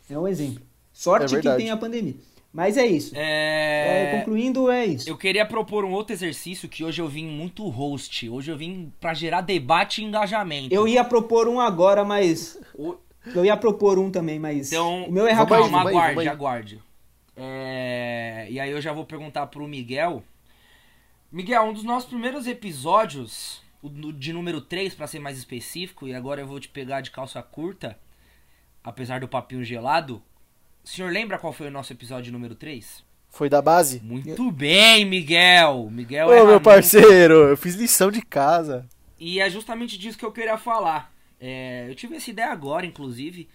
É 0.10 0.17
um 0.17 0.28
exemplo. 0.28 0.62
É 0.62 0.65
Sorte 0.93 1.28
que 1.28 1.34
verdade. 1.36 1.58
tem 1.58 1.71
a 1.71 1.78
pandemia. 1.78 2.15
Mas 2.54 2.78
é 2.78 2.86
isso. 2.86 3.13
É, 3.15 4.13
É... 4.13 4.19
concluindo, 4.19 4.69
é 4.71 4.86
isso. 4.86 5.10
Eu 5.10 5.17
queria 5.17 5.45
propor 5.45 5.84
um 5.84 5.91
outro 5.91 6.13
exercício 6.13 6.69
que 6.69 6.84
hoje 6.86 7.01
eu 7.01 7.08
vim 7.08 7.25
muito 7.28 7.67
host. 7.67 8.30
Hoje 8.30 8.49
eu 8.51 8.58
vim 8.58 8.93
pra 8.99 9.13
gerar 9.13 9.41
debate 9.41 10.01
e 10.01 10.06
engajamento. 10.06 10.73
Eu 10.73 10.88
ia 10.88 11.04
propor 11.04 11.47
um 11.49 11.60
agora, 11.60 12.06
mas. 12.06 12.58
O- 12.73 12.95
Eu 13.34 13.43
ia 13.43 13.58
propor 13.58 13.97
um 13.99 14.10
também, 14.12 14.38
mas. 14.39 14.71
Então, 14.71 15.04
o 15.06 15.12
meu 15.12 15.25
é 15.28 15.32
rapidinho. 15.34 15.69
calma, 15.69 15.82
aí, 15.89 15.95
aguarde, 15.95 16.19
aí. 16.21 16.28
aguarde. 16.30 16.82
É, 17.36 18.47
E 18.49 18.60
aí 18.60 18.71
eu 18.71 18.80
já 18.80 18.93
vou 18.93 19.04
perguntar 19.04 19.47
pro 19.47 19.67
Miguel. 19.67 20.23
Miguel, 21.32 21.63
um 21.63 21.73
dos 21.73 21.84
nossos 21.84 22.08
primeiros 22.08 22.47
episódios, 22.47 23.62
o 23.85 24.13
de 24.13 24.33
número 24.33 24.61
3, 24.61 24.93
pra 24.95 25.07
ser 25.07 25.19
mais 25.19 25.37
específico, 25.37 26.07
e 26.07 26.13
agora 26.13 26.41
eu 26.41 26.47
vou 26.47 26.59
te 26.59 26.67
pegar 26.69 27.01
de 27.01 27.11
calça 27.11 27.41
curta. 27.41 27.97
apesar 28.83 29.19
do 29.19 29.27
papinho 29.27 29.63
gelado. 29.63 30.21
O 30.83 30.87
senhor 30.87 31.11
lembra 31.11 31.39
qual 31.39 31.51
foi 31.51 31.67
o 31.67 31.71
nosso 31.71 31.91
episódio 31.91 32.31
número 32.31 32.53
3? 32.53 33.03
Foi 33.29 33.49
da 33.49 33.61
base? 33.61 33.99
Muito 34.01 34.51
bem, 34.51 35.03
Miguel. 35.03 35.89
Miguel 35.91 36.27
Ô, 36.27 36.33
erra 36.33 36.45
meu 36.45 36.61
parceiro, 36.61 37.33
eu 37.49 37.57
fiz 37.57 37.75
lição 37.75 38.11
de 38.11 38.21
casa. 38.21 38.87
E 39.19 39.39
é 39.39 39.49
justamente 39.49 39.97
disso 39.97 40.17
que 40.17 40.25
eu 40.25 40.31
queria 40.31 40.57
falar. 40.57 41.11
É, 41.39 41.87
eu 41.89 41.95
tive 41.95 42.15
essa 42.15 42.29
ideia 42.29 42.51
agora, 42.51 42.85
inclusive, 42.85 43.49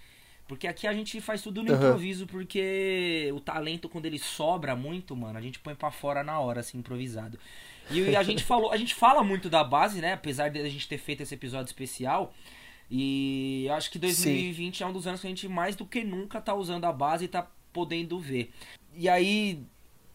porque 0.48 0.66
aqui 0.66 0.86
a 0.86 0.92
gente 0.92 1.20
faz 1.20 1.40
tudo 1.42 1.62
no 1.62 1.72
Aham. 1.72 1.86
improviso, 1.86 2.26
porque 2.26 3.30
o 3.32 3.40
talento, 3.40 3.88
quando 3.88 4.06
ele 4.06 4.18
sobra 4.18 4.74
muito, 4.74 5.16
mano, 5.16 5.38
a 5.38 5.40
gente 5.40 5.60
põe 5.60 5.74
pra 5.74 5.90
fora 5.90 6.22
na 6.24 6.40
hora, 6.40 6.60
assim, 6.60 6.78
improvisado. 6.78 7.38
E 7.90 8.16
a 8.16 8.22
gente 8.22 8.42
falou, 8.44 8.72
a 8.72 8.76
gente 8.76 8.94
fala 8.94 9.22
muito 9.22 9.48
da 9.48 9.64
base, 9.64 10.00
né? 10.00 10.12
Apesar 10.12 10.48
de 10.48 10.60
a 10.60 10.68
gente 10.68 10.88
ter 10.88 10.98
feito 10.98 11.22
esse 11.22 11.34
episódio 11.34 11.66
especial. 11.66 12.34
E 12.90 13.66
eu 13.66 13.74
acho 13.74 13.90
que 13.90 13.98
2020 13.98 14.82
é 14.82 14.86
um 14.86 14.92
dos 14.92 15.06
anos 15.06 15.20
que 15.20 15.26
a 15.26 15.30
gente 15.30 15.48
mais 15.48 15.76
do 15.76 15.86
que 15.86 16.02
nunca 16.02 16.40
tá 16.40 16.54
usando 16.54 16.84
a 16.84 16.92
base 16.92 17.26
e 17.26 17.28
tá 17.28 17.46
podendo 17.72 18.18
ver. 18.18 18.52
E 18.94 19.08
aí, 19.08 19.62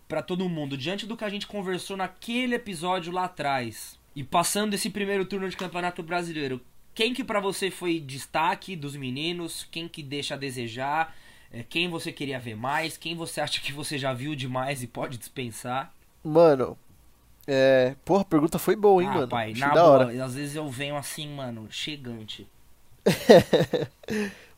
pra 0.07 0.21
todo 0.21 0.49
mundo, 0.49 0.77
diante 0.77 1.05
do 1.05 1.15
que 1.15 1.23
a 1.23 1.29
gente 1.29 1.47
conversou 1.47 1.95
naquele 1.95 2.55
episódio 2.55 3.13
lá 3.13 3.25
atrás, 3.25 3.97
e 4.15 4.23
passando 4.23 4.73
esse 4.73 4.89
primeiro 4.89 5.25
turno 5.25 5.49
de 5.49 5.57
Campeonato 5.57 6.03
Brasileiro, 6.03 6.61
quem 6.93 7.13
que 7.13 7.23
pra 7.23 7.39
você 7.41 7.69
foi 7.69 7.99
destaque 7.99 8.75
dos 8.75 8.95
meninos? 8.95 9.67
Quem 9.69 9.87
que 9.87 10.01
deixa 10.01 10.35
a 10.35 10.37
desejar? 10.37 11.15
É, 11.51 11.63
Quem 11.63 11.89
você 11.89 12.11
queria 12.11 12.39
ver 12.39 12.55
mais? 12.55 12.97
Quem 12.97 13.15
você 13.15 13.41
acha 13.41 13.59
que 13.61 13.73
você 13.73 13.97
já 13.97 14.13
viu 14.13 14.33
demais 14.35 14.81
e 14.81 14.87
pode 14.87 15.17
dispensar? 15.17 15.93
Mano, 16.23 16.77
é. 17.47 17.95
Porra, 18.03 18.21
a 18.21 18.25
pergunta 18.25 18.57
foi 18.59 18.75
boa, 18.75 19.01
hein, 19.01 19.09
ah, 19.09 19.13
mano? 19.13 19.27
pai, 19.27 19.51
Achei 19.51 19.67
na 19.67 19.73
boa, 19.73 19.83
hora. 19.83 20.25
às 20.25 20.35
vezes 20.35 20.55
eu 20.55 20.67
venho 20.69 20.95
assim, 20.95 21.27
mano, 21.29 21.67
chegante. 21.69 22.47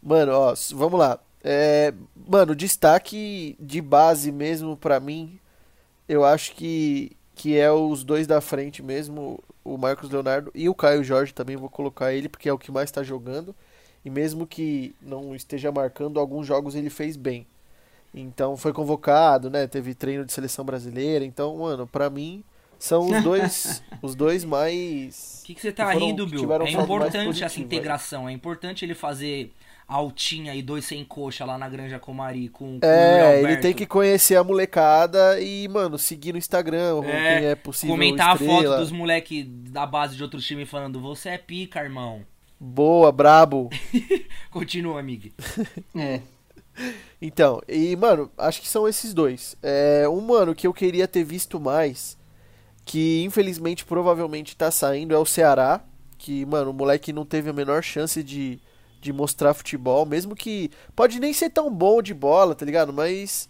Mano, 0.01 0.31
ó, 0.31 0.53
vamos 0.73 0.99
lá. 0.99 1.19
É, 1.43 1.93
mano, 2.27 2.55
destaque 2.55 3.55
de 3.59 3.81
base 3.81 4.31
mesmo 4.31 4.77
pra 4.77 4.99
mim, 4.99 5.39
eu 6.07 6.23
acho 6.23 6.53
que, 6.53 7.11
que 7.35 7.57
é 7.57 7.71
os 7.71 8.03
dois 8.03 8.27
da 8.27 8.39
frente 8.39 8.81
mesmo, 8.81 9.39
o 9.63 9.77
Marcos 9.77 10.09
Leonardo 10.09 10.51
e 10.55 10.69
o 10.69 10.75
Caio 10.75 11.03
Jorge 11.03 11.33
também 11.33 11.57
vou 11.57 11.69
colocar 11.69 12.13
ele, 12.13 12.29
porque 12.29 12.47
é 12.47 12.53
o 12.53 12.57
que 12.57 12.71
mais 12.71 12.91
tá 12.91 13.03
jogando. 13.03 13.55
E 14.05 14.09
mesmo 14.09 14.47
que 14.47 14.95
não 15.01 15.35
esteja 15.35 15.71
marcando, 15.71 16.19
alguns 16.19 16.47
jogos 16.47 16.75
ele 16.75 16.89
fez 16.89 17.17
bem. 17.17 17.45
Então 18.13 18.55
foi 18.55 18.71
convocado, 18.71 19.49
né? 19.49 19.67
Teve 19.67 19.93
treino 19.93 20.23
de 20.25 20.31
seleção 20.31 20.63
brasileira. 20.63 21.25
Então, 21.25 21.57
mano, 21.57 21.85
pra 21.85 22.09
mim 22.09 22.43
são 22.79 23.05
os 23.07 23.21
dois, 23.23 23.83
os 24.01 24.15
dois 24.15 24.43
mais. 24.45 25.41
O 25.43 25.45
que, 25.47 25.55
que 25.55 25.61
você 25.61 25.71
tá 25.71 25.87
que 25.87 25.93
foram- 25.93 26.05
rindo, 26.07 26.27
Bill? 26.27 26.49
É 26.65 26.71
importante 26.71 27.43
essa 27.43 27.59
integração, 27.59 28.27
é 28.27 28.31
importante 28.31 28.83
ele 28.85 28.93
fazer 28.93 29.53
altinha 29.87 30.53
e 30.53 30.61
dois 30.61 30.83
sem 30.83 31.05
coxa 31.05 31.45
lá 31.45 31.57
na 31.57 31.69
Granja 31.69 31.97
Comari 31.97 32.49
com, 32.49 32.77
com 32.77 32.85
o 32.85 32.89
É, 32.89 33.41
ele 33.41 33.55
tem 33.57 33.73
que 33.73 33.85
conhecer 33.85 34.35
a 34.35 34.43
molecada 34.43 35.39
e, 35.39 35.65
mano, 35.69 35.97
seguir 35.97 36.33
no 36.33 36.37
Instagram, 36.37 37.01
É, 37.05 37.39
quem 37.39 37.47
é 37.47 37.55
possível 37.55 37.95
comentar 37.95 38.31
a 38.31 38.33
estrela. 38.33 38.63
foto 38.63 38.79
dos 38.79 38.91
moleque 38.91 39.43
da 39.45 39.85
base 39.85 40.17
de 40.17 40.21
outro 40.23 40.41
time 40.41 40.65
falando, 40.65 40.99
você 40.99 41.29
é 41.29 41.37
pica, 41.37 41.79
irmão. 41.81 42.21
Boa, 42.59 43.11
brabo. 43.13 43.69
Continua, 44.51 44.99
amigo. 44.99 45.29
É. 45.95 46.19
Então, 47.21 47.61
e, 47.67 47.95
mano, 47.95 48.29
acho 48.37 48.61
que 48.61 48.67
são 48.67 48.87
esses 48.87 49.13
dois. 49.13 49.55
É, 49.63 50.05
um, 50.09 50.19
mano, 50.21 50.53
que 50.53 50.67
eu 50.67 50.73
queria 50.73 51.07
ter 51.07 51.23
visto 51.23 51.59
mais, 51.59 52.17
que 52.87 53.21
infelizmente 53.23 53.85
provavelmente 53.85 54.55
tá 54.55 54.71
saindo, 54.71 55.13
é 55.13 55.17
o 55.17 55.25
Ceará. 55.25 55.81
Que, 56.17 56.45
mano, 56.47 56.71
o 56.71 56.73
moleque 56.73 57.13
não 57.13 57.25
teve 57.25 57.49
a 57.49 57.53
menor 57.53 57.83
chance 57.83 58.23
de, 58.23 58.59
de 58.99 59.13
mostrar 59.13 59.53
futebol, 59.53 60.03
mesmo 60.03 60.35
que 60.35 60.71
pode 60.95 61.19
nem 61.19 61.31
ser 61.31 61.51
tão 61.51 61.69
bom 61.69 62.01
de 62.01 62.11
bola, 62.11 62.55
tá 62.55 62.65
ligado? 62.65 62.91
Mas 62.91 63.47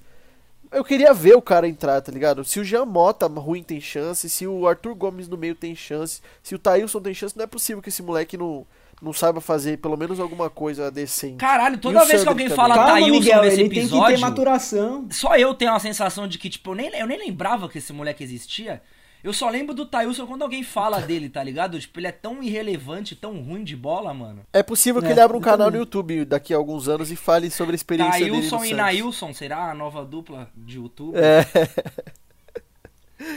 eu 0.70 0.84
queria 0.84 1.14
ver 1.14 1.38
o 1.38 1.42
cara 1.42 1.66
entrar, 1.68 2.02
tá 2.02 2.12
ligado? 2.12 2.44
Se 2.44 2.60
o 2.60 2.64
Jean 2.64 2.84
Mota 2.84 3.28
ruim 3.28 3.64
tem 3.64 3.80
chance, 3.80 4.30
se 4.30 4.46
o 4.46 4.68
Arthur 4.68 4.96
Gomes 4.96 5.30
no 5.30 5.38
meio 5.38 5.56
tem 5.56 5.74
chance, 5.74 6.20
se 6.44 6.56
o 6.56 6.60
Thailson 6.60 7.00
tem 7.00 7.14
chance, 7.14 7.38
não 7.38 7.44
é 7.44 7.48
possível 7.48 7.82
que 7.82 7.88
esse 7.88 8.04
moleque 8.04 8.36
não, 8.36 8.66
não 9.02 9.14
saiba 9.14 9.40
fazer 9.40 9.78
pelo 9.78 9.96
menos 9.96 10.20
alguma 10.20 10.50
coisa 10.50 10.92
decente. 10.92 11.38
Caralho, 11.38 11.78
toda 11.78 12.04
vez 12.04 12.22
que 12.24 12.28
alguém 12.28 12.48
também? 12.48 12.58
fala 12.58 12.76
Calma, 12.76 12.92
Thailson 12.92 13.12
Miguel, 13.12 13.42
nesse 13.44 13.62
ele 13.62 13.70
tem 13.70 13.70
que 13.70 13.76
ter 13.76 13.82
episódio, 13.82 14.20
maturação. 14.20 15.08
só 15.10 15.38
eu 15.38 15.54
tenho 15.54 15.74
a 15.74 15.80
sensação 15.80 16.28
de 16.28 16.38
que, 16.38 16.50
tipo, 16.50 16.72
eu 16.72 16.76
nem, 16.76 16.90
eu 17.00 17.08
nem 17.08 17.20
lembrava 17.20 17.70
que 17.70 17.78
esse 17.78 17.94
moleque 17.94 18.24
existia. 18.24 18.82
Eu 19.28 19.34
só 19.34 19.50
lembro 19.50 19.76
do 19.76 19.86
Thailson 19.86 20.26
quando 20.26 20.44
alguém 20.44 20.64
fala 20.64 21.02
dele, 21.02 21.28
tá 21.30 21.44
ligado? 21.44 21.78
Tipo, 21.78 22.00
ele 22.00 22.08
é 22.08 22.12
tão 22.14 22.42
irrelevante, 22.42 23.14
tão 23.14 23.42
ruim 23.42 23.64
de 23.64 23.76
bola, 23.76 24.14
mano. 24.14 24.44
É 24.54 24.64
possível 24.64 25.02
que 25.02 25.10
É, 25.10 25.12
ele 25.12 25.20
abra 25.20 25.36
um 25.36 25.42
canal 25.42 25.70
no 25.70 25.76
YouTube 25.78 26.24
daqui 26.24 26.54
a 26.54 26.58
alguns 26.58 26.88
anos 26.88 27.12
e 27.12 27.16
fale 27.18 27.52
sobre 27.52 27.74
a 27.74 27.76
experiência 27.76 28.20
dele 28.20 28.32
no 28.32 28.38
Thailson 28.50 28.64
e. 28.64 28.74
Nailson, 28.74 29.34
será 29.34 29.70
a 29.70 29.74
nova 29.74 30.06
dupla 30.06 30.50
de 30.56 30.78
YouTube? 30.78 31.14
É, 31.18 31.46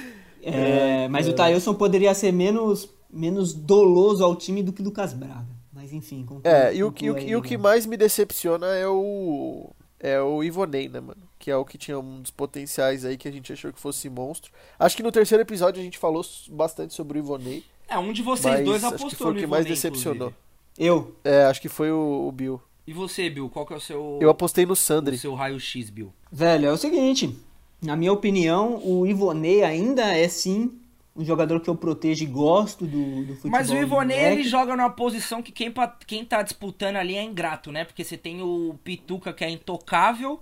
É, 0.42 1.08
mas 1.08 1.28
o 1.28 1.32
Thailson 1.34 1.74
poderia 1.74 2.14
ser 2.14 2.32
menos, 2.32 2.88
menos 3.10 3.52
doloso 3.52 4.24
ao 4.24 4.36
time 4.36 4.62
do 4.62 4.72
que 4.72 4.80
o 4.80 4.84
Lucas 4.84 5.12
Braga. 5.12 5.46
Mas 5.72 5.92
enfim. 5.92 6.26
é 6.44 6.74
e, 6.74 6.84
o, 6.84 6.92
que- 6.92 7.06
e 7.06 7.10
o, 7.10 7.18
e 7.18 7.34
o 7.34 7.38
aí, 7.38 7.48
que 7.48 7.56
mais 7.58 7.86
me 7.86 7.96
decepciona 7.96 8.66
é 8.68 8.86
o 8.86 9.70
é 10.00 10.20
o 10.20 10.42
Ivonei, 10.42 10.88
né, 10.88 10.98
mano? 11.00 11.20
Que 11.38 11.50
é 11.50 11.56
o 11.56 11.64
que 11.64 11.78
tinha 11.78 11.98
um 11.98 12.20
dos 12.22 12.30
potenciais 12.30 13.04
aí 13.04 13.16
que 13.16 13.28
a 13.28 13.30
gente 13.32 13.52
achou 13.52 13.72
que 13.72 13.78
fosse 13.80 14.08
monstro. 14.10 14.50
Acho 14.78 14.96
que 14.96 15.02
no 15.02 15.12
terceiro 15.12 15.42
episódio 15.42 15.80
a 15.80 15.84
gente 15.84 15.98
falou 15.98 16.24
bastante 16.50 16.94
sobre 16.94 17.18
o 17.18 17.20
Ivonei, 17.20 17.64
É, 17.88 17.98
um 17.98 18.12
de 18.12 18.22
vocês 18.22 18.64
dois 18.64 18.82
acho 18.84 18.94
apostou 18.94 19.10
que 19.10 19.16
foi 19.16 19.32
o 19.32 19.34
que 19.36 19.46
mais 19.46 19.64
Ivonei, 19.64 19.74
decepcionou. 19.76 20.28
inclusive. 20.28 20.50
Eu. 20.78 21.14
É, 21.24 21.44
acho 21.44 21.60
que 21.60 21.68
foi 21.68 21.90
o, 21.92 22.26
o 22.28 22.32
Bill. 22.32 22.60
E 22.86 22.92
você, 22.92 23.28
Bill, 23.30 23.48
qual 23.48 23.66
que 23.66 23.72
é 23.72 23.76
o 23.76 23.80
seu, 23.80 24.18
Eu 24.20 24.30
apostei 24.30 24.64
no 24.66 24.72
o 24.72 24.76
Sandri. 24.76 25.16
seu 25.18 25.34
raio-x, 25.34 25.90
Bill? 25.90 26.12
Velho, 26.32 26.66
é 26.66 26.72
o 26.72 26.76
seguinte. 26.76 27.36
Na 27.82 27.96
minha 27.96 28.12
opinião, 28.12 28.80
o 28.84 29.06
Ivonei 29.06 29.62
ainda 29.62 30.04
é 30.16 30.28
sim 30.28 30.79
um 31.14 31.24
jogador 31.24 31.60
que 31.60 31.68
eu 31.68 31.76
protejo 31.76 32.24
e 32.24 32.26
gosto 32.26 32.86
do, 32.86 33.24
do 33.24 33.34
futebol. 33.34 33.50
Mas 33.50 33.70
o 33.70 33.86
moleque. 33.86 34.20
ele 34.20 34.44
joga 34.44 34.76
numa 34.76 34.90
posição 34.90 35.42
que 35.42 35.52
quem, 35.52 35.72
quem 36.06 36.24
tá 36.24 36.42
disputando 36.42 36.96
ali 36.96 37.16
é 37.16 37.22
ingrato, 37.22 37.72
né? 37.72 37.84
Porque 37.84 38.04
você 38.04 38.16
tem 38.16 38.40
o 38.42 38.78
Pituca, 38.84 39.32
que 39.32 39.44
é 39.44 39.50
intocável, 39.50 40.40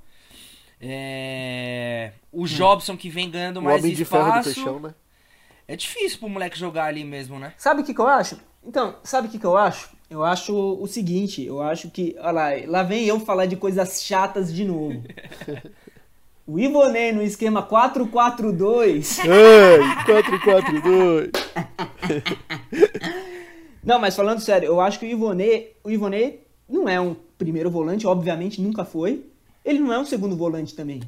é... 0.81 2.12
o 2.31 2.46
Jobson, 2.46 2.96
que 2.96 3.09
vem 3.09 3.31
ganhando 3.31 3.59
O 3.59 3.62
mais 3.62 3.83
Homem 3.83 3.94
de 3.94 4.04
Ferro 4.04 4.24
do 4.24 4.28
espaço. 4.28 4.54
Peixão, 4.54 4.81
né? 4.81 4.94
É 5.66 5.76
difícil 5.76 6.18
pro 6.18 6.28
moleque 6.28 6.59
jogar 6.59 6.85
ali 6.85 7.04
mesmo, 7.04 7.38
né? 7.38 7.52
Sabe 7.59 7.83
o 7.83 7.85
que, 7.85 7.92
que 7.92 8.00
eu 8.00 8.07
acho? 8.07 8.38
Então, 8.64 8.96
sabe 9.02 9.28
o 9.28 9.31
que, 9.31 9.38
que 9.38 9.46
eu 9.46 9.57
acho? 9.57 9.90
Eu 10.11 10.24
acho 10.24 10.54
o 10.54 10.87
seguinte, 10.87 11.44
eu 11.44 11.61
acho 11.61 11.90
que. 11.90 12.16
Olha 12.18 12.31
lá, 12.31 12.48
lá 12.66 12.83
vem 12.83 13.04
eu 13.04 13.20
falar 13.20 13.44
de 13.44 13.57
coisas 13.57 14.02
chatas 14.02 14.52
de 14.52 14.64
novo. 14.64 15.02
O 16.50 16.58
Ivonei 16.58 17.12
no 17.12 17.22
esquema 17.22 17.62
4-4-2. 17.62 19.18
Ai, 19.20 20.04
442. 20.06 21.30
Não, 23.84 23.98
mas 23.98 24.16
falando 24.16 24.40
sério, 24.40 24.66
eu 24.66 24.80
acho 24.80 24.98
que 24.98 25.04
o 25.06 25.08
Ivonei, 25.08 25.76
o 25.84 25.90
Ivonei 25.90 26.42
não 26.68 26.88
é 26.88 26.98
um 27.00 27.14
primeiro 27.37 27.70
volante, 27.70 28.06
obviamente 28.06 28.61
nunca 28.62 28.84
foi. 28.84 29.26
Ele 29.64 29.78
não 29.78 29.92
é 29.92 29.98
um 29.98 30.04
segundo 30.06 30.37
volante 30.37 30.74
também. 30.74 31.02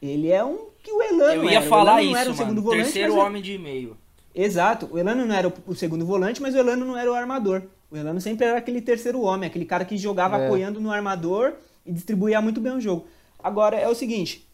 Ele 0.00 0.30
é 0.30 0.42
um 0.44 0.66
que 0.82 0.90
o 0.90 1.02
Elano 1.02 1.42
Eu 1.42 1.44
ia 1.44 1.58
era. 1.58 1.68
falar 1.68 1.96
o 1.96 1.98
Elano 1.98 2.10
não 2.12 2.16
era 2.18 2.22
isso, 2.30 2.32
o 2.32 2.36
segundo 2.36 2.56
mano. 2.56 2.62
volante, 2.62 2.84
Terceiro 2.84 3.14
é- 3.14 3.22
homem 3.22 3.42
de 3.42 3.58
meio. 3.58 3.96
Exato, 4.34 4.88
o 4.90 4.98
Elano 4.98 5.26
não 5.26 5.34
era 5.34 5.48
o, 5.48 5.52
o 5.66 5.74
segundo 5.74 6.06
volante, 6.06 6.40
mas 6.40 6.54
o 6.54 6.58
Elano 6.58 6.86
não 6.86 6.96
era 6.96 7.10
o 7.10 7.14
armador. 7.14 7.62
O 7.90 7.96
Elano 7.96 8.20
sempre 8.22 8.46
era 8.46 8.56
aquele 8.56 8.80
terceiro 8.80 9.20
homem, 9.20 9.46
aquele 9.46 9.66
cara 9.66 9.84
que 9.84 9.98
jogava 9.98 10.38
É. 10.38 10.46
apoiando 10.46 10.80
no 10.80 10.90
armador 10.90 11.52
e 11.84 11.92
distribuía 11.92 12.40
muito 12.40 12.58
bem 12.58 12.72
o 12.72 12.80
jogo. 12.80 13.06
Agora 13.38 13.76
é 13.76 13.86
o 13.88 13.94
seguinte, 13.94 14.46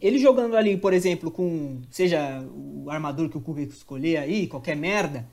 ele 0.00 0.18
jogando 0.18 0.56
ali, 0.56 0.76
por 0.76 0.92
exemplo, 0.92 1.30
com 1.30 1.80
seja 1.90 2.42
o 2.52 2.90
armador 2.90 3.28
que 3.28 3.36
o 3.36 3.40
Cuca 3.40 3.60
escolher 3.62 4.18
aí, 4.18 4.46
qualquer 4.46 4.76
merda, 4.76 5.26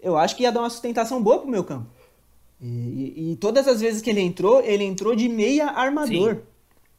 eu 0.00 0.16
acho 0.16 0.36
que 0.36 0.42
ia 0.42 0.52
dar 0.52 0.60
uma 0.60 0.70
sustentação 0.70 1.22
boa 1.22 1.38
pro 1.40 1.50
meu 1.50 1.64
campo. 1.64 1.86
E, 2.60 2.66
e- 2.66 3.32
e 3.32 3.36
todas 3.36 3.68
as 3.68 3.80
vezes 3.80 4.02
que 4.02 4.10
ele 4.10 4.20
entrou, 4.20 4.60
ele 4.62 4.82
entrou 4.84 5.14
de 5.14 5.28
meia 5.28 5.66
armador, 5.66 6.38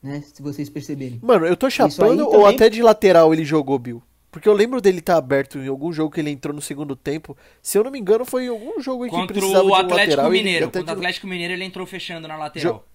né? 0.01 0.21
Se 0.33 0.41
vocês 0.41 0.69
perceberem. 0.69 1.19
Mano, 1.21 1.45
eu 1.45 1.57
tô 1.57 1.69
chapando 1.69 2.25
ou 2.25 2.31
também- 2.31 2.55
até 2.55 2.69
de 2.69 2.81
lateral 2.81 3.33
ele 3.33 3.43
jogou, 3.43 3.77
Bill? 3.77 4.01
Porque 4.31 4.47
eu 4.47 4.53
lembro 4.53 4.79
dele 4.79 4.99
estar 4.99 5.17
aberto 5.17 5.57
em 5.57 5.67
algum 5.67 5.91
jogo 5.91 6.13
que 6.13 6.19
ele 6.19 6.29
entrou 6.29 6.53
no 6.55 6.61
segundo 6.61 6.95
tempo. 6.95 7.35
Se 7.63 7.77
eu 7.77 7.83
não 7.83 7.89
me 7.91 7.99
engano, 7.99 8.23
foi 8.23 8.45
em 8.45 8.49
algum 8.49 8.79
jogo 8.79 9.05
em 9.05 9.09
que 9.09 9.15
Contra 9.15 9.33
precisava 9.33 9.63
o 9.63 9.67
de 9.67 9.71
um 9.71 9.75
Atlético 9.75 9.95
lateral. 10.11 10.25
e 10.25 10.37
ele 10.37 10.43
Mineiro. 10.43 10.65
até 10.67 10.79
Contra 10.79 10.93
o 10.93 10.95
de- 10.95 10.99
Atlético 11.01 11.27
Mineiro 11.27 11.53
ele 11.53 11.63
entrou 11.65 11.85
fechando 11.87 12.27
na 12.27 12.37
lateral. 12.37 12.85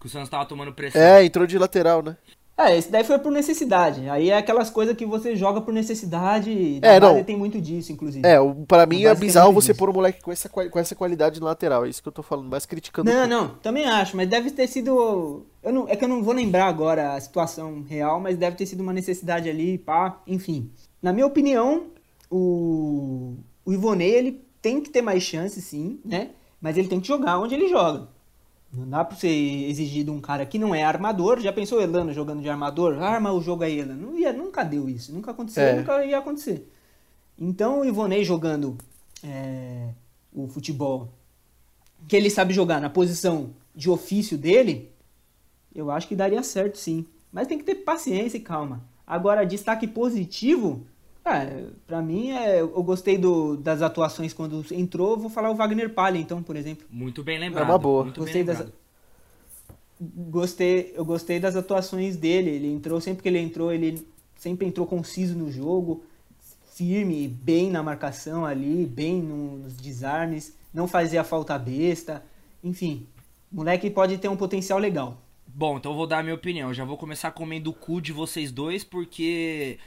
Que 0.00 0.06
o 0.06 0.08
Santos 0.10 0.28
tava 0.28 0.44
tomando 0.44 0.72
pressão. 0.72 1.00
É, 1.00 1.24
entrou 1.24 1.46
de 1.46 1.56
lateral, 1.56 2.02
né? 2.02 2.16
É, 2.56 2.76
esse 2.76 2.90
daí 2.90 3.02
foi 3.02 3.18
por 3.18 3.32
necessidade. 3.32 4.08
Aí 4.08 4.30
é 4.30 4.36
aquelas 4.36 4.68
coisas 4.68 4.94
que 4.94 5.06
você 5.06 5.34
joga 5.34 5.60
por 5.60 5.72
necessidade. 5.72 6.78
É, 6.82 7.00
não. 7.00 7.22
tem 7.24 7.36
muito 7.36 7.60
disso, 7.60 7.92
inclusive. 7.92 8.26
É, 8.26 8.36
pra 8.68 8.84
mim 8.86 9.04
é 9.04 9.14
bizarro 9.14 9.52
você 9.52 9.68
disso. 9.68 9.78
pôr 9.78 9.88
um 9.88 9.94
moleque 9.94 10.22
com 10.22 10.30
essa, 10.30 10.48
com 10.48 10.78
essa 10.78 10.94
qualidade 10.94 11.40
na 11.40 11.46
lateral. 11.46 11.86
É 11.86 11.88
isso 11.88 12.02
que 12.02 12.08
eu 12.08 12.12
tô 12.12 12.22
falando, 12.22 12.50
mais 12.50 12.66
criticando. 12.66 13.10
Não, 13.10 13.26
não, 13.26 13.48
também 13.56 13.86
acho, 13.86 14.16
mas 14.16 14.28
deve 14.28 14.50
ter 14.50 14.66
sido. 14.66 15.46
Eu 15.62 15.72
não, 15.72 15.88
é 15.88 15.96
que 15.96 16.04
eu 16.04 16.08
não 16.08 16.22
vou 16.22 16.34
lembrar 16.34 16.66
agora 16.66 17.14
a 17.14 17.20
situação 17.20 17.84
real, 17.88 18.20
mas 18.20 18.36
deve 18.36 18.56
ter 18.56 18.66
sido 18.66 18.80
uma 18.82 18.92
necessidade 18.92 19.48
ali, 19.48 19.78
pá, 19.78 20.20
enfim. 20.26 20.70
Na 21.00 21.12
minha 21.12 21.26
opinião, 21.26 21.86
o, 22.30 23.34
o 23.64 23.72
Ivonei, 23.72 24.14
ele 24.14 24.44
tem 24.60 24.80
que 24.80 24.90
ter 24.90 25.02
mais 25.02 25.22
chance, 25.22 25.60
sim, 25.60 25.98
né? 26.04 26.30
Mas 26.60 26.76
ele 26.76 26.86
tem 26.86 27.00
que 27.00 27.08
jogar 27.08 27.38
onde 27.40 27.54
ele 27.54 27.68
joga. 27.68 28.08
Não 28.72 28.88
dá 28.88 29.04
pra 29.04 29.14
você 29.16 29.28
exigir 29.28 30.02
de 30.04 30.10
um 30.10 30.20
cara 30.20 30.46
que 30.46 30.58
não 30.58 30.74
é 30.74 30.82
armador. 30.82 31.38
Já 31.40 31.52
pensou 31.52 31.78
o 31.78 31.82
Elano 31.82 32.12
jogando 32.12 32.40
de 32.40 32.48
armador? 32.48 33.02
Arma 33.02 33.30
o 33.32 33.42
jogo 33.42 33.64
aí, 33.64 33.80
Elano. 33.80 34.10
Não 34.12 34.18
ia, 34.18 34.32
nunca 34.32 34.62
deu 34.64 34.88
isso. 34.88 35.12
Nunca 35.12 35.30
aconteceu, 35.30 35.62
É. 35.62 35.76
nunca 35.76 36.04
ia 36.04 36.18
acontecer. 36.18 36.70
Então 37.38 37.80
o 37.80 37.84
Ivonei 37.84 38.24
jogando 38.24 38.78
é, 39.22 39.88
o 40.32 40.46
futebol 40.48 41.08
que 42.08 42.16
ele 42.16 42.30
sabe 42.30 42.54
jogar 42.54 42.80
na 42.80 42.88
posição 42.90 43.50
de 43.74 43.90
ofício 43.90 44.36
dele, 44.38 44.90
eu 45.74 45.90
acho 45.90 46.08
que 46.08 46.16
daria 46.16 46.42
certo 46.42 46.78
sim. 46.78 47.06
Mas 47.30 47.46
tem 47.46 47.58
que 47.58 47.64
ter 47.64 47.76
paciência 47.76 48.36
e 48.36 48.40
calma. 48.40 48.82
Agora, 49.06 49.44
destaque 49.44 49.86
positivo, 49.86 50.86
é, 51.24 51.64
pra 51.86 52.02
mim, 52.02 52.30
é, 52.30 52.60
eu 52.60 52.82
gostei 52.82 53.16
do- 53.16 53.56
das 53.56 53.80
atuações 53.82 54.32
quando 54.32 54.64
entrou. 54.72 55.16
Vou 55.16 55.30
falar 55.30 55.50
o 55.50 55.54
Wagner 55.54 55.90
Palha, 55.94 56.18
então, 56.18 56.42
por 56.42 56.56
exemplo. 56.56 56.84
Muito 56.90 57.22
bem 57.22 57.38
lembrado. 57.38 57.68
uma 57.68 57.78
boa. 57.78 58.04
Muito 58.04 58.20
Gostei 58.20 58.42
bem 58.42 58.54
das-. 58.54 58.66
Gostei, 60.00 60.92
eu 60.96 61.04
gostei 61.04 61.38
das 61.38 61.54
atuações 61.54 62.16
dele. 62.16 62.50
Ele 62.50 62.72
entrou, 62.72 63.00
sempre 63.00 63.22
que 63.22 63.28
ele 63.28 63.38
entrou, 63.38 63.72
ele 63.72 64.04
sempre 64.36 64.66
entrou 64.66 64.84
conciso 64.86 65.38
no 65.38 65.50
jogo, 65.50 66.02
firme, 66.74 67.28
bem 67.28 67.70
na 67.70 67.82
marcação 67.82 68.44
ali, 68.44 68.84
bem 68.84 69.22
no- 69.22 69.58
nos 69.58 69.76
desarmes, 69.76 70.56
não 70.74 70.88
fazia 70.88 71.22
falta 71.22 71.56
besta. 71.56 72.24
Enfim, 72.64 73.06
moleque 73.50 73.88
pode 73.90 74.18
ter 74.18 74.28
um 74.28 74.36
potencial 74.36 74.78
legal. 74.80 75.18
Bom, 75.46 75.76
então 75.76 75.92
eu 75.92 75.96
vou 75.96 76.06
dar 76.06 76.18
a 76.18 76.22
minha 76.22 76.34
opinião. 76.34 76.70
Eu 76.70 76.74
já 76.74 76.84
vou 76.84 76.96
começar 76.96 77.30
comendo 77.30 77.70
o 77.70 77.74
cu 77.74 78.00
de 78.00 78.10
vocês 78.10 78.50
dois, 78.50 78.82
porque 78.82 79.78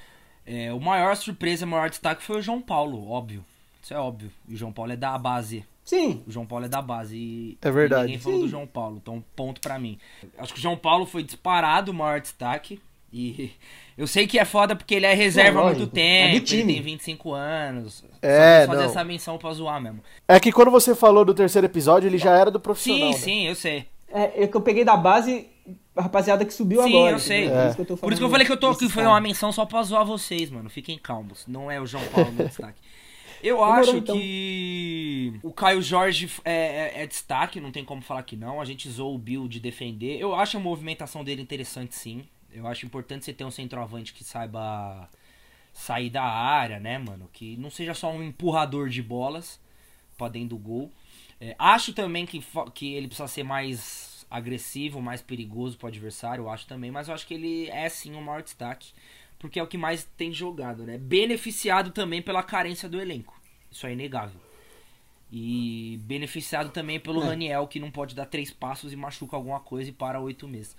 é, 0.46 0.72
o 0.74 0.80
maior 0.80 1.16
surpresa, 1.16 1.66
o 1.66 1.70
maior 1.70 1.90
destaque 1.90 2.24
foi 2.24 2.38
o 2.38 2.42
João 2.42 2.62
Paulo, 2.62 3.10
óbvio. 3.10 3.44
Isso 3.82 3.94
é 3.94 3.98
óbvio. 3.98 4.32
E 4.48 4.54
o 4.54 4.58
João 4.58 4.72
Paulo 4.72 4.92
é 4.92 4.96
da 4.96 5.18
base. 5.18 5.64
Sim, 5.84 6.24
O 6.28 6.32
João 6.32 6.48
Paulo 6.48 6.66
é 6.66 6.68
da 6.68 6.82
base. 6.82 7.16
E, 7.16 7.58
É 7.62 7.70
verdade. 7.70 8.06
ninguém 8.06 8.20
falou 8.20 8.40
do 8.40 8.46
Sim. 8.46 8.52
João 8.52 8.66
Paulo, 8.66 8.98
então 9.02 9.24
ponto 9.36 9.62
pra 9.62 9.78
mim. 9.78 10.00
Acho 10.38 10.52
que 10.54 10.60
o 10.60 10.62
João 10.62 10.76
Paulo 10.76 11.06
foi 11.06 11.22
disparado 11.22 11.92
o 11.92 11.94
maior 11.94 12.20
destaque. 12.20 12.82
E 13.14 13.52
eu 13.96 14.08
sei 14.08 14.26
que 14.26 14.40
é 14.40 14.44
foda 14.46 14.76
porque 14.76 14.96
ele 14.96 15.06
é 15.06 15.14
reserva 15.14 15.60
há 15.60 15.64
muito 15.66 15.78
lógico. 15.78 15.94
tempo, 15.96 16.36
É 16.36 16.40
do 16.40 16.46
time. 16.46 16.62
ele 16.64 16.74
tem 16.74 16.82
25 16.82 17.34
anos. 17.34 18.04
É, 18.22 18.62
Só 18.62 18.68
fazer 18.72 18.82
não. 18.84 18.90
essa 18.90 19.04
menção 19.04 19.38
pra 19.38 19.54
zoar 19.54 19.80
mesmo. 19.80 20.02
É 20.28 20.40
que 20.40 20.52
quando 20.52 20.72
você 20.72 20.96
falou 20.96 21.24
do 21.24 21.34
terceiro 21.36 21.68
episódio, 21.68 22.08
ele 22.08 22.18
já 22.18 22.36
era 22.36 22.50
do 22.50 22.60
profissional. 22.60 23.14
Sim, 23.14 23.20
né? 23.20 23.24
sim, 23.24 23.48
eu 23.48 23.56
sei. 23.56 23.86
é, 24.10 24.44
é 24.44 24.48
que 24.48 24.58
eu 24.58 24.62
peguei 24.62 24.84
da 24.84 24.98
base 24.98 25.48
a 25.96 26.02
rapaziada 26.02 26.44
que 26.46 26.54
subiu 26.54 26.82
Sim, 26.84 26.90
agora. 26.90 27.12
eu 27.16 27.20
sei. 27.20 27.46
entendeu? 27.46 27.62
É. 27.62 27.74
Por 27.74 27.74
isso 27.74 27.86
que 27.86 27.92
eu, 27.94 27.98
Por 27.98 28.12
isso 28.14 28.22
que 28.22 28.26
eu 28.26 28.30
falei 28.30 28.46
que 28.46 28.52
eu 28.52 28.58
tô 28.58 28.68
aqui, 28.68 28.90
foi 28.90 29.04
uma 29.06 29.22
menção 29.22 29.52
só 29.52 29.66
pra 29.66 29.82
zoar 29.84 30.06
vocês, 30.06 30.50
mano. 30.50 30.70
Fiquem 30.70 30.98
calmos. 30.98 31.46
Não 31.48 31.70
é 31.72 31.80
o 31.80 31.86
João 31.86 32.04
Paulo 32.08 32.32
no 32.32 32.46
destaque. 32.46 32.80
Eu 33.44 33.58
Demorou, 33.58 33.74
acho 33.76 33.98
então. 33.98 34.16
que 34.18 35.40
o 35.44 35.52
Caio 35.54 35.82
Jorge 35.82 36.32
é, 36.44 36.54
é- 36.98 37.04
é 37.04 37.08
destaque, 37.08 37.60
não 37.62 37.72
tem 37.72 37.86
como 37.86 38.02
falar 38.02 38.24
que 38.24 38.36
não. 38.36 38.60
A 38.60 38.66
gente 38.66 38.90
zoou 38.90 39.14
o 39.14 39.20
Bill 39.20 39.48
de 39.48 39.60
defender. 39.60 40.18
Eu 40.20 40.34
acho 40.34 40.58
a 40.58 40.60
movimentação 40.60 41.24
dele 41.24 41.42
interessante, 41.44 41.94
sim. 41.96 42.26
Eu 42.52 42.66
acho 42.66 42.86
importante 42.86 43.24
você 43.26 43.34
ter 43.34 43.44
um 43.44 43.52
centroavante 43.52 44.14
que 44.14 44.24
saiba 44.24 45.08
sair 45.74 46.10
da 46.10 46.24
área, 46.24 46.80
né, 46.80 46.98
mano? 46.98 47.30
Que 47.32 47.56
não 47.58 47.70
seja 47.70 47.94
só 47.94 48.10
um 48.12 48.24
empurrador 48.24 48.90
de 48.90 49.04
bolas 49.04 49.60
pra 50.18 50.28
dentro 50.30 50.50
do 50.50 50.58
gol. 50.58 50.90
É, 51.40 51.54
acho 51.60 51.94
também 51.94 52.26
que, 52.26 52.42
que 52.74 52.94
ele 52.94 53.08
precisa 53.08 53.28
ser 53.28 53.44
mais 53.44 54.15
agressivo, 54.36 55.02
mais 55.02 55.22
perigoso 55.22 55.78
pro 55.78 55.88
adversário, 55.88 56.44
eu 56.44 56.50
acho 56.50 56.68
também, 56.68 56.92
mas 56.92 57.08
eu 57.08 57.14
acho 57.14 57.26
que 57.26 57.34
ele 57.34 57.70
é 57.70 57.88
sim 57.90 58.16
o 58.16 58.22
maior 58.22 58.44
destaque, 58.44 58.92
porque 59.40 59.60
é 59.60 59.64
o 59.64 59.68
que 59.68 59.78
mais 59.78 60.04
tem 60.18 60.32
jogado, 60.32 60.84
né? 60.84 60.98
Beneficiado 60.98 61.92
também 61.92 62.22
pela 62.22 62.44
carência 62.44 62.90
do 62.90 63.00
elenco. 63.00 63.40
Isso 63.72 63.88
é 63.88 63.94
inegável. 63.94 64.40
E 65.32 66.00
beneficiado 66.04 66.70
também 66.70 67.00
pelo 67.00 67.22
É. 67.22 67.26
Raniel, 67.26 67.68
que 67.68 67.80
não 67.80 67.92
pode 67.92 68.16
dar 68.16 68.26
três 68.26 68.52
passos 68.52 68.94
e 68.94 68.96
machuca 68.96 69.36
alguma 69.36 69.60
coisa 69.60 69.90
e 69.90 69.94
para 69.94 70.20
oito 70.20 70.48
meses. 70.48 70.76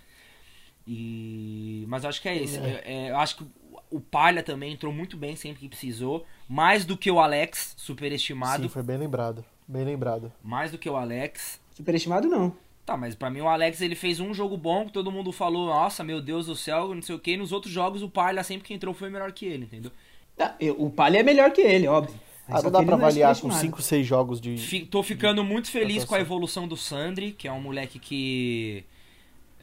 E... 0.86 1.84
Mas 1.88 2.04
eu 2.04 2.10
acho 2.10 2.22
que 2.22 2.28
é 2.28 2.36
isso. 2.36 2.60
É, 2.60 2.82
é, 2.84 3.10
eu 3.10 3.16
acho 3.18 3.36
que 3.38 3.46
o 3.90 4.00
Palha 4.00 4.42
também 4.42 4.72
entrou 4.72 4.92
muito 4.92 5.16
bem 5.16 5.34
sempre 5.34 5.60
que 5.60 5.68
precisou. 5.68 6.24
Mais 6.48 6.84
do 6.84 6.96
que 6.96 7.10
o 7.10 7.18
Alex, 7.18 7.74
superestimado. 7.76 8.62
Sim, 8.62 8.68
foi 8.68 8.82
bem 8.82 8.96
lembrado. 8.96 9.44
Bem 9.66 9.84
lembrado. 9.84 10.32
Mais 10.42 10.70
do 10.70 10.78
que 10.78 10.88
o 10.88 10.96
Alex. 10.96 11.60
Superestimado 11.74 12.28
não. 12.28 12.56
Tá, 12.86 12.96
mas 12.96 13.16
pra 13.16 13.28
mim 13.28 13.40
o 13.40 13.48
Alex 13.48 13.80
ele 13.80 13.96
fez 13.96 14.20
um 14.20 14.32
jogo 14.32 14.56
bom 14.56 14.86
que 14.86 14.92
todo 14.92 15.10
mundo 15.10 15.32
falou, 15.32 15.66
nossa, 15.66 16.04
meu 16.04 16.20
Deus 16.22 16.46
do 16.46 16.54
céu, 16.54 16.94
não 16.94 17.02
sei 17.02 17.16
o 17.16 17.18
que. 17.18 17.32
E 17.32 17.36
nos 17.36 17.50
outros 17.50 17.72
jogos 17.72 18.00
o 18.00 18.08
Palha 18.08 18.44
sempre 18.44 18.66
que 18.68 18.72
entrou 18.72 18.94
foi 18.94 19.10
melhor 19.10 19.32
que 19.32 19.44
ele, 19.44 19.64
entendeu? 19.64 19.90
Tá, 20.36 20.54
eu- 20.60 20.80
O 20.80 20.88
Palha 20.88 21.18
é 21.18 21.22
melhor 21.24 21.50
que 21.50 21.60
ele, 21.60 21.88
óbvio. 21.88 22.14
Mas 22.48 22.58
Ah, 22.58 22.60
só 22.60 22.64
não 22.66 22.70
dá 22.70 22.78
ele 22.78 22.86
pra 22.86 22.94
é 22.94 22.98
avaliar 22.98 23.30
com 23.30 23.34
superestimado. 23.50 23.66
5, 23.76 23.82
6 23.82 24.06
jogos 24.06 24.40
de. 24.40 24.86
Tô 24.86 25.02
ficando 25.02 25.42
muito 25.42 25.68
feliz 25.68 26.04
com 26.04 26.14
a 26.14 26.20
evolução 26.20 26.68
do 26.68 26.76
Sandri, 26.76 27.32
que 27.32 27.48
é 27.48 27.52
um 27.52 27.60
moleque 27.60 27.98
que. 27.98 28.84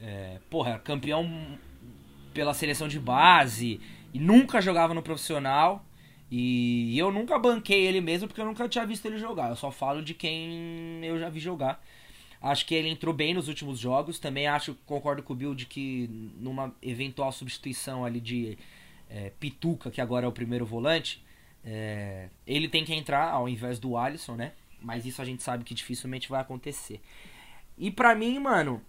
É, 0.02 0.40
porra, 0.50 0.72
é 0.72 0.78
campeão 0.80 1.26
pela 2.34 2.54
seleção 2.54 2.90
de 2.90 3.00
base 3.00 3.80
e 4.14 4.20
nunca 4.20 4.60
jogava 4.60 4.94
no 4.94 5.02
profissional. 5.02 5.86
E 6.30 6.98
eu 7.00 7.10
nunca 7.12 7.40
banquei 7.40 7.86
ele 7.86 8.02
mesmo 8.02 8.28
porque 8.28 8.42
eu 8.42 8.46
nunca 8.46 8.68
tinha 8.68 8.86
visto 8.86 9.06
ele 9.06 9.18
jogar. 9.18 9.50
Eu 9.52 9.56
só 9.56 9.72
falo 9.72 10.02
de 10.04 10.14
quem 10.14 11.00
eu 11.04 11.18
já 11.18 11.30
vi 11.30 11.40
jogar. 11.40 11.82
Acho 12.44 12.66
que 12.66 12.76
ele 12.76 12.90
entrou 12.90 13.14
bem 13.14 13.34
nos 13.34 13.48
últimos 13.48 13.80
jogos. 13.80 14.20
Também 14.20 14.48
acho, 14.48 14.76
concordo 14.86 15.24
com 15.24 15.32
o 15.32 15.36
Bill, 15.36 15.56
de 15.56 15.66
que 15.66 16.10
numa 16.38 16.76
eventual 16.82 17.32
substituição 17.32 18.04
ali 18.04 18.20
de 18.20 18.58
é, 19.10 19.32
Pituca, 19.40 19.90
que 19.90 20.02
agora 20.02 20.26
é 20.26 20.30
o 20.30 20.32
primeiro 20.32 20.66
volante, 20.66 21.24
é, 21.64 22.28
ele 22.46 22.68
tem 22.68 22.84
que 22.84 22.94
entrar 22.94 23.32
ao 23.32 23.48
invés 23.48 23.80
do 23.80 23.96
Alisson, 23.96 24.36
né? 24.36 24.52
Mas 24.82 25.06
isso 25.06 25.22
a 25.22 25.26
gente 25.26 25.42
sabe 25.42 25.64
que 25.64 25.74
dificilmente 25.74 26.28
vai 26.28 26.42
acontecer. 26.42 27.00
E 27.78 27.90
pra 27.90 28.14
mim, 28.14 28.38
mano, 28.40 28.82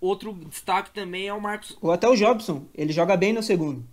outro 0.00 0.32
destaque 0.32 0.90
também 0.90 1.28
é 1.28 1.32
o 1.32 1.40
Marcos. 1.40 1.78
Ou 1.80 1.92
até 1.92 2.08
o 2.08 2.16
Jobson, 2.16 2.66
ele 2.74 2.92
joga 2.92 3.16
bem 3.16 3.32
no 3.32 3.44
segundo. 3.44 3.86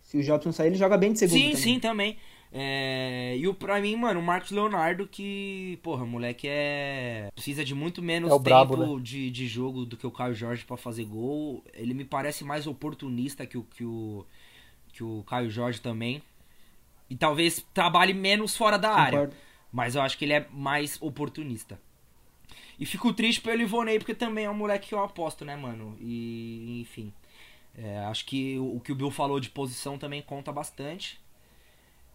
Se 0.00 0.16
o 0.16 0.22
Jobson 0.22 0.52
sair, 0.52 0.68
ele 0.68 0.76
joga 0.76 0.96
bem 0.96 1.12
de 1.12 1.18
segundo 1.18 1.36
sim, 1.36 1.50
também. 1.50 1.62
sim, 1.62 1.80
também. 1.80 2.16
É, 2.56 3.36
e 3.36 3.48
o 3.48 3.52
pra 3.52 3.80
mim, 3.80 3.96
mano, 3.96 4.20
o 4.20 4.22
Marcos 4.22 4.52
Leonardo, 4.52 5.08
que, 5.08 5.76
porra, 5.82 6.04
o 6.04 6.06
moleque 6.06 6.46
é. 6.48 7.28
Precisa 7.34 7.64
de 7.64 7.74
muito 7.74 8.00
menos 8.00 8.30
É 8.30 8.32
tempo 8.32 8.44
brabo, 8.44 9.00
de, 9.00 9.28
de 9.28 9.48
jogo 9.48 9.84
do 9.84 9.96
que 9.96 10.06
o 10.06 10.10
Caio 10.12 10.36
Jorge 10.36 10.64
pra 10.64 10.76
fazer 10.76 11.04
gol. 11.04 11.64
Ele 11.74 11.92
me 11.92 12.04
parece 12.04 12.44
mais 12.44 12.68
oportunista 12.68 13.44
que 13.44 13.58
o, 13.58 13.64
que 13.64 13.84
o, 13.84 14.24
que 14.92 15.02
o 15.02 15.24
Caio 15.26 15.50
Jorge 15.50 15.80
também. 15.80 16.22
E 17.10 17.16
talvez 17.16 17.66
trabalhe 17.74 18.14
menos 18.14 18.56
fora 18.56 18.78
da 18.78 18.92
área. 18.94 19.30
Mas 19.72 19.96
eu 19.96 20.02
acho 20.02 20.16
que 20.16 20.24
ele 20.24 20.34
é 20.34 20.46
mais 20.52 20.96
oportunista. 21.02 21.80
E 22.78 22.86
fico 22.86 23.12
triste 23.12 23.40
pelo 23.40 23.62
Ivonei, 23.62 23.98
porque 23.98 24.14
também 24.14 24.44
é 24.44 24.50
um 24.50 24.54
moleque 24.54 24.90
que 24.90 24.94
eu 24.94 25.02
aposto, 25.02 25.44
né, 25.44 25.56
mano? 25.56 25.96
E, 26.00 26.80
enfim. 26.80 27.12
É, 27.76 27.98
acho 28.04 28.24
que 28.24 28.56
o, 28.60 28.76
o 28.76 28.80
que 28.80 28.92
o 28.92 28.94
Bill 28.94 29.10
falou 29.10 29.40
de 29.40 29.50
posição 29.50 29.98
também 29.98 30.22
conta 30.22 30.52
bastante. 30.52 31.23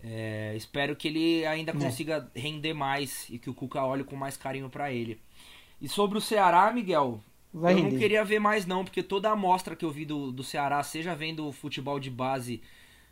É, 0.03 0.53
espero 0.55 0.95
que 0.95 1.07
ele 1.09 1.45
ainda 1.45 1.71
É. 1.71 1.75
consiga 1.75 2.29
render 2.35 2.73
mais 2.73 3.29
e 3.29 3.37
que 3.37 3.49
o 3.49 3.53
Cuca 3.53 3.83
olhe 3.83 4.03
com 4.03 4.15
mais 4.15 4.37
carinho 4.37 4.69
pra 4.69 4.91
ele. 4.91 5.19
E 5.81 5.87
sobre 5.89 6.17
o 6.17 6.21
Ceará, 6.21 6.71
Miguel, 6.71 7.21
Vai 7.53 7.73
eu 7.73 7.77
render. 7.77 7.91
não 7.91 7.99
queria 7.99 8.23
ver 8.23 8.39
mais 8.39 8.65
não, 8.65 8.83
porque 8.85 9.03
toda 9.03 9.29
a 9.29 9.33
amostra 9.33 9.75
que 9.75 9.83
eu 9.83 9.91
vi 9.91 10.05
do, 10.05 10.31
do 10.31 10.43
Ceará, 10.43 10.81
seja 10.83 11.13
vendo 11.15 11.51
futebol 11.51 11.99
de 11.99 12.09
base 12.09 12.61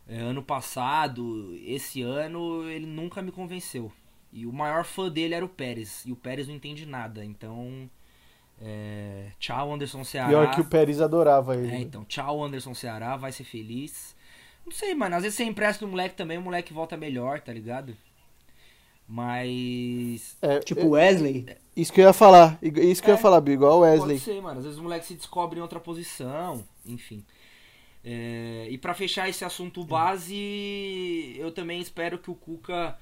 é, 0.08 0.16
ano 0.18 0.42
passado, 0.42 1.54
esse 1.64 2.00
ano, 2.02 2.68
ele 2.70 2.86
nunca 2.86 3.20
me 3.20 3.30
convenceu. 3.32 3.92
E 4.32 4.46
o 4.46 4.52
maior 4.52 4.84
fã 4.84 5.10
dele 5.10 5.34
era 5.34 5.44
o 5.44 5.48
Pérez, 5.48 6.04
e 6.06 6.12
o 6.12 6.16
Pérez 6.16 6.48
não 6.48 6.54
entende 6.54 6.86
nada, 6.86 7.24
então... 7.24 7.88
é, 8.60 9.30
tchau, 9.38 9.72
Anderson 9.72 10.04
Ceará. 10.04 10.28
Pior 10.28 10.50
que 10.54 10.60
o 10.60 10.64
Pérez 10.64 11.00
adorava 11.00 11.54
ele. 11.56 11.70
É, 11.70 11.80
então, 11.80 12.04
tchau, 12.04 12.42
Anderson 12.42 12.74
Ceará, 12.74 13.16
vai 13.16 13.30
ser 13.32 13.44
feliz. 13.44 14.16
Não 14.68 14.72
sei, 14.76 14.94
mano, 14.94 15.16
às 15.16 15.22
vezes 15.22 15.36
você 15.38 15.44
empresta 15.44 15.84
o 15.84 15.88
moleque 15.88 16.14
também, 16.14 16.36
o 16.36 16.42
moleque 16.42 16.74
volta 16.74 16.94
melhor, 16.94 17.40
tá 17.40 17.50
ligado? 17.52 17.96
Mas... 19.08 20.36
É, 20.42 20.58
Tipo 20.60 20.82
é, 20.82 20.84
Wesley. 20.84 21.46
isso 21.74 21.90
que 21.92 22.00
eu 22.00 22.04
ia 22.06 22.12
falar. 22.12 22.58
Isso 22.62 23.02
que 23.02 23.08
eu 23.08 23.14
É. 23.14 23.16
ia 23.16 23.22
falar, 23.22 23.40
Bill, 23.40 23.54
igual 23.54 23.78
o 23.78 23.80
Wesley. 23.80 24.18
Pode 24.18 24.20
ser, 24.20 24.42
mano. 24.42 24.58
Às 24.58 24.64
vezes 24.64 24.78
o 24.78 24.82
moleque 24.82 25.06
se 25.06 25.14
descobre 25.14 25.58
em 25.58 25.62
outra 25.62 25.80
posição, 25.80 26.62
enfim. 26.84 27.24
É, 28.04 28.68
e 28.70 28.76
pra 28.76 28.92
fechar 28.94 29.28
esse 29.28 29.44
assunto 29.44 29.82
base, 29.84 31.34
eu 31.38 31.50
também 31.50 31.80
espero 31.80 32.18
que 32.18 32.30
o 32.30 32.34
Cuca 32.34 32.96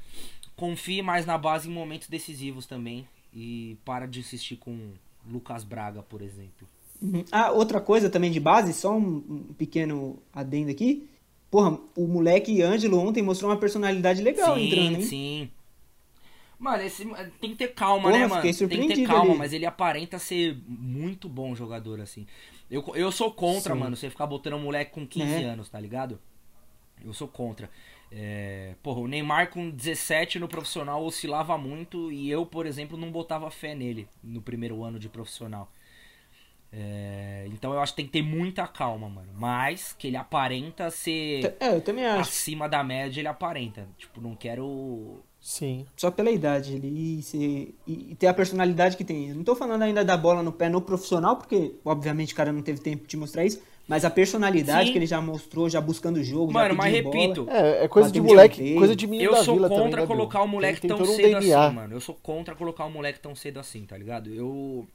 confie 0.55 1.03
mais 1.03 1.27
na 1.27 1.37
base 1.37 1.69
em 1.69 1.73
momentos 1.73 2.09
decisivos 2.09 2.67
também. 2.67 3.07
E 3.35 3.77
para 3.85 4.07
de 4.07 4.21
insistir 4.21 4.57
com 4.57 4.93
Lucas 5.29 5.65
Braga, 5.65 6.03
por 6.03 6.23
exemplo. 6.23 6.67
Uhum. 7.03 7.25
Ah, 7.31 7.51
outra 7.51 7.81
coisa 7.81 8.09
também 8.09 8.31
de 8.31 8.41
base, 8.41 8.73
só 8.73 8.97
um, 8.97 9.17
um 9.29 9.55
pequeno 9.59 10.19
adendo 10.33 10.71
aqui. 10.71 11.07
Porra, 11.57 11.79
o 11.97 12.07
moleque 12.07 12.61
Ângelo 12.61 12.99
ontem 12.99 13.23
mostrou 13.23 13.51
uma 13.51 13.57
personalidade 13.57 14.21
legal 14.23 14.59
sim, 14.59 14.67
entrando, 14.67 14.97
hein? 14.97 15.01
sim. 15.01 15.51
Mano, 16.59 16.83
esse, 16.83 17.03
tem 17.41 17.53
que 17.53 17.57
ter 17.57 17.69
calma, 17.69 18.11
Porra, 18.11 18.19
né, 18.21 18.27
mano? 18.27 18.43
fiquei 18.43 18.69
Tem 18.69 18.89
que 18.89 18.95
ter 18.95 19.07
calma, 19.07 19.31
ali. 19.31 19.39
mas 19.39 19.53
ele 19.55 19.65
aparenta 19.65 20.19
ser 20.19 20.55
muito 20.69 21.31
bom 21.31 21.55
jogador, 21.55 21.99
assim. 22.03 22.27
Eu, 22.71 22.85
eu 22.95 23.11
sou 23.11 23.33
contra, 23.33 23.73
Sim. 23.73 23.81
mano, 23.81 23.97
você 23.97 24.11
ficar 24.11 24.27
botando 24.27 24.53
um 24.53 24.59
moleque 24.65 24.91
com 24.91 25.07
15 25.07 25.33
É. 25.33 25.45
anos, 25.45 25.71
tá 25.71 25.81
ligado? 25.81 26.19
Eu 27.03 27.15
sou 27.15 27.27
contra. 27.27 27.71
É, 28.13 28.75
porra, 28.83 29.01
o 29.01 29.09
Neymar 29.09 29.49
com 29.49 29.71
17 29.71 30.39
no 30.39 30.49
profissional 30.49 31.03
oscilava 31.07 31.57
muito 31.57 32.13
e 32.13 32.31
eu, 32.31 32.45
por 32.45 32.67
exemplo, 32.67 32.99
não 32.99 33.11
botava 33.11 33.51
fé 33.51 33.75
nele 33.75 34.07
no 34.23 34.43
primeiro 34.43 34.85
ano 34.85 34.99
de 34.99 35.09
profissional. 35.09 35.73
É, 36.73 37.47
então 37.53 37.73
eu 37.73 37.81
acho 37.81 37.93
que 37.93 37.97
tem 37.97 38.07
que 38.07 38.13
ter 38.13 38.23
muita 38.23 38.67
calma, 38.67 39.09
mano. 39.09 39.29
Mas 39.35 39.95
que 39.99 40.09
ele 40.09 40.17
aparenta 40.17 40.91
ser. 40.91 41.57
É, 41.61 41.75
eu 41.75 41.81
também 41.81 42.05
acho. 42.05 42.29
Acima 42.29 42.69
da 42.69 42.83
média, 42.83 43.21
ele 43.21 43.29
aparenta. 43.29 43.87
Tipo, 43.97 44.21
não 44.21 44.35
quero. 44.35 45.21
Sim. 45.41 45.87
Só 45.97 46.11
pela 46.11 46.31
idade 46.31 46.75
ele 46.75 47.23
ser, 47.23 47.75
e, 47.87 48.11
e 48.11 48.15
ter 48.17 48.27
a 48.27 48.35
personalidade 48.35 48.97
que 48.97 49.05
tem. 49.05 49.29
Eu 49.29 49.37
não 49.37 49.45
tô 49.45 49.55
falando 49.55 49.83
ainda 49.83 50.05
da 50.05 50.17
bola 50.17 50.43
no 50.43 50.53
pé 50.53 50.69
no 50.69 50.81
profissional, 50.81 51.37
porque 51.37 51.77
obviamente 51.85 52.33
o 52.33 52.37
cara 52.37 52.53
não 52.53 52.63
teve 52.63 52.81
tempo 52.81 53.07
de 53.07 53.17
mostrar 53.17 53.45
isso. 53.45 53.63
Mas 53.89 54.05
a 54.05 54.11
personalidade 54.11 54.87
Sim. 54.87 54.93
que 54.93 54.99
ele 54.99 55.07
já 55.07 55.21
mostrou, 55.21 55.71
já 55.71 55.81
buscando 55.81 56.17
o 56.17 56.25
jogo, 56.25 56.53
Mano, 56.53 56.75
mas 56.75 56.93
repito. 56.93 57.45
Bola, 57.45 57.57
é, 57.57 57.85
é 57.85 57.89
coisa 57.89 58.11
de 58.11 58.21
moleque, 58.21 58.75
coisa 58.75 58.97
de 58.97 59.07
menino 59.07 59.31
Eu 59.31 59.45
sou 59.45 59.57
contra 59.57 59.79
também, 59.79 59.95
né, 59.95 60.07
colocar 60.07 60.43
o 60.43 60.49
moleque 60.49 60.89
tão 60.89 61.05
cedo 61.05 61.37
assim, 61.37 61.75
mano. 61.75 61.95
Eu 61.95 62.01
sou 62.01 62.19
contra 62.21 62.57
colocar 62.57 62.85
o 62.85 62.91
moleque 62.91 63.21
tão 63.21 63.37
cedo 63.37 63.61
assim, 63.61 63.85
tá 63.85 63.97
ligado? 63.97 64.29
Eu 64.29 64.89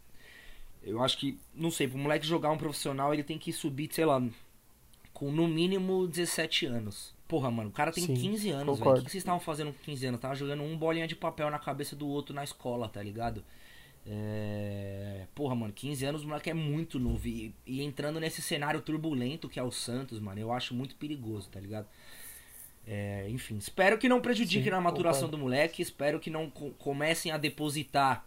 eu 0.83 1.01
acho 1.01 1.17
que, 1.17 1.37
não 1.53 1.69
sei, 1.69 1.87
pro 1.87 1.97
moleque 1.97 2.25
jogar 2.25 2.51
um 2.51 2.57
profissional, 2.57 3.13
ele 3.13 3.23
tem 3.23 3.37
que 3.37 3.53
subir, 3.53 3.89
sei 3.91 4.05
lá, 4.05 4.21
com 5.13 5.31
no 5.31 5.47
mínimo 5.47 6.07
17 6.07 6.65
anos. 6.65 7.13
Porra, 7.27 7.49
mano, 7.49 7.69
o 7.69 7.71
cara 7.71 7.91
tem 7.91 8.05
Sim, 8.05 8.13
15 8.13 8.49
anos, 8.49 8.79
velho. 8.79 8.91
O 8.91 8.95
que 8.95 9.01
vocês 9.03 9.15
estavam 9.15 9.39
fazendo 9.39 9.71
com 9.71 9.79
15 9.83 10.05
anos? 10.07 10.19
Tava 10.19 10.35
jogando 10.35 10.63
um 10.63 10.77
bolinha 10.77 11.07
de 11.07 11.15
papel 11.15 11.49
na 11.49 11.59
cabeça 11.59 11.95
do 11.95 12.07
outro 12.07 12.35
na 12.35 12.43
escola, 12.43 12.89
tá 12.89 13.01
ligado? 13.01 13.43
É... 14.05 15.27
Porra, 15.35 15.55
mano, 15.55 15.71
15 15.71 16.03
anos 16.03 16.23
o 16.23 16.27
moleque 16.27 16.49
é 16.49 16.53
muito 16.53 16.99
novo. 16.99 17.25
E, 17.27 17.53
e, 17.65 17.81
entrando 17.83 18.19
nesse 18.19 18.41
cenário 18.41 18.81
turbulento 18.81 19.47
que 19.47 19.59
é 19.59 19.63
o 19.63 19.71
Santos, 19.71 20.19
mano, 20.19 20.41
eu 20.41 20.51
acho 20.51 20.73
muito 20.73 20.95
perigoso, 20.95 21.47
tá 21.49 21.59
ligado? 21.59 21.87
É, 22.85 23.29
enfim, 23.29 23.57
espero 23.57 23.97
que 23.97 24.09
não 24.09 24.19
prejudique 24.19 24.63
Sim, 24.63 24.71
na 24.71 24.81
maturação 24.81 25.27
concordo. 25.27 25.37
do 25.37 25.43
moleque. 25.43 25.81
Espero 25.81 26.19
que 26.19 26.29
não 26.29 26.49
co 26.49 26.71
comecem 26.71 27.31
a 27.31 27.37
depositar 27.37 28.25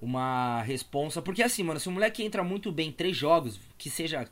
uma 0.00 0.62
responsa. 0.62 1.22
Porque 1.22 1.42
assim, 1.42 1.62
mano, 1.62 1.80
se 1.80 1.88
o 1.88 1.92
moleque 1.92 2.22
entra 2.22 2.42
muito 2.42 2.70
bem 2.70 2.88
em 2.88 2.92
três 2.92 3.16
jogos, 3.16 3.58
que 3.78 3.90
seja 3.90 4.28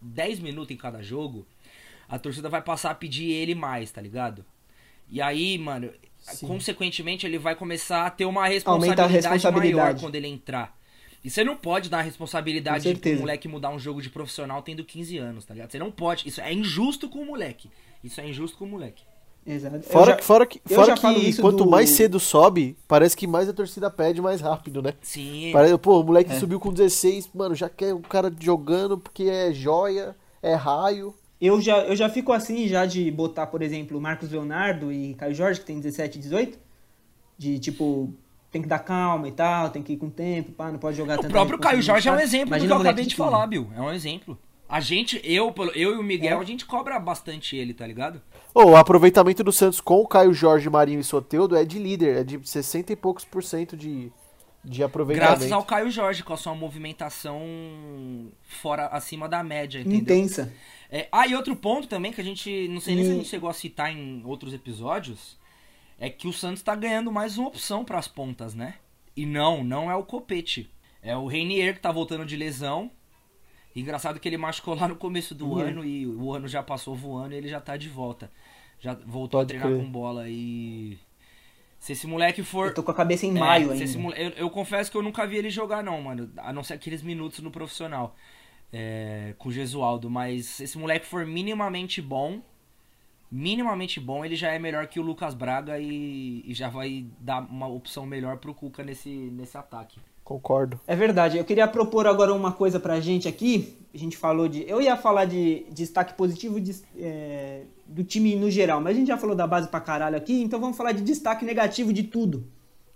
10 0.00 0.40
minutos 0.40 0.70
em 0.70 0.76
cada 0.76 1.02
jogo, 1.02 1.46
a 2.08 2.18
torcida 2.18 2.48
vai 2.48 2.62
passar 2.62 2.90
a 2.90 2.94
pedir 2.94 3.30
ele 3.30 3.54
mais, 3.54 3.90
tá 3.90 4.00
ligado? 4.00 4.44
E 5.08 5.20
aí, 5.20 5.58
mano, 5.58 5.90
Sim. 6.18 6.46
consequentemente 6.46 7.26
ele 7.26 7.38
vai 7.38 7.54
começar 7.54 8.06
a 8.06 8.10
ter 8.10 8.24
uma 8.24 8.46
responsabilidade, 8.46 9.12
responsabilidade, 9.12 9.74
maior 9.74 10.00
quando 10.00 10.14
ele 10.14 10.28
entrar. 10.28 10.76
E 11.22 11.30
você 11.30 11.42
não 11.42 11.56
pode 11.56 11.88
dar 11.88 12.00
a 12.00 12.02
responsabilidade 12.02 12.92
de 12.92 13.12
o 13.14 13.20
moleque 13.20 13.48
mudar 13.48 13.70
um 13.70 13.78
jogo 13.78 14.02
de 14.02 14.10
profissional 14.10 14.60
tendo 14.60 14.84
15 14.84 15.16
anos, 15.16 15.44
tá 15.46 15.54
ligado? 15.54 15.70
Você 15.70 15.78
não 15.78 15.90
pode. 15.90 16.28
Isso 16.28 16.40
é 16.40 16.52
injusto 16.52 17.08
com 17.08 17.20
o 17.20 17.26
moleque. 17.26 17.70
Isso 18.02 18.20
é 18.20 18.28
injusto 18.28 18.58
com 18.58 18.66
o 18.66 18.68
moleque. 18.68 19.02
Exato. 19.46 19.82
Fora, 19.82 20.12
já, 20.12 20.22
fora 20.22 20.46
que, 20.46 20.60
fora 20.66 20.94
que 20.94 21.36
quanto 21.40 21.64
do... 21.64 21.70
mais 21.70 21.90
cedo 21.90 22.18
sobe, 22.18 22.76
parece 22.88 23.16
que 23.16 23.26
mais 23.26 23.48
a 23.48 23.52
torcida 23.52 23.90
pede 23.90 24.20
mais 24.22 24.40
rápido, 24.40 24.80
né? 24.80 24.94
Sim. 25.02 25.50
Parece, 25.52 25.76
pô, 25.76 26.00
o 26.00 26.04
moleque 26.04 26.32
é. 26.32 26.38
subiu 26.38 26.58
com 26.58 26.72
16, 26.72 27.30
mano, 27.34 27.54
já 27.54 27.68
quer 27.68 27.92
o 27.92 28.00
cara 28.00 28.32
jogando 28.40 28.96
porque 28.96 29.24
é 29.24 29.52
joia, 29.52 30.16
é 30.42 30.54
raio. 30.54 31.14
Eu 31.38 31.60
já, 31.60 31.80
eu 31.80 31.94
já 31.94 32.08
fico 32.08 32.32
assim, 32.32 32.66
já 32.66 32.86
de 32.86 33.10
botar, 33.10 33.46
por 33.46 33.60
exemplo, 33.60 34.00
Marcos 34.00 34.30
Leonardo 34.30 34.90
e 34.90 35.14
Caio 35.14 35.34
Jorge, 35.34 35.60
que 35.60 35.66
tem 35.66 35.78
17 35.78 36.18
e 36.18 36.22
18, 36.22 36.58
de 37.36 37.58
tipo, 37.58 38.14
tem 38.50 38.62
que 38.62 38.68
dar 38.68 38.78
calma 38.78 39.28
e 39.28 39.32
tal, 39.32 39.68
tem 39.68 39.82
que 39.82 39.92
ir 39.92 39.96
com 39.98 40.08
tempo, 40.08 40.52
pá, 40.52 40.72
não 40.72 40.78
pode 40.78 40.96
jogar 40.96 41.14
o 41.14 41.16
tanto. 41.16 41.28
O 41.28 41.32
próprio 41.32 41.58
Caio 41.58 41.82
Jorge 41.82 42.08
é 42.08 42.12
um 42.12 42.20
exemplo 42.20 42.48
Imagina 42.48 42.68
do 42.68 42.80
que 42.80 42.86
eu 42.86 42.90
acabei 42.90 43.04
de 43.04 43.14
falar, 43.14 43.46
Bill. 43.46 43.68
É 43.76 43.80
um 43.82 43.92
exemplo. 43.92 44.38
A 44.74 44.80
gente, 44.80 45.20
eu, 45.22 45.54
eu 45.76 45.94
e 45.94 45.98
o 45.98 46.02
Miguel, 46.02 46.40
é. 46.40 46.42
a 46.42 46.44
gente 46.44 46.66
cobra 46.66 46.98
bastante 46.98 47.54
ele, 47.54 47.72
tá 47.72 47.86
ligado? 47.86 48.20
Oh, 48.52 48.70
o 48.70 48.76
aproveitamento 48.76 49.44
do 49.44 49.52
Santos 49.52 49.80
com 49.80 50.00
o 50.00 50.06
Caio 50.08 50.34
Jorge, 50.34 50.68
Marinho 50.68 50.98
e 50.98 51.04
Soteudo 51.04 51.54
é 51.54 51.64
de 51.64 51.78
líder, 51.78 52.16
é 52.16 52.24
de 52.24 52.40
60 52.42 52.92
e 52.92 52.96
poucos 52.96 53.24
por 53.24 53.44
cento 53.44 53.76
de, 53.76 54.10
de 54.64 54.82
aproveitamento. 54.82 55.36
Graças 55.36 55.52
ao 55.52 55.62
Caio 55.62 55.92
Jorge, 55.92 56.24
com 56.24 56.32
a 56.32 56.36
sua 56.36 56.56
movimentação 56.56 57.40
fora, 58.42 58.86
acima 58.86 59.28
da 59.28 59.44
média, 59.44 59.78
entendeu? 59.78 60.00
Intensa. 60.00 60.52
É, 60.90 61.06
ah, 61.12 61.24
e 61.24 61.36
outro 61.36 61.54
ponto 61.54 61.86
também 61.86 62.12
que 62.12 62.20
a 62.20 62.24
gente, 62.24 62.66
não 62.66 62.80
sei 62.80 62.96
nem 62.96 63.04
se 63.04 63.10
a 63.12 63.14
gente 63.14 63.28
chegou 63.28 63.48
a 63.48 63.54
citar 63.54 63.92
em 63.92 64.24
outros 64.24 64.52
episódios, 64.52 65.38
é 66.00 66.10
que 66.10 66.26
o 66.26 66.32
Santos 66.32 66.64
tá 66.64 66.74
ganhando 66.74 67.12
mais 67.12 67.38
uma 67.38 67.46
opção 67.46 67.84
para 67.84 67.96
as 67.96 68.08
pontas, 68.08 68.56
né? 68.56 68.74
E 69.16 69.24
não, 69.24 69.62
não 69.62 69.88
é 69.88 69.94
o 69.94 70.02
Copete. 70.02 70.68
É 71.00 71.16
o 71.16 71.28
Reinier 71.28 71.74
que 71.74 71.80
tá 71.80 71.92
voltando 71.92 72.26
de 72.26 72.34
lesão 72.34 72.90
Engraçado 73.74 74.20
que 74.20 74.28
ele 74.28 74.36
machucou 74.36 74.74
lá 74.74 74.86
no 74.86 74.94
começo 74.94 75.34
do 75.34 75.48
uhum. 75.48 75.58
ano 75.58 75.84
e 75.84 76.06
o 76.06 76.32
ano 76.32 76.46
já 76.46 76.62
passou 76.62 76.94
voando 76.94 77.34
e 77.34 77.36
ele 77.36 77.48
já 77.48 77.60
tá 77.60 77.76
de 77.76 77.88
volta. 77.88 78.30
Já 78.78 78.94
voltou 78.94 79.40
Pode 79.40 79.46
a 79.46 79.48
treinar 79.48 79.68
crer. 79.68 79.80
com 79.80 79.90
bola 79.90 80.28
e. 80.28 80.98
Se 81.78 81.92
esse 81.92 82.06
moleque 82.06 82.42
for. 82.42 82.68
Eu 82.68 82.74
tô 82.74 82.82
com 82.82 82.92
a 82.92 82.94
cabeça 82.94 83.26
em 83.26 83.36
é, 83.36 83.40
maio 83.40 83.72
ainda. 83.72 83.98
Mole... 83.98 84.14
Eu, 84.16 84.30
eu, 84.30 84.50
confesso 84.50 84.90
que 84.90 84.96
eu 84.96 85.02
nunca 85.02 85.26
vi 85.26 85.36
ele 85.36 85.50
jogar, 85.50 85.82
não, 85.82 86.00
mano. 86.00 86.30
A 86.36 86.52
não 86.52 86.62
ser 86.62 86.74
aqueles 86.74 87.02
minutos 87.02 87.40
no 87.40 87.50
profissional. 87.50 88.14
É, 88.72 89.34
com 89.38 89.48
o 89.48 89.52
Gesualdo. 89.52 90.08
Mas 90.08 90.46
se 90.46 90.64
esse 90.64 90.78
moleque 90.78 91.06
for 91.06 91.26
minimamente 91.26 92.00
bom. 92.00 92.40
Minimamente 93.30 93.98
bom, 93.98 94.24
ele 94.24 94.36
já 94.36 94.52
é 94.52 94.60
melhor 94.60 94.86
que 94.86 95.00
o 95.00 95.02
Lucas 95.02 95.34
Braga 95.34 95.80
e, 95.80 96.44
e 96.46 96.54
já 96.54 96.68
vai 96.68 97.04
dar 97.18 97.40
uma 97.40 97.66
opção 97.66 98.06
melhor 98.06 98.36
pro 98.36 98.54
Cuca 98.54 98.84
nesse, 98.84 99.08
nesse 99.08 99.58
ataque. 99.58 99.98
Concordo. 100.24 100.80
É 100.86 100.96
verdade. 100.96 101.36
Eu 101.36 101.44
queria 101.44 101.68
propor 101.68 102.06
agora 102.06 102.32
uma 102.32 102.50
coisa 102.50 102.80
pra 102.80 102.98
gente 102.98 103.28
aqui. 103.28 103.76
A 103.94 103.98
gente 103.98 104.16
falou 104.16 104.48
de. 104.48 104.64
Eu 104.68 104.80
ia 104.80 104.96
falar 104.96 105.26
de, 105.26 105.66
destaque 105.70 106.14
positivo 106.14 106.58
de, 106.58 106.74
é, 106.98 107.62
do 107.86 108.02
time 108.02 108.34
no 108.34 108.50
geral, 108.50 108.80
mas 108.80 108.96
a 108.96 108.98
gente 108.98 109.08
já 109.08 109.18
falou 109.18 109.36
da 109.36 109.46
base 109.46 109.68
pra 109.68 109.80
caralho 109.80 110.16
aqui, 110.16 110.42
então 110.42 110.58
vamos 110.58 110.76
falar 110.76 110.92
de 110.92 111.02
destaque 111.02 111.44
negativo 111.44 111.92
de 111.92 112.02
tudo. 112.02 112.44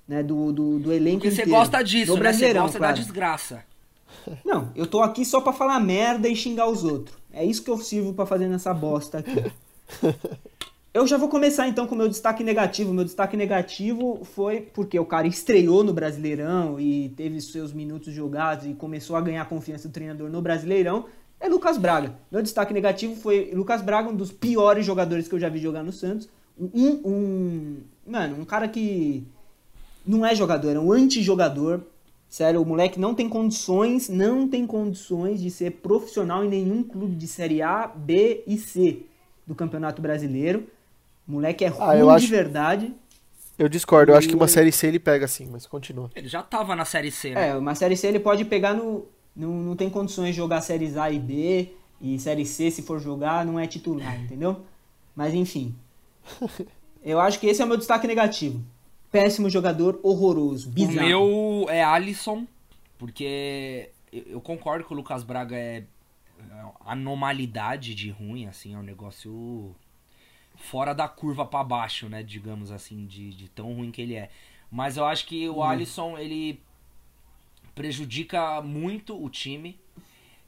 Né, 0.08 0.22
do, 0.22 0.50
do, 0.54 0.78
do 0.78 0.90
elenco 0.90 1.18
Porque 1.18 1.28
inteiro. 1.28 1.50
você 1.50 1.56
gosta 1.56 1.82
disso, 1.82 2.16
né? 2.16 2.32
Você 2.32 2.54
gosta 2.54 2.78
claro. 2.78 2.94
da 2.94 3.02
desgraça. 3.02 3.62
Não, 4.42 4.72
eu 4.74 4.86
tô 4.86 5.02
aqui 5.02 5.22
só 5.22 5.38
pra 5.42 5.52
falar 5.52 5.78
merda 5.80 6.26
e 6.26 6.34
xingar 6.34 6.66
os 6.66 6.82
outros. 6.82 7.14
É 7.30 7.44
isso 7.44 7.62
que 7.62 7.70
eu 7.70 7.76
sirvo 7.76 8.14
para 8.14 8.24
fazer 8.24 8.48
nessa 8.48 8.72
bosta 8.72 9.18
aqui. 9.18 9.52
Eu 10.98 11.06
já 11.06 11.16
vou 11.16 11.28
começar 11.28 11.68
então 11.68 11.87
com 11.87 11.94
o 11.94 11.98
meu 11.98 12.08
destaque 12.08 12.42
negativo. 12.42 12.92
Meu 12.92 13.04
destaque 13.04 13.37
negativo 13.37 14.24
foi 14.24 14.62
porque 14.62 14.98
o 14.98 15.04
cara 15.04 15.28
estreou 15.28 15.84
no 15.84 15.92
Brasileirão 15.92 16.80
e 16.80 17.11
teve 17.11 17.40
seus 17.40 17.72
minutos 17.72 18.12
jogados 18.12 18.66
e 18.66 18.74
começou 18.74 19.14
a 19.14 19.20
ganhar 19.20 19.48
confiança 19.48 19.87
do 19.87 19.92
treinador 19.92 20.28
no 20.28 20.42
Brasileirão. 20.42 21.04
É 21.38 21.48
Lucas 21.48 21.78
Braga. 21.78 22.18
Meu 22.32 22.42
destaque 22.42 22.74
negativo 22.74 23.14
foi 23.14 23.52
Lucas 23.54 23.80
Braga, 23.80 24.11
um 24.11 24.16
dos 24.16 24.32
piores 24.32 24.84
jogadores 24.84 25.28
que 25.28 25.37
eu 25.37 25.38
já 25.38 25.48
vi 25.48 25.61
jogar 25.61 25.84
no 25.84 25.92
Santos. 25.92 26.28
Um, 26.58 26.88
um 27.04 27.76
mano, 28.04 28.40
um 28.40 28.44
cara 28.44 28.66
que 28.66 29.24
não 30.04 30.26
é 30.26 30.34
jogador, 30.34 30.74
é 30.74 30.80
um 30.80 30.90
anti-jogador. 30.90 31.80
Sério, 32.28 32.61
o 32.61 32.66
moleque 32.66 32.98
não 32.98 33.14
tem 33.14 33.28
condições, 33.28 34.08
não 34.08 34.48
tem 34.48 34.66
condições 34.66 35.40
de 35.40 35.48
ser 35.48 35.74
profissional 35.74 36.44
em 36.44 36.48
nenhum 36.48 36.82
clube 36.82 37.14
de 37.14 37.28
Série 37.28 37.62
A, 37.62 37.87
B 37.87 38.42
e 38.48 38.58
C 38.58 39.04
do 39.46 39.54
Campeonato 39.54 40.02
Brasileiro. 40.02 40.66
Moleque 41.28 41.62
é 41.62 41.68
ah, 41.68 41.92
ruim 41.92 42.10
ah, 42.10 42.18
de 42.18 42.26
verdade. 42.26 42.94
Eu 43.58 43.68
discordo, 43.68 44.12
eu 44.12 44.16
acho 44.16 44.28
que 44.28 44.34
uma 44.34 44.48
série 44.48 44.72
C 44.72 44.86
ele 44.86 44.98
pega 44.98 45.28
sim, 45.28 45.46
mas 45.50 45.66
continua. 45.66 46.10
Ele 46.16 46.26
já 46.26 46.42
tava 46.42 46.74
na 46.74 46.86
série 46.86 47.10
C, 47.10 47.34
né? 47.34 47.48
É, 47.48 47.56
uma 47.56 47.74
série 47.74 47.96
C 47.96 48.06
ele 48.06 48.18
pode 48.18 48.46
pegar 48.46 48.72
no. 48.72 49.06
Não, 49.36 49.52
não 49.52 49.76
tem 49.76 49.90
condições 49.90 50.30
de 50.30 50.36
jogar 50.36 50.62
séries 50.62 50.96
A 50.96 51.10
e 51.10 51.18
B. 51.18 51.72
E 52.00 52.18
série 52.18 52.46
C, 52.46 52.70
se 52.70 52.82
for 52.82 52.98
jogar, 53.00 53.44
não 53.44 53.58
é 53.58 53.66
titular, 53.66 54.18
entendeu? 54.20 54.64
Mas 55.14 55.34
enfim. 55.34 55.74
Eu 57.04 57.20
acho 57.20 57.38
que 57.38 57.46
esse 57.46 57.60
é 57.60 57.64
o 57.64 57.68
meu 57.68 57.76
destaque 57.76 58.06
negativo. 58.06 58.62
Péssimo 59.10 59.50
jogador, 59.50 59.98
horroroso, 60.02 60.70
bizarro. 60.70 60.98
O 60.98 61.08
meu 61.08 61.66
é 61.70 61.82
Alisson, 61.82 62.46
porque 62.98 63.90
eu 64.12 64.40
concordo 64.40 64.84
que 64.84 64.92
o 64.92 64.96
Lucas 64.96 65.22
Braga 65.22 65.56
é 65.56 65.84
anomalidade 66.84 67.94
de 67.94 68.10
ruim, 68.10 68.46
assim, 68.46 68.74
é 68.74 68.78
um 68.78 68.82
negócio 68.82 69.74
fora 70.59 70.92
da 70.92 71.09
curva 71.09 71.47
para 71.47 71.64
baixo, 71.64 72.09
né? 72.09 72.23
Digamos 72.23 72.71
assim, 72.71 73.06
de, 73.06 73.31
de, 73.31 73.48
tão 73.48 73.73
ruim 73.73 73.90
que 73.90 74.02
ele 74.02 74.15
é. 74.15 74.31
Mas 74.71 74.96
eu 74.96 75.06
acho 75.06 75.27
que 75.27 75.48
o 75.48 75.56
uhum. 75.56 75.63
Alisson, 75.63 76.19
ele 76.19 76.61
prejudica 77.75 78.61
muito 78.61 79.21
o 79.23 79.31
time. 79.31 79.79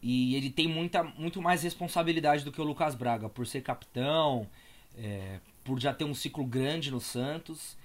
E 0.02 0.34
ele 0.34 0.50
tem 0.50 0.66
muita, 0.66 1.02
muito 1.04 1.42
mais 1.42 1.62
responsabilidade 1.62 2.44
do 2.44 2.50
que 2.50 2.60
o 2.60 2.64
Lucas 2.64 2.94
Braga, 2.94 3.28
por 3.28 3.46
ser 3.46 3.60
capitão, 3.60 4.48
é, 4.96 5.40
por 5.62 5.78
já 5.78 5.92
ter 5.92 6.04
um 6.04 6.14
ciclo 6.14 6.44
grande 6.44 6.90
no 6.90 7.00
Santos. 7.00 7.76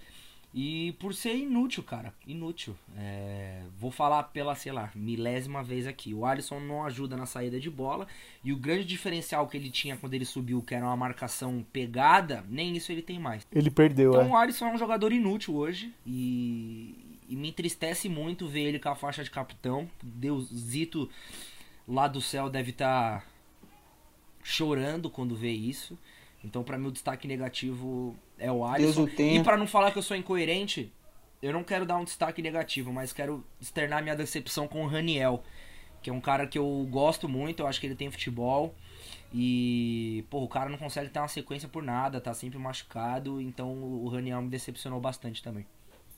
E 0.57 0.93
por 0.93 1.13
ser 1.13 1.35
inútil, 1.35 1.83
cara. 1.83 2.13
Inútil. 2.25 2.77
É, 2.95 3.59
vou 3.77 3.91
falar 3.91 4.23
pela, 4.23 4.55
sei 4.55 4.71
lá, 4.71 4.89
milésima 4.95 5.61
vez 5.61 5.85
aqui. 5.85 6.13
O 6.13 6.25
Alisson 6.25 6.61
não 6.61 6.85
ajuda 6.85 7.17
na 7.17 7.25
saída 7.25 7.59
de 7.59 7.69
bola. 7.69 8.07
E 8.41 8.53
o 8.53 8.55
grande 8.55 8.85
diferencial 8.85 9.49
que 9.49 9.57
ele 9.57 9.69
tinha 9.69 9.97
quando 9.97 10.13
ele 10.13 10.23
subiu, 10.23 10.61
que 10.61 10.73
era 10.73 10.85
uma 10.85 10.95
marcação 10.95 11.65
pegada, 11.73 12.45
nem 12.47 12.73
isso 12.77 12.89
ele 12.89 13.01
tem 13.01 13.19
mais. 13.19 13.45
Ele 13.51 13.69
perdeu, 13.69 14.11
Então 14.11 14.27
é. 14.27 14.29
o 14.29 14.37
Alisson 14.37 14.67
é 14.67 14.73
um 14.73 14.77
jogador 14.77 15.11
inútil 15.11 15.55
hoje. 15.55 15.93
E, 16.07 17.19
e 17.27 17.35
me 17.35 17.49
entristece 17.49 18.07
muito 18.07 18.47
ver 18.47 18.61
ele 18.61 18.79
com 18.79 18.87
a 18.87 18.95
faixa 18.95 19.25
de 19.25 19.31
capitão. 19.31 19.89
Deusito 20.01 21.09
lá 21.85 22.07
do 22.07 22.21
céu 22.21 22.49
deve 22.49 22.69
estar 22.69 23.19
tá 23.19 23.27
chorando 24.41 25.09
quando 25.09 25.35
vê 25.35 25.51
isso. 25.51 25.99
Então, 26.41 26.63
pra 26.63 26.77
mim, 26.77 26.87
o 26.87 26.91
destaque 26.91 27.27
negativo 27.27 28.15
é 28.37 28.51
o 28.51 28.65
Alisson. 28.65 29.07
E 29.17 29.41
pra 29.43 29.57
não 29.57 29.67
falar 29.67 29.91
que 29.91 29.97
eu 29.97 30.03
sou 30.03 30.15
incoerente, 30.17 30.91
eu 31.41 31.53
não 31.53 31.63
quero 31.63 31.85
dar 31.85 31.97
um 31.97 32.03
destaque 32.03 32.41
negativo, 32.41 32.91
mas 32.91 33.13
quero 33.13 33.43
externar 33.61 34.01
minha 34.01 34.15
decepção 34.15 34.67
com 34.67 34.83
o 34.83 34.87
Raniel, 34.87 35.43
que 36.01 36.09
é 36.09 36.13
um 36.13 36.21
cara 36.21 36.47
que 36.47 36.57
eu 36.57 36.87
gosto 36.89 37.27
muito, 37.29 37.61
eu 37.61 37.67
acho 37.67 37.79
que 37.79 37.87
ele 37.87 37.95
tem 37.95 38.09
futebol. 38.11 38.73
E, 39.33 40.23
pô, 40.29 40.43
o 40.43 40.47
cara 40.47 40.69
não 40.69 40.77
consegue 40.77 41.09
ter 41.09 41.19
uma 41.19 41.27
sequência 41.27 41.67
por 41.67 41.83
nada, 41.83 42.21
tá 42.21 42.33
sempre 42.33 42.57
machucado, 42.57 43.41
então 43.41 43.69
o 43.73 44.07
Raniel 44.07 44.41
me 44.41 44.49
decepcionou 44.49 44.99
bastante 44.99 45.43
também. 45.43 45.65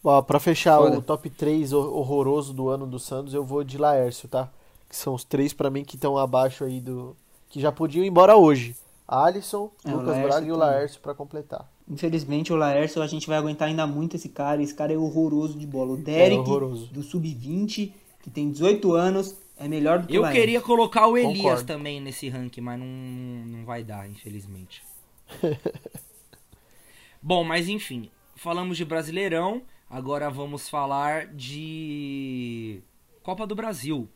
Ó, 0.03 0.21
pra 0.21 0.39
fechar 0.39 0.77
Foda. 0.77 0.99
o 0.99 1.01
top 1.01 1.29
3 1.29 1.73
hor- 1.73 1.91
horroroso 1.97 2.53
do 2.53 2.69
ano 2.69 2.85
do 2.85 2.99
Santos, 2.99 3.33
eu 3.33 3.43
vou 3.43 3.63
de 3.63 3.77
Laércio, 3.77 4.29
tá? 4.29 4.51
Que 4.87 4.95
são 4.95 5.15
os 5.15 5.23
três 5.23 5.51
pra 5.51 5.69
mim 5.71 5.83
que 5.83 5.95
estão 5.95 6.15
abaixo 6.17 6.63
aí 6.63 6.79
do. 6.79 7.15
Que 7.49 7.59
já 7.59 7.71
podiam 7.71 8.05
ir 8.05 8.07
embora 8.07 8.35
hoje. 8.37 8.75
Alisson, 9.07 9.71
É, 9.85 9.89
o 9.89 9.93
Lucas 9.93 10.07
Laércio 10.07 10.27
Braga 10.29 10.47
e 10.47 10.51
o. 10.51 10.55
Laércio 10.57 10.99
pra 11.01 11.13
completar. 11.13 11.71
Infelizmente, 11.89 12.51
o 12.51 12.55
Laércio, 12.57 13.01
a 13.01 13.07
gente 13.07 13.25
vai 13.27 13.37
aguentar 13.37 13.69
ainda 13.69 13.87
muito 13.87 14.15
esse 14.17 14.27
cara. 14.29 14.61
Esse 14.61 14.73
cara 14.75 14.91
é 14.93 14.97
horroroso 14.97 15.57
de 15.57 15.65
bola. 15.65 15.93
O 15.93 15.97
Derek, 15.97 16.41
É 16.41 16.93
do 16.93 17.01
Sub-20, 17.01 17.93
que 18.21 18.29
tem 18.29 18.51
18 18.51 18.91
anos, 18.93 19.35
é 19.57 19.67
melhor 19.69 19.99
do 19.99 20.07
que 20.07 20.13
o 20.13 20.15
Eu 20.17 20.21
Laércio. 20.23 20.41
queria 20.41 20.61
colocar 20.61 21.07
o 21.07 21.17
Elias 21.17 21.37
Concordo. 21.37 21.63
também 21.63 22.01
nesse 22.01 22.27
ranking, 22.27 22.59
mas 22.61 22.77
não, 22.79 22.85
não 22.85 23.65
vai 23.65 23.83
dar, 23.83 24.09
infelizmente. 24.09 24.83
Bom, 27.21 27.43
mas 27.43 27.67
enfim, 27.67 28.09
falamos 28.35 28.77
de 28.77 28.85
Brasileirão, 28.85 29.61
agora 29.89 30.29
vamos 30.29 30.69
falar 30.69 31.27
de 31.27 32.81
Copa 33.23 33.45
do 33.47 33.55
Brasil. 33.55 34.07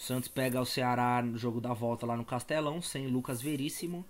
O 0.00 0.02
Santos 0.02 0.30
pega 0.30 0.58
o 0.58 0.64
Ceará 0.64 1.20
no 1.20 1.36
jogo 1.36 1.60
da 1.60 1.74
volta 1.74 2.06
lá 2.06 2.16
no 2.16 2.24
Castelão, 2.24 2.80
sem 2.80 3.06
Lucas 3.06 3.42
Veríssimo, 3.42 4.02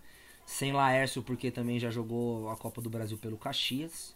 sem 0.46 0.72
Laércio, 0.72 1.20
porque 1.20 1.50
também 1.50 1.80
já 1.80 1.90
jogou 1.90 2.48
a 2.48 2.56
Copa 2.56 2.80
do 2.80 2.88
Brasil 2.88 3.18
pelo 3.18 3.36
Caxias. 3.36 4.14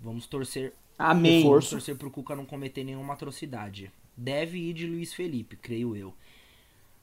Vamos 0.00 0.24
torcer 0.24 0.72
Amém. 0.98 1.42
Vamos 1.42 1.68
torcer 1.68 1.96
pro 1.96 2.10
Cuca 2.10 2.34
não 2.34 2.46
cometer 2.46 2.82
nenhuma 2.82 3.12
atrocidade. 3.12 3.92
Deve 4.16 4.56
ir 4.56 4.72
de 4.72 4.86
Luiz 4.86 5.12
Felipe, 5.12 5.54
creio 5.54 5.94
eu. 5.94 6.14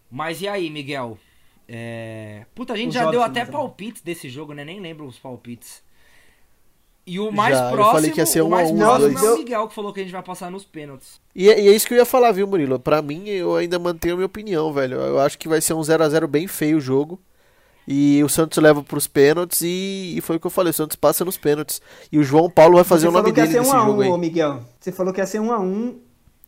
Mas 0.10 0.41
e 0.41 0.48
aí, 0.48 0.72
Miguel? 0.72 1.20
É... 1.68 2.48
Puta, 2.56 2.74
a 2.74 2.76
gente 2.76 2.89
O 2.89 2.94
já 2.94 3.12
deu 3.12 3.22
até 3.22 3.46
palpites 3.46 4.02
desse 4.02 4.28
jogo, 4.28 4.54
né? 4.54 4.66
Nem 4.66 4.80
lembro 4.80 5.06
os 5.06 5.20
palpites. 5.20 5.84
E 7.06 7.20
o 7.20 7.32
mais 7.32 7.58
Já, 7.58 7.66
eu 7.66 7.72
próximo, 7.74 7.93
falei 7.95 8.12
que 8.12 8.20
ia 8.22 8.26
ser 8.26 8.41
o 8.41 8.45
um 8.45 8.47
a 8.47 8.49
mais 8.58 8.72
um, 8.72 8.78
próximo 8.78 9.08
os 9.10 9.16
é 9.16 9.18
o 9.18 9.22
dois. 9.28 9.39
Miguel 9.39 9.68
que 9.68 9.76
falou 9.76 9.91
que 9.93 9.99
a 9.99 10.04
gente 10.04 10.14
vai 10.14 10.24
passar 10.24 10.49
nos 10.49 10.64
pênaltis. 10.64 11.20
E, 11.36 11.49
é- 11.49 11.60
e 11.62 11.68
é 11.68 11.72
isso 11.76 11.86
que 11.86 11.93
eu 11.93 11.97
ia 11.97 12.06
falar, 12.06 12.32
viu, 12.32 12.47
Murilo? 12.47 12.80
Pra 12.80 13.01
mim, 13.01 13.28
eu 13.28 13.56
ainda 13.58 13.78
mantenho 13.78 14.14
a 14.14 14.18
minha 14.18 14.26
opinião, 14.26 14.72
velho. 14.72 14.95
Eu 15.01 15.20
acho 15.20 15.38
que 15.38 15.49
vai 15.49 15.60
ser 15.60 15.74
um 15.74 15.82
0x0 15.82 16.28
bem 16.28 16.47
feio 16.47 16.78
o 16.78 16.82
jogo. 16.82 17.20
E 17.86 18.24
o 18.24 18.30
Santos 18.30 18.58
leva 18.60 18.82
pros 18.82 19.08
pênaltis 19.08 19.60
e, 19.62 20.14
e 20.18 20.22
foi 20.22 20.38
o 20.38 20.39
que 20.39 20.47
eu 20.47 20.51
falei, 20.51 20.72
o 20.72 20.74
Santos 20.74 20.95
passa 20.95 21.26
nos 21.26 21.36
pênaltis. 21.36 21.82
E 22.10 22.18
o 22.18 22.24
João 22.24 22.49
Paulo 22.49 22.76
vai 22.76 22.86
fazer 22.86 23.08
Você 23.08 23.10
o 23.10 23.12
nome 23.12 23.34
dele 23.34 23.47
nesse 23.60 23.60
1 23.70 23.74
a 23.74 23.86
jogo 23.86 24.01
1, 24.04 24.14
aí. 24.14 24.20
Miguel. 24.20 24.64
Você 24.80 24.91
falou 24.93 25.12
que 25.14 25.20
ia 25.20 25.26
ser 25.28 25.41
1 25.41 25.51
a 25.51 25.60
1. 25.60 25.88
Eu 25.88 25.99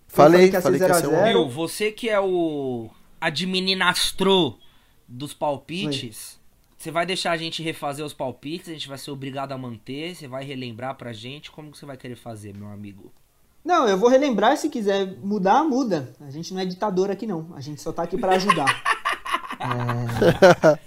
Falei, 0.08 0.48
que 0.48 0.56
ia 0.56 0.62
ser 0.62 0.64
falei 0.64 0.80
que 0.80 0.86
ia 0.86 0.94
0 0.94 0.98
a 0.98 1.02
ser 1.02 1.08
um 1.08 1.20
0. 1.26 1.40
Viu, 1.46 1.50
você 1.50 1.92
que 1.92 2.08
é 2.10 2.18
o 2.22 2.90
administrador 3.20 4.58
dos 5.08 5.34
palpites, 5.34 6.40
você 6.86 6.92
vai 6.92 7.04
deixar 7.04 7.32
a 7.32 7.38
gente 7.38 7.64
refazer 7.64 8.06
os 8.06 8.14
palpites, 8.14 8.70
a 8.70 8.74
gente 8.74 8.88
vai 8.88 9.00
ser 9.00 9.10
obrigado 9.10 9.52
a 9.52 9.58
manter, 9.58 10.16
você 10.16 10.28
vai 10.28 10.44
relembrar 10.44 10.94
pra 10.94 11.12
gente, 11.12 11.50
como 11.50 11.72
que 11.72 11.78
você 11.80 11.86
vai 11.86 11.98
querer 11.98 12.16
fazer, 12.16 12.56
meu 12.56 12.68
amigo? 12.68 13.12
Não, 13.64 13.88
eu 13.88 13.98
vou 13.98 14.08
relembrar, 14.08 14.56
se 14.56 14.70
quiser 14.70 15.18
mudar, 15.24 15.64
muda. 15.64 16.14
A 16.22 16.30
gente 16.30 16.54
não 16.54 16.62
é 16.62 16.66
ditador 16.66 17.10
aqui, 17.10 17.26
não. 17.26 17.48
A 17.56 17.62
gente 17.62 17.82
só 17.82 17.92
tá 17.92 18.04
aqui 18.04 18.20
pra 18.20 18.34
ajudar. 18.36 18.84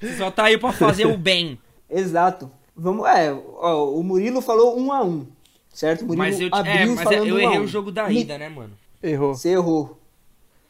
Você 0.00 0.16
só 0.16 0.30
tá 0.30 0.44
aí 0.44 0.56
pra 0.56 0.70
fazer 0.70 1.06
o 1.06 1.18
bem. 1.18 1.58
Exato. 1.90 2.48
Vamos, 2.76 3.04
é, 3.08 3.32
ó, 3.32 3.90
o 3.90 4.04
Murilo 4.04 4.40
falou 4.40 4.78
1 4.78 4.92
a 4.92 5.02
1 5.02 5.26
certo? 5.74 6.02
O 6.02 6.06
Murilo 6.06 6.24
Mas 6.24 6.40
eu, 6.40 6.48
abriu 6.52 6.74
é, 6.74 6.86
mas 6.86 7.02
falando 7.02 7.26
eu 7.26 7.34
1 7.34 7.38
a 7.38 7.42
errei 7.42 7.58
1. 7.58 7.62
o 7.62 7.66
jogo 7.66 7.90
da 7.90 8.08
ida, 8.08 8.38
né, 8.38 8.48
mano? 8.48 8.72
Errou. 9.02 9.34
Você 9.34 9.48
errou. 9.48 9.98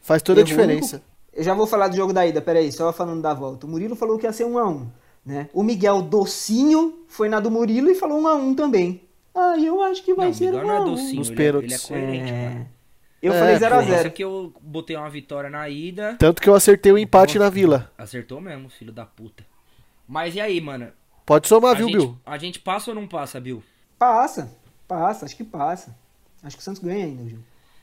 Faz 0.01 0.22
toda 0.22 0.40
a 0.40 0.42
Errou. 0.42 0.49
diferença. 0.49 1.03
Eu 1.39 1.45
já 1.45 1.55
vou 1.55 1.66
falar 1.66 1.86
do 1.89 1.97
jogo 1.97 2.12
da 2.12 2.26
ida, 2.26 2.41
peraí, 2.43 2.72
só 2.72 2.93
falando 2.93 3.22
da 3.22 3.32
volta. 3.32 3.64
O 3.64 3.70
Murilo 3.70 3.95
falou 3.95 4.18
que 4.18 4.26
ia 4.26 4.32
ser 4.32 4.45
1 4.45 4.59
a 4.59 4.68
1 4.68 4.91
né? 5.24 5.49
O 5.53 5.62
Miguel 5.62 6.03
Docinho 6.03 7.01
foi 7.07 7.28
na 7.28 7.39
do 7.39 7.51
Murilo 7.51 7.89
e 7.91 7.95
falou 7.95 8.18
1 8.20 8.26
a 8.26 8.34
1 8.34 8.55
também. 8.55 9.03
Ah, 9.34 9.55
eu 9.59 9.80
acho 9.82 10.03
que 10.03 10.14
vai 10.14 10.26
Não, 10.26 10.32
o 10.32 10.34
ser 10.34 10.47
Miguel 10.47 10.64
1 10.64 10.66
não 10.66 10.74
a 10.74 10.76
é 10.76 10.80
1 10.80 10.84
docinho, 10.84 11.16
Nos 11.18 11.30
ele, 11.30 11.43
é- 11.43 11.47
ele 11.49 11.74
é 11.74 11.78
coerente, 11.78 12.32
É. 12.32 12.49
mano. 12.49 12.68
Eu 13.22 13.32
É, 13.32 13.39
falei 13.39 13.55
pô. 13.55 13.61
0 13.61 13.74
a 13.74 13.82
Isso 13.82 13.91
0 13.93 14.11
que 14.11 14.24
eu 14.24 14.53
botei 14.61 14.97
uma 14.97 15.11
vitória 15.11 15.49
na 15.51 15.68
ida. 15.68 16.16
Tanto 16.18 16.41
que 16.43 16.49
eu 16.49 16.55
acertei 16.55 16.91
o 16.93 16.99
empate 16.99 17.39
na 17.39 17.49
vila. 17.51 17.91
Acertou 17.97 18.41
mesmo, 18.41 18.68
filho 18.68 18.93
da 18.93 19.05
puta. 19.07 19.45
Mas 20.09 20.34
e 20.34 20.41
aí, 20.41 20.61
mano? 20.61 20.89
Pode 21.26 21.47
somar, 21.47 21.72
A 21.72 21.74
viu, 21.74 21.86
gente, 21.89 21.97
Bill? 21.99 22.18
a 22.26 22.39
gente 22.39 22.59
passa 22.61 22.91
ou 22.91 22.95
não 22.95 23.07
passa, 23.07 23.39
Bill? 23.39 23.62
Passa, 23.99 24.51
passa, 24.89 25.24
acho 25.24 25.36
que 25.36 25.45
passa. 25.45 25.95
Acho 26.43 26.57
que 26.57 26.62
o 26.62 26.64
Santos 26.64 26.82
ganha 26.82 27.05
ainda, 27.05 27.22
Gil. 27.28 27.39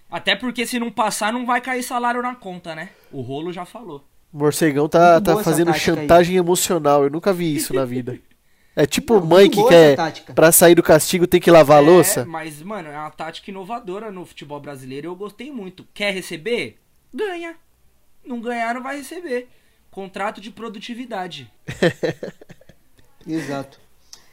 Até 0.09 0.35
porque 0.35 0.65
se 0.65 0.79
não 0.79 0.91
passar, 0.91 1.33
não 1.33 1.45
vai 1.45 1.59
cair 1.61 1.83
salário 1.83 2.21
na 2.21 2.35
conta, 2.35 2.75
né? 2.75 2.89
O 3.11 3.21
rolo 3.21 3.51
já 3.51 3.65
falou. 3.65 4.03
O 4.31 4.37
Morcegão 4.37 4.87
tá, 4.87 5.19
tá 5.21 5.35
fazendo 5.43 5.67
tática 5.71 5.91
aí. 5.91 5.97
chantagem 5.97 6.35
emocional. 6.37 7.03
Eu 7.03 7.09
nunca 7.09 7.33
vi 7.33 7.55
isso 7.55 7.73
na 7.73 7.85
vida. 7.85 8.19
É 8.75 8.85
tipo 8.85 9.15
Não, 9.15 9.25
mãe 9.25 9.49
que 9.49 9.63
quer, 9.67 9.95
pra 10.35 10.51
sair 10.51 10.75
do 10.75 10.83
castigo, 10.83 11.25
tem 11.25 11.39
que 11.39 11.49
lavar 11.49 11.79
a 11.79 11.81
É, 11.81 11.85
louça. 11.85 12.25
mas, 12.25 12.61
mano, 12.61 12.89
é 12.89 12.97
uma 12.97 13.09
tática 13.09 13.49
inovadora 13.49 14.11
no 14.11 14.25
futebol 14.25 14.59
brasileiro 14.59 15.07
e 15.07 15.09
eu 15.09 15.15
gostei 15.15 15.49
muito. 15.51 15.87
Quer 15.93 16.13
receber? 16.13 16.77
Ganha. 17.13 17.55
Não 18.25 18.41
ganhar, 18.41 18.73
não 18.75 18.83
vai 18.83 18.97
receber. 18.97 19.47
Contrato 19.89 20.41
de 20.41 20.51
produtividade. 20.51 21.49
Exato. 23.25 23.79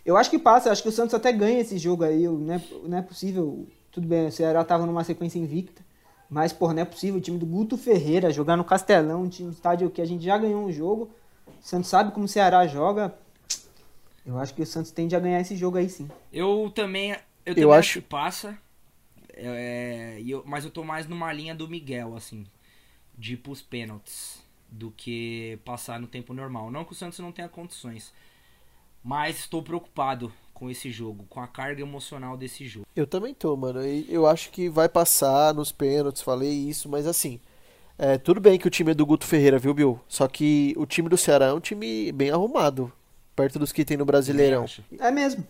Eu 0.05 0.17
acho 0.17 0.29
que 0.31 0.39
passa, 0.39 0.73
acho 0.73 0.83
que 0.83 0.89
o 0.89 0.93
Santos 0.93 1.15
até 1.15 1.33
ganha 1.33 1.61
esse 1.61 1.79
jogo 1.79 2.03
aí. 2.05 2.25
eu- 2.25 2.33
Não 2.37 2.55
é, 2.55 2.61
não 2.85 2.99
é 2.99 3.03
possível. 3.03 3.67
Tudo 3.93 4.07
bem, 4.09 4.27
o 4.27 4.33
Ceará 4.33 4.65
tava 4.65 4.87
numa 4.87 5.05
sequência 5.05 5.39
invicta. 5.39 5.83
Mas, 6.29 6.53
porra, 6.53 6.73
não 6.75 6.83
é 6.83 6.85
possível. 6.87 7.19
O 7.19 7.23
time 7.23 7.39
do 7.39 7.45
Guto 7.47 7.77
Ferreira 7.77 8.33
jogar 8.33 8.57
no 8.57 8.65
Castelão, 8.65 9.23
um 9.23 9.29
time 9.29 9.51
estádio 9.53 9.91
que 9.91 10.01
a 10.01 10.05
gente 10.07 10.25
já 10.25 10.39
ganhou 10.39 10.65
um 10.65 10.73
jogo. 10.73 11.11
O 11.47 11.53
Santos 11.63 11.91
sabe 11.91 12.11
como 12.13 12.25
o 12.25 12.29
Ceará 12.29 12.67
joga. 12.67 13.15
Eu 14.25 14.39
acho 14.39 14.55
que 14.55 14.63
o 14.63 14.67
Santos 14.67 14.91
tende 14.91 15.15
a 15.15 15.21
ganhar 15.21 15.41
esse 15.41 15.55
jogo 15.57 15.77
aí 15.77 15.91
sim. 15.91 16.09
Eu 16.33 16.73
também, 16.75 17.11
eu 17.45 17.55
também 17.55 17.63
Eu 17.63 17.71
acho 17.73 17.81
acho- 17.91 18.01
que 18.01 18.07
passa. 18.09 18.59
É, 19.35 20.23
eu- 20.27 20.43
mas 20.47 20.65
eu 20.65 20.71
tô 20.71 20.83
mais 20.85 21.07
numa 21.07 21.33
linha 21.33 21.55
do 21.55 21.69
Miguel, 21.69 22.17
assim. 22.17 22.47
De 23.17 23.35
ir 23.35 23.37
pros 23.39 23.61
pênaltis. 23.61 24.41
Do 24.71 24.91
que 24.91 25.59
passar 25.67 26.01
no 26.01 26.07
tempo 26.07 26.33
normal. 26.33 26.71
Não 26.71 26.83
que 26.85 26.93
o 26.93 26.95
Santos 26.95 27.19
não 27.19 27.31
tenha 27.31 27.49
condições. 27.49 28.11
Mas 29.05 29.41
estou 29.41 29.63
preocupado 29.63 30.33
com 30.53 30.71
esse 30.71 30.91
jogo. 30.91 31.25
Com 31.29 31.41
a 31.41 31.47
carga 31.47 31.83
emocional 31.83 32.37
desse 32.37 32.67
jogo. 32.67 32.87
Eu 32.95 33.07
também 33.07 33.35
tô, 33.35 33.57
mano. 33.57 33.81
Eu 33.83 34.27
acho 34.27 34.51
que 34.51 34.69
vai 34.69 34.89
passar 34.89 35.55
nos 35.55 35.73
pênaltis, 35.73 36.23
falei 36.23 36.51
isso, 36.51 36.89
mas 36.89 37.07
assim. 37.07 37.41
É, 37.99 38.19
tudo 38.19 38.41
bem 38.41 38.59
que 38.59 38.67
o 38.67 38.71
time 38.71 38.91
é 38.91 38.95
do 38.95 39.07
Guto 39.07 39.27
Ferreira, 39.27 39.59
viu, 39.59 39.75
Bill? 39.75 40.01
Só 40.09 40.27
que 40.27 40.75
o 40.77 40.87
time 40.87 41.09
do 41.09 41.17
Ceará 41.17 41.47
é 41.47 41.53
um 41.53 41.61
time 41.61 42.11
bem 42.13 42.31
arrumado. 42.31 42.91
Perto 43.37 43.59
dos 43.59 43.71
que 43.73 43.85
tem 43.85 43.97
no 43.97 44.05
Brasileirão. 44.05 44.67
É 44.99 45.11
mesmo. 45.11 45.47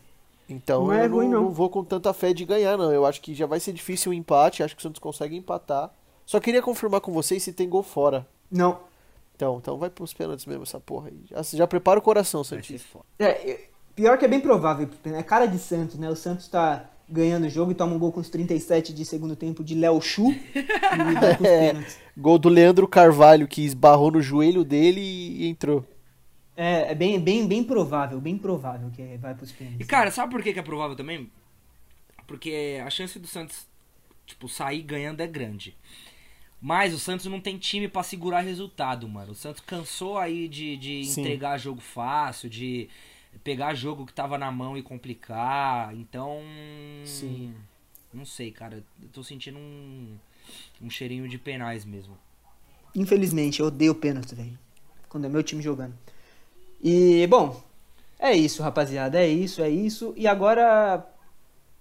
Então 0.49 0.87
Não 0.87 0.93
é 0.93 1.05
eu 1.05 1.09
não, 1.09 1.17
ruim, 1.17 1.29
não. 1.29 1.43
não 1.45 1.51
vou 1.51 1.71
com 1.71 1.83
tanta 1.85 2.13
fé 2.13 2.33
de 2.33 2.45
ganhar, 2.45 2.77
não. 2.77 2.93
Eu 2.93 3.07
acho 3.07 3.21
que 3.21 3.35
já 3.35 3.47
vai 3.47 3.59
ser 3.59 3.73
difícil 3.73 4.11
o 4.11 4.15
empate. 4.15 4.63
Acho 4.63 4.75
que 4.75 4.81
o 4.81 4.83
Santos 4.83 5.01
consegue 5.01 5.37
empatar. 5.37 5.91
Só 6.27 6.39
queria 6.41 6.63
confirmar 6.63 7.01
com 7.01 7.13
vocês 7.13 7.43
se 7.43 7.53
tem 7.53 7.69
gol 7.69 7.83
fora. 7.83 8.27
Não. 8.51 8.79
Então, 9.35 9.59
então 9.59 9.79
vai 9.79 9.91
pros 9.91 10.13
pênaltis 10.13 10.47
mesmo 10.47 10.63
essa 10.63 10.79
porra 10.79 11.09
aí. 11.09 11.21
Já, 11.31 11.43
já 11.43 11.67
prepara 11.67 11.99
o 11.99 12.03
coração, 12.03 12.45
Santista. 12.45 12.99
É, 13.19 13.51
é, 13.51 13.69
pior 13.95 14.19
que 14.19 14.25
é 14.25 14.29
bem 14.29 14.41
provável. 14.41 14.89
É 15.05 15.23
cara 15.23 15.47
de 15.47 15.59
Santos, 15.59 15.99
né? 15.99 16.09
O 16.11 16.17
Santos 16.17 16.49
tá 16.49 16.89
ganhando 17.09 17.47
o 17.47 17.51
jogo 17.51 17.73
e 17.73 17.75
toma 17.75 17.95
um 17.95 17.99
gol 17.99 18.13
com 18.13 18.21
os 18.21 18.31
37 18.31 18.93
de 18.93 19.05
segundo 19.05 19.37
tempo 19.37 19.63
de 19.63 19.75
Léo 19.75 20.01
Chu 20.01 20.31
e 20.33 21.47
É. 21.47 21.85
Gol 22.17 22.39
do 22.39 22.49
Leandro 22.49 22.89
Carvalho, 22.89 23.47
que 23.47 23.63
esbarrou 23.63 24.11
no 24.11 24.23
joelho 24.23 24.65
dele 24.65 25.01
e 25.01 25.47
entrou. 25.47 25.85
É, 26.57 26.93
é 26.93 26.95
bem, 26.95 27.19
bem, 27.19 27.47
bem 27.47 27.65
provável, 27.65 28.21
bem 28.21 28.37
provável 28.37 28.91
que 28.91 29.17
vai 29.19 29.35
pros 29.35 29.53
pênaltis. 29.53 29.81
E 29.81 29.89
cara, 29.89 30.11
sabe 30.11 30.33
por 30.33 30.43
que 30.43 30.53
que 30.53 30.59
é 30.59 30.63
provável 30.63 30.97
também? 30.97 31.31
Porque 32.27 32.81
a 32.85 32.91
chance 32.91 33.19
do 33.19 33.27
Santos, 33.27 33.67
tipo, 34.27 34.49
sair 34.49 34.83
ganhando 34.83 35.21
é 35.21 35.27
grande. 35.27 35.77
Mas 36.61 36.95
o 36.95 36.99
Santos 36.99 37.27
não 37.27 37.41
tem 37.41 37.59
time 37.59 37.89
pra 37.89 38.03
segurar 38.03 38.41
resultado, 38.41 39.09
mano. 39.09 39.33
O 39.33 39.35
Santos 39.35 39.61
cansou 39.67 40.17
aí 40.17 40.47
de, 40.47 40.77
de 40.77 41.05
Sim. 41.05 41.23
entregar 41.23 41.59
jogo 41.59 41.81
fácil, 41.81 42.49
de 42.49 42.89
pegar 43.43 43.75
jogo 43.75 44.07
que 44.07 44.13
tava 44.13 44.39
na 44.39 44.51
mão 44.51 44.77
e 44.77 44.83
complicar. 44.83 45.95
Então. 45.95 46.41
Sim. 47.05 47.55
Não 48.13 48.25
sei, 48.25 48.51
cara. 48.51 48.85
Eu 49.03 49.09
tô 49.09 49.25
sentindo 49.25 49.59
um, 49.59 50.17
um 50.81 50.91
cheirinho 50.91 51.29
de 51.29 51.39
penais 51.39 51.85
mesmo. 51.85 52.17
Infelizmente, 52.95 53.61
eu 53.61 53.67
odeio 53.67 53.95
pênalti, 53.95 54.35
velho. 54.35 54.59
Quando 55.09 55.25
é 55.25 55.29
meu 55.29 55.43
time 55.43 55.63
jogando. 55.63 55.95
E, 56.83 57.27
bom, 57.27 57.63
é 58.19 58.35
isso, 58.35 58.63
rapaziada. 58.63 59.19
É 59.19 59.27
isso, 59.27 59.63
é 59.63 59.71
isso. 59.71 60.13
E 60.17 60.27
agora, 60.27 61.07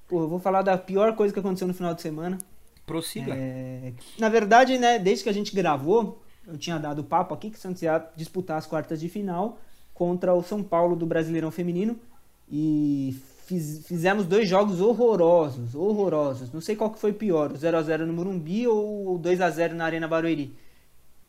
pô, 0.08 0.22
eu 0.22 0.30
vou 0.30 0.40
falar 0.40 0.62
da 0.62 0.78
pior 0.78 1.16
coisa 1.16 1.34
que 1.34 1.40
aconteceu 1.40 1.68
no 1.68 1.74
final 1.74 1.94
de 1.94 2.02
semana. 2.02 2.38
Prossiga. 2.86 3.34
É, 3.36 3.94
na 4.18 4.30
verdade, 4.30 4.78
né, 4.78 5.00
desde 5.00 5.24
que 5.24 5.30
a 5.30 5.34
gente 5.34 5.54
gravou, 5.56 6.22
eu 6.48 6.58
tinha 6.58 6.78
dado 6.80 7.04
papo 7.04 7.34
aqui 7.34 7.50
que 7.50 7.58
o 7.58 7.60
Santos 7.60 7.82
ia 7.82 8.06
disputar 8.16 8.58
as 8.58 8.66
quartas 8.66 9.00
de 9.00 9.10
final 9.10 9.60
contra 10.02 10.34
o 10.34 10.42
São 10.42 10.64
Paulo 10.64 10.96
do 10.96 11.06
Brasileirão 11.06 11.52
Feminino 11.52 11.96
e 12.52 13.16
fiz, 13.46 13.86
fizemos 13.86 14.26
dois 14.26 14.50
jogos 14.50 14.82
horrorosos, 14.82 15.76
horrorosos. 15.76 16.52
Não 16.52 16.60
sei 16.60 16.76
qual 16.76 16.90
que 16.90 16.98
foi 16.98 17.14
pior, 17.14 17.52
o 17.52 17.56
0 17.56 17.78
a 17.78 17.82
0 17.84 18.08
no 18.08 18.14
Morumbi 18.14 18.68
ou 18.68 19.14
o 19.14 19.18
2 19.20 19.40
a 19.40 19.52
0 19.52 19.76
na 19.76 19.86
Arena 19.86 20.08
Barueri. 20.08 20.56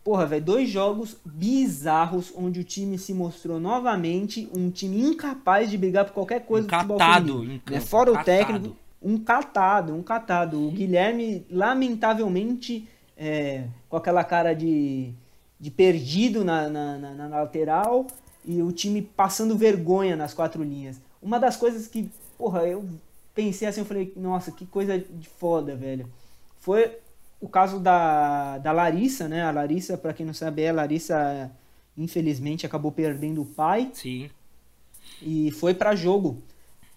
Porra, 0.02 0.24
velho, 0.24 0.42
dois 0.42 0.70
jogos 0.70 1.18
bizarros 1.22 2.32
onde 2.34 2.60
o 2.60 2.64
time 2.64 2.96
se 2.96 3.12
mostrou 3.12 3.60
novamente 3.60 4.48
um 4.56 4.70
time 4.70 5.02
incapaz 5.02 5.68
de 5.68 5.76
brigar 5.76 6.06
por 6.06 6.14
qualquer 6.14 6.40
coisa 6.46 6.64
um 6.64 6.86
do 6.86 6.96
catado, 6.96 7.44
né? 7.44 7.78
Fora 7.78 8.10
o 8.10 8.24
técnico, 8.24 8.74
um 9.02 9.18
catado, 9.18 9.94
um 9.94 10.02
catado. 10.02 10.66
O 10.66 10.70
Guilherme, 10.70 11.44
lamentavelmente, 11.50 12.88
é, 13.18 13.64
com 13.90 13.98
aquela 13.98 14.24
cara 14.24 14.54
de, 14.54 15.12
de 15.60 15.70
perdido 15.70 16.42
na, 16.42 16.70
na, 16.70 16.96
na, 16.96 17.12
na 17.12 17.28
lateral 17.28 18.06
e 18.45 18.62
o 18.62 18.72
time 18.72 19.03
passando 19.03 19.57
vergonha 19.57 20.16
nas 20.16 20.34
quatro 20.34 20.62
linhas. 20.62 21.01
Uma 21.20 21.38
das 21.38 21.57
coisas 21.57 21.86
que, 21.86 22.11
porra, 22.36 22.66
eu 22.66 22.84
pensei 23.34 23.68
assim, 23.68 23.80
eu 23.80 23.86
falei, 23.86 24.12
nossa, 24.16 24.51
que 24.51 24.66
coisa 24.66 24.99
de 24.99 25.28
foda, 25.28 25.76
velho. 25.76 26.09
Foi 26.61 26.99
o 27.40 27.49
caso 27.49 27.78
da, 27.80 28.59
da 28.59 28.72
Larissa, 28.72 29.28
né? 29.28 29.43
A 29.43 29.51
Larissa, 29.51 29.97
para 29.97 30.12
quem 30.12 30.26
não 30.26 30.34
sabe, 30.34 30.62
é 30.62 30.70
a 30.70 30.72
Larissa, 30.72 31.51
infelizmente, 31.97 32.66
acabou 32.66 32.93
perdendo 32.93 33.43
o 33.43 33.47
pai. 33.47 33.90
Sim. 33.93 34.30
E 35.20 35.51
foi 35.53 35.74
para 35.74 35.95
jogo. 35.95 36.43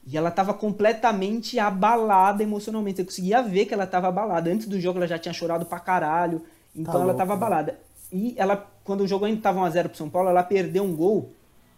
E 0.06 0.16
ela 0.16 0.30
tava 0.30 0.54
completamente 0.54 1.58
abalada 1.58 2.44
emocionalmente. 2.44 3.00
Eu 3.00 3.06
conseguia 3.06 3.42
ver 3.42 3.66
que 3.66 3.74
ela 3.74 3.88
tava 3.88 4.08
abalada. 4.08 4.52
Antes 4.52 4.68
do 4.68 4.80
jogo 4.80 5.00
ela 5.00 5.08
já 5.08 5.18
tinha 5.18 5.34
chorado 5.34 5.66
pra 5.66 5.80
caralho. 5.80 6.44
Então 6.76 6.94
tá 6.94 7.00
ela 7.00 7.06
louco, 7.06 7.18
tava 7.18 7.34
abalada. 7.34 7.80
E 8.12 8.36
ela, 8.38 8.72
quando 8.84 9.02
o 9.02 9.08
jogo 9.08 9.26
ainda 9.26 9.42
tava 9.42 9.62
1x0 9.62 9.90
pro 9.90 9.98
São 9.98 10.10
Paulo, 10.10 10.30
ela 10.30 10.44
perdeu 10.44 10.84
um 10.84 10.96
gol. 10.96 11.34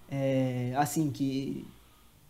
É, 0.10 0.74
assim, 0.78 1.10
que 1.12 1.66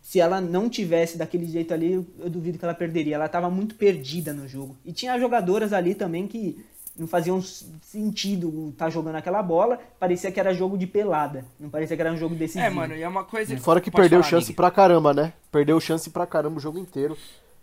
se 0.00 0.20
ela 0.20 0.40
não 0.40 0.70
tivesse 0.70 1.18
daquele 1.18 1.46
jeito 1.46 1.74
ali, 1.74 1.92
eu, 1.92 2.30
duvido 2.30 2.58
que 2.58 2.64
ela 2.64 2.74
perderia. 2.74 3.16
Ela 3.16 3.26
estava 3.26 3.50
muito 3.50 3.74
perdida 3.74 4.32
no 4.32 4.48
jogo. 4.48 4.74
E 4.84 4.92
tinha 4.92 5.18
jogadoras 5.18 5.72
ali 5.72 5.94
também 5.94 6.26
que 6.26 6.64
não 6.98 7.06
faziam 7.06 7.40
sentido 7.40 8.70
estar 8.70 8.86
tá 8.86 8.90
jogando 8.90 9.16
aquela 9.16 9.42
bola. 9.42 9.78
Parecia 10.00 10.32
que 10.32 10.40
era 10.40 10.54
jogo 10.54 10.78
de 10.78 10.86
pelada. 10.86 11.44
Não 11.60 11.68
parecia 11.68 11.94
que 11.94 12.02
era 12.02 12.12
um 12.12 12.16
jogo 12.16 12.34
decisivo. 12.34 12.64
É, 12.64 12.70
mano, 12.70 12.96
e 12.96 13.02
é 13.02 13.08
uma 13.08 13.22
coisa. 13.22 13.54
Que 13.54 13.60
Fora 13.60 13.80
que 13.80 13.90
perdeu 13.90 14.20
falar, 14.20 14.30
chance 14.30 14.46
amiga. 14.46 14.56
pra 14.56 14.70
caramba, 14.70 15.12
né? 15.12 15.32
Perdeu 15.52 15.78
chance 15.78 16.08
pra 16.08 16.26
caramba 16.26 16.56
o 16.56 16.60
jogo 16.60 16.78
inteiro. 16.78 17.16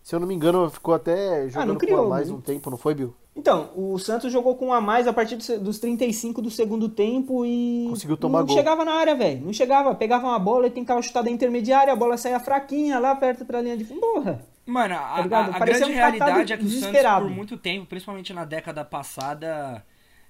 Se 0.04 0.14
eu 0.14 0.20
não 0.20 0.28
me 0.28 0.36
engano, 0.36 0.70
ficou 0.70 0.94
até 0.94 1.50
jogando 1.50 1.74
ah, 1.74 1.78
criou, 1.78 2.08
mais 2.08 2.30
um 2.30 2.40
tempo, 2.40 2.70
não 2.70 2.78
foi, 2.78 2.94
Bill? 2.94 3.16
Então, 3.36 3.70
o 3.76 4.00
Santos 4.00 4.32
jogou 4.32 4.56
com 4.56 4.68
um 4.68 4.74
a 4.74 4.80
mais 4.80 5.08
a 5.08 5.14
partir 5.14 5.36
dos 5.36 5.78
35 5.78 6.42
do 6.42 6.50
segundo 6.50 6.88
tempo 6.88 7.46
e. 7.46 7.86
Conseguiu 7.90 8.16
tomar 8.16 8.40
não 8.40 8.46
gol. 8.46 8.56
Não 8.56 8.62
chegava 8.62 8.86
na 8.86 8.94
área, 8.94 9.14
velho. 9.14 9.46
Não 9.46 9.52
chegava. 9.52 9.94
Pegava 9.94 10.26
uma 10.28 10.40
bola 10.40 10.68
e 10.68 10.72
tentava 10.72 11.02
chutar 11.02 11.22
da 11.22 11.30
intermediária, 11.30 11.92
a 11.92 11.96
bola 11.98 12.16
saía 12.16 12.40
fraquinha 12.40 12.98
lá 12.98 13.14
perto 13.14 13.44
pra 13.44 13.62
linha 13.62 13.76
de 13.76 13.84
fundo. 13.84 14.00
Porra! 14.00 14.42
Mano, 14.66 14.96
a, 14.96 15.28
tá 15.28 15.38
a, 15.38 15.56
a 15.56 15.60
grande 15.60 15.84
um 15.84 15.94
realidade 15.94 16.54
é 16.54 16.58
que 16.58 16.64
o 16.64 16.70
Santos, 16.70 17.02
por 17.02 17.30
muito 17.30 17.56
tempo, 17.58 17.86
principalmente 17.86 18.34
na 18.34 18.46
década 18.46 18.84
passada, 18.84 19.86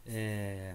é... 0.05 0.73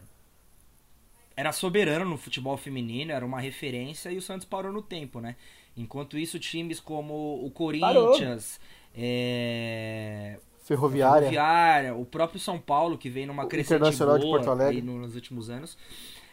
era 1.36 1.52
soberano 1.52 2.06
no 2.06 2.16
futebol 2.16 2.56
feminino, 2.56 3.12
era 3.12 3.26
uma 3.26 3.38
referência 3.38 4.10
e 4.10 4.16
o 4.16 4.22
Santos 4.22 4.46
parou 4.46 4.72
no 4.72 4.80
tempo, 4.80 5.20
né? 5.20 5.36
Enquanto 5.76 6.16
isso, 6.16 6.38
times 6.38 6.80
como 6.80 7.44
o 7.44 7.50
Corinthians. 7.50 8.58
Parou 8.58 8.70
é... 8.94 10.38
Ferroviária. 10.62 11.28
Ferroviária, 11.28 11.94
o 11.94 12.04
próprio 12.04 12.40
São 12.40 12.58
Paulo, 12.58 12.98
que 12.98 13.08
vem 13.10 13.26
numa 13.26 13.46
crescente 13.46 13.76
Internacional 13.76 14.18
boa 14.18 14.38
de 14.38 14.44
Porto 14.44 14.50
Alegre. 14.50 14.82
nos 14.82 15.14
últimos 15.14 15.50
anos. 15.50 15.76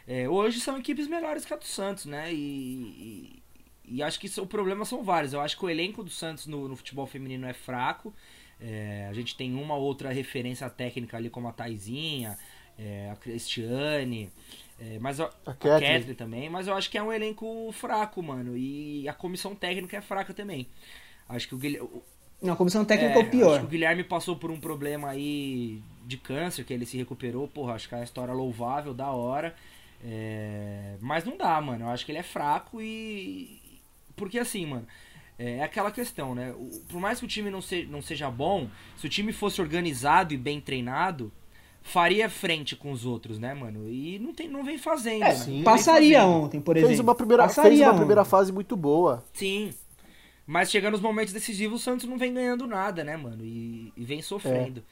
É, 0.08 0.28
hoje 0.30 0.60
são 0.60 0.78
equipes 0.78 1.08
melhores 1.08 1.44
que 1.44 1.54
a 1.54 1.58
do 1.58 1.66
Santos, 1.66 2.06
né? 2.06 2.34
E, 2.34 2.38
e, 2.38 3.44
e 3.98 4.04
acho 4.04 4.20
que 4.20 4.28
isso, 4.28 4.42
o 4.42 4.48
problema 4.48 4.86
são 4.86 5.04
vários. 5.04 5.34
Eu 5.34 5.42
acho 5.42 5.58
que 5.58 5.66
o 5.66 5.70
elenco 5.70 6.04
do 6.04 6.10
Santos 6.10 6.48
no, 6.48 6.68
no 6.68 6.76
futebol 6.76 7.06
feminino 7.06 7.46
é 7.46 7.54
fraco. 7.54 8.14
É, 8.60 9.08
a 9.10 9.14
gente 9.14 9.36
tem 9.36 9.54
uma 9.56 9.76
outra 9.76 10.10
referência 10.10 10.70
técnica 10.70 11.18
ali, 11.18 11.30
como 11.30 11.48
a 11.48 11.52
Taizinha, 11.52 12.38
é, 12.78 13.10
a 13.12 13.16
Cristiane, 13.16 14.32
é, 14.80 14.98
mas 15.00 15.20
a, 15.20 15.30
a, 15.46 15.54
Kathleen. 15.54 16.14
também. 16.16 16.50
Mas 16.50 16.68
eu 16.68 16.74
acho 16.74 16.90
que 16.90 16.98
é 16.98 17.04
um 17.04 17.12
elenco 17.12 17.70
fraco, 17.74 18.24
mano. 18.24 18.56
E 18.56 19.08
a 19.10 19.14
comissão 19.14 19.56
técnica 19.56 19.98
é 19.98 20.02
fraca 20.02 20.34
também. 20.34 20.68
Acho 21.28 21.50
que 21.50 21.56
o, 21.56 22.04
não, 22.42 22.54
a 22.54 22.56
comissão 22.56 22.86
técnica 22.86 23.14
é, 23.14 23.22
é 23.22 23.26
o 23.26 23.30
pior. 23.30 23.52
Acho 23.52 23.60
que 23.62 23.66
o 23.66 23.70
Guilherme 23.70 24.04
passou 24.04 24.36
por 24.36 24.52
um 24.52 24.60
problema 24.60 25.10
aí 25.10 25.82
de 26.06 26.18
câncer, 26.18 26.64
que 26.64 26.74
ele 26.74 26.86
se 26.86 26.98
recuperou. 26.98 27.48
Porra, 27.48 27.74
acho 27.74 27.88
que 27.88 27.96
é 27.96 27.98
uma 27.98 28.04
história 28.04 28.34
louvável, 28.34 28.94
da 28.94 29.10
hora. 29.10 29.56
É... 30.04 30.96
Mas 31.02 31.26
não 31.26 31.36
dá, 31.36 31.60
mano. 31.60 31.86
Eu 31.86 31.90
acho 31.90 32.06
que 32.06 32.12
ele 32.12 32.20
é 32.20 32.24
fraco 32.24 32.82
e. 32.82 33.60
Porque 34.16 34.38
assim, 34.38 34.66
mano. 34.66 34.86
É 35.40 35.62
aquela 35.62 35.92
questão, 35.92 36.34
né? 36.34 36.52
Por 36.90 37.00
mais 37.00 37.20
que 37.20 37.26
o 37.26 37.28
time 37.28 37.52
não, 37.52 37.62
se, 37.62 37.84
não 37.86 38.02
seja 38.02 38.28
bom, 38.28 38.68
se 38.98 39.06
o 39.06 39.10
time 39.10 39.32
fosse 39.32 39.62
organizado 39.62 40.34
e 40.34 40.38
bem 40.38 40.60
treinado, 40.60 41.32
faria 41.84 42.28
frente 42.28 42.76
com 42.76 42.92
os 42.92 43.06
outros, 43.06 43.38
né, 43.38 43.54
mano? 43.54 43.88
E 43.88 44.18
não, 44.18 44.34
tem, 44.34 44.48
não 44.50 44.64
vem 44.64 44.80
fazendo. 44.80 45.24
É, 45.24 45.46
né? 45.46 45.64
passaria 45.64 46.22
fazendo. 46.22 46.44
ontem, 46.44 46.60
por 46.60 46.76
exemplo. 46.76 46.90
Fez 46.90 47.00
uma 47.00 47.14
primeira, 47.14 47.48
fez 47.48 47.80
uma 47.82 47.94
primeira 47.94 48.26
fase 48.26 48.52
muito 48.52 48.76
boa. 48.76 49.24
Sim. 49.32 49.72
Mas 50.48 50.72
chegando 50.72 50.93
nos 50.93 51.02
momentos 51.02 51.34
decisivos, 51.34 51.82
o 51.82 51.84
Santos 51.84 52.08
não 52.08 52.18
vem 52.18 52.34
ganhando 52.34 52.66
nada, 52.66 53.04
né, 53.04 53.18
mano? 53.18 53.43
E, 53.43 53.91
e 53.98 54.06
vem 54.06 54.22
sofrendo. 54.22 54.80
É. 54.80 54.84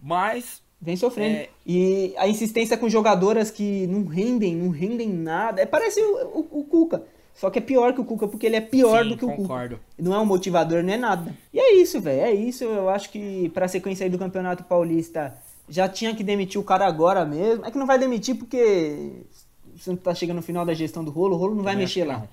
Mas. 0.00 0.62
Vem 0.80 0.96
sofrendo. 0.96 1.36
É... 1.36 1.48
E 1.66 2.14
a 2.16 2.26
insistência 2.26 2.76
com 2.78 2.88
jogadoras 2.88 3.50
que 3.50 3.86
não 3.86 4.06
rendem, 4.06 4.56
não 4.56 4.70
rendem 4.70 5.10
nada. 5.10 5.60
É, 5.60 5.66
parece 5.66 6.00
o, 6.00 6.38
o, 6.38 6.60
o 6.60 6.64
Cuca. 6.64 7.04
Só 7.34 7.50
que 7.50 7.58
é 7.58 7.62
pior 7.62 7.92
que 7.92 8.00
o 8.00 8.04
Cuca, 8.04 8.26
porque 8.26 8.46
ele 8.46 8.56
é 8.56 8.60
pior 8.62 9.02
Sim, 9.02 9.10
do 9.10 9.16
que 9.18 9.26
concordo. 9.26 9.74
o 9.74 9.78
Cuca. 9.78 9.90
Não 9.98 10.14
é 10.14 10.18
um 10.18 10.24
motivador, 10.24 10.82
não 10.82 10.92
é 10.92 10.96
nada. 10.96 11.36
E 11.52 11.60
é 11.60 11.74
isso, 11.74 12.00
velho. 12.00 12.22
É 12.22 12.32
isso. 12.32 12.64
Eu 12.64 12.88
acho 12.88 13.10
que 13.10 13.50
pra 13.50 13.68
sequência 13.68 14.04
aí 14.04 14.10
do 14.10 14.18
Campeonato 14.18 14.64
Paulista 14.64 15.36
já 15.68 15.86
tinha 15.86 16.14
que 16.14 16.24
demitir 16.24 16.58
o 16.58 16.64
cara 16.64 16.86
agora 16.86 17.26
mesmo. 17.26 17.66
É 17.66 17.70
que 17.70 17.76
não 17.76 17.86
vai 17.86 17.98
demitir 17.98 18.36
porque 18.36 19.22
o 19.74 19.78
Santos 19.78 20.02
tá 20.02 20.14
chegando 20.14 20.36
no 20.36 20.42
final 20.42 20.64
da 20.64 20.72
gestão 20.72 21.04
do 21.04 21.10
rolo, 21.10 21.34
o 21.34 21.38
rolo 21.38 21.54
não 21.54 21.62
vai 21.62 21.76
mexer 21.76 22.04
lá. 22.04 22.26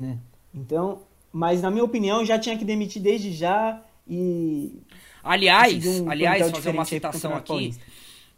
Né? 0.00 0.16
Então, 0.54 1.00
mas 1.36 1.60
na 1.60 1.70
minha 1.70 1.84
opinião 1.84 2.24
já 2.24 2.38
tinha 2.38 2.56
que 2.56 2.64
demitir 2.64 3.02
desde 3.02 3.30
já 3.30 3.82
e 4.08 4.80
aliás 5.22 5.84
um 5.84 6.08
aliás 6.08 6.50
fazer 6.50 6.70
uma 6.70 6.86
citação 6.86 7.34
aqui 7.34 7.48
Paulista. 7.48 7.84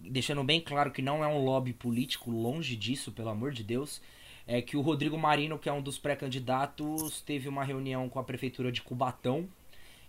deixando 0.01 0.43
bem 0.43 0.61
claro 0.61 0.91
que 0.91 1.01
não 1.01 1.23
é 1.23 1.29
um 1.29 1.45
lobby 1.45 1.73
político 1.73 2.29
longe 2.29 2.75
disso 2.75 3.13
pelo 3.13 3.29
amor 3.29 3.53
de 3.53 3.63
Deus 3.63 4.03
é 4.49 4.61
que 4.61 4.77
o 4.77 4.81
Rodrigo 4.81 5.17
Marino 5.17 5.61
que 5.61 5.69
é 5.69 5.73
um 5.73 5.81
dos 5.81 5.97
pré-candidatos 5.97 7.21
teve 7.21 7.49
uma 7.49 7.63
reunião 7.63 8.09
com 8.09 8.19
a 8.19 8.25
prefeitura 8.25 8.73
de 8.73 8.83
Cubatão 8.83 9.49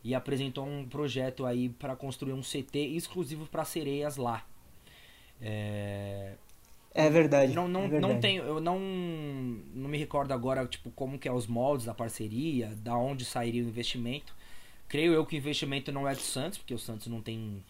e 0.03 0.15
apresentou 0.15 0.65
um 0.65 0.83
projeto 0.83 1.45
aí 1.45 1.69
para 1.69 1.95
construir 1.95 2.33
um 2.33 2.41
CT 2.41 2.79
exclusivo 2.79 3.45
para 3.45 3.65
sereias 3.65 4.17
lá 4.17 4.43
é, 5.39 6.33
é 6.93 7.09
verdade. 7.09 7.53
Não, 7.53 7.67
não, 7.67 7.83
é 7.83 7.87
verdade. 7.87 8.13
não 8.13 8.19
tenho, 8.19 8.43
eu 8.43 8.59
não, 8.59 8.79
não 8.79 9.89
me 9.89 9.97
recordo 9.97 10.33
agora, 10.33 10.65
tipo, 10.65 10.89
como 10.91 11.19
que 11.19 11.27
é 11.27 11.31
os 11.31 11.47
moldes 11.47 11.85
da 11.85 11.93
parceria, 11.93 12.73
da 12.77 12.95
onde 12.95 13.25
sairia 13.25 13.63
o 13.63 13.67
investimento. 13.67 14.33
Creio 14.87 15.13
eu 15.13 15.25
que 15.25 15.35
o 15.35 15.37
investimento 15.37 15.91
não 15.91 16.07
é 16.07 16.15
do 16.15 16.21
Santos, 16.21 16.57
porque 16.57 16.73
o 16.73 16.79
Santos 16.79 17.07
não 17.07 17.21
tem 17.21 17.63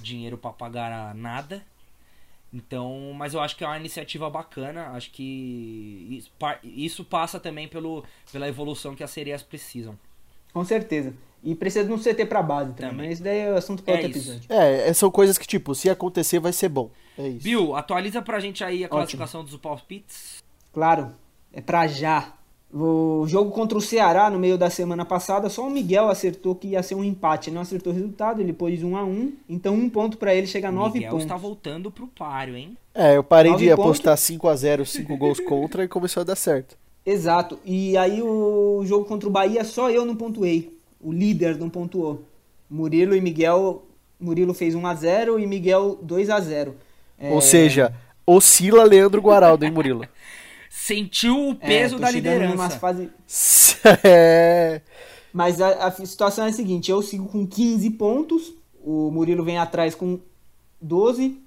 dinheiro 0.00 0.38
para 0.38 0.52
pagar 0.52 1.14
nada. 1.14 1.64
Então, 2.52 3.12
mas 3.14 3.34
eu 3.34 3.40
acho 3.40 3.56
que 3.56 3.62
é 3.62 3.66
uma 3.66 3.78
iniciativa 3.78 4.28
bacana. 4.28 4.88
Acho 4.88 5.10
que 5.10 6.24
isso 6.64 7.04
passa 7.04 7.38
também 7.38 7.68
pelo, 7.68 8.04
pela 8.32 8.48
evolução 8.48 8.96
que 8.96 9.04
as 9.04 9.10
sereias 9.10 9.42
precisam. 9.42 9.98
Com 10.52 10.64
certeza. 10.64 11.14
E 11.42 11.54
precisa 11.54 11.84
de 11.84 11.92
um 11.92 11.98
CT 11.98 12.26
pra 12.26 12.42
base 12.42 12.72
também. 12.72 12.90
também. 12.90 13.06
Mas 13.06 13.14
isso 13.14 13.22
daí 13.22 13.38
é 13.38 13.50
assunto 13.50 13.82
para 13.82 13.94
é 13.94 13.96
outro 13.96 14.10
episódio. 14.10 14.42
É, 14.48 14.92
são 14.92 15.10
coisas 15.10 15.38
que, 15.38 15.46
tipo, 15.46 15.74
se 15.74 15.88
acontecer, 15.88 16.38
vai 16.38 16.52
ser 16.52 16.68
bom. 16.68 16.90
É 17.18 17.28
isso. 17.28 17.42
Bill, 17.42 17.74
atualiza 17.74 18.20
pra 18.20 18.40
gente 18.40 18.62
aí 18.62 18.82
a 18.82 18.86
Ótimo. 18.86 18.90
classificação 18.90 19.44
dos 19.44 19.56
palpites. 19.56 20.42
Claro, 20.72 21.12
é 21.52 21.60
pra 21.60 21.86
já. 21.86 22.34
O 22.72 23.24
jogo 23.26 23.50
contra 23.50 23.76
o 23.76 23.80
Ceará 23.80 24.30
no 24.30 24.38
meio 24.38 24.56
da 24.56 24.70
semana 24.70 25.04
passada, 25.04 25.48
só 25.48 25.66
o 25.66 25.70
Miguel 25.70 26.08
acertou 26.08 26.54
que 26.54 26.68
ia 26.68 26.82
ser 26.84 26.94
um 26.94 27.02
empate. 27.02 27.50
Não 27.50 27.62
acertou 27.62 27.92
o 27.92 27.96
resultado, 27.96 28.40
ele 28.40 28.52
pôs 28.52 28.80
1 28.82 28.96
a 28.96 29.02
1 29.02 29.32
Então 29.48 29.74
um 29.74 29.90
ponto 29.90 30.16
para 30.16 30.32
ele 30.32 30.46
chega 30.46 30.68
a 30.68 30.72
9 30.72 30.94
Miguel 30.94 31.10
pontos. 31.10 31.24
está 31.24 31.36
voltando 31.36 31.90
pro 31.90 32.06
páreo, 32.06 32.56
hein? 32.56 32.76
É, 32.94 33.16
eu 33.16 33.24
parei 33.24 33.56
de 33.56 33.72
apostar 33.72 34.16
5 34.16 34.46
a 34.46 34.54
0 34.54 34.86
5 34.86 35.16
gols 35.16 35.40
contra 35.44 35.82
e 35.82 35.88
começou 35.88 36.20
a 36.20 36.24
dar 36.24 36.36
certo. 36.36 36.78
Exato. 37.04 37.58
E 37.64 37.96
aí 37.96 38.22
o 38.22 38.82
jogo 38.84 39.04
contra 39.04 39.28
o 39.28 39.32
Bahia, 39.32 39.64
só 39.64 39.90
eu 39.90 40.04
não 40.04 40.14
pontuei. 40.14 40.78
O 41.00 41.12
líder 41.12 41.56
não 41.56 41.70
pontuou. 41.70 42.24
Murilo 42.68 43.14
e 43.16 43.20
Miguel. 43.20 43.86
Murilo 44.18 44.52
fez 44.52 44.74
1 44.74 44.86
a 44.86 44.94
0 44.94 45.38
e 45.40 45.46
Miguel 45.46 45.98
2 46.02 46.28
a 46.28 46.40
0 46.40 46.76
é... 47.18 47.30
Ou 47.30 47.40
seja, 47.40 47.94
oscila 48.26 48.84
Leandro 48.84 49.20
Guaraldo, 49.20 49.64
hein, 49.64 49.70
Murilo? 49.70 50.06
Sentiu 50.70 51.48
o 51.48 51.54
peso 51.54 51.96
é, 51.96 51.98
da 51.98 52.10
liderança. 52.10 52.70
Fase... 52.78 53.10
é. 54.04 54.80
Mas 55.32 55.60
a, 55.60 55.86
a, 55.86 55.90
situação 55.90 56.46
é 56.46 56.48
a 56.48 56.52
seguinte: 56.52 56.90
eu 56.90 57.02
sigo 57.02 57.28
com 57.28 57.46
15 57.46 57.90
pontos, 57.90 58.52
o 58.82 59.10
Murilo 59.10 59.44
vem 59.44 59.58
atrás 59.58 59.94
com 59.94 60.20
12, 60.80 61.38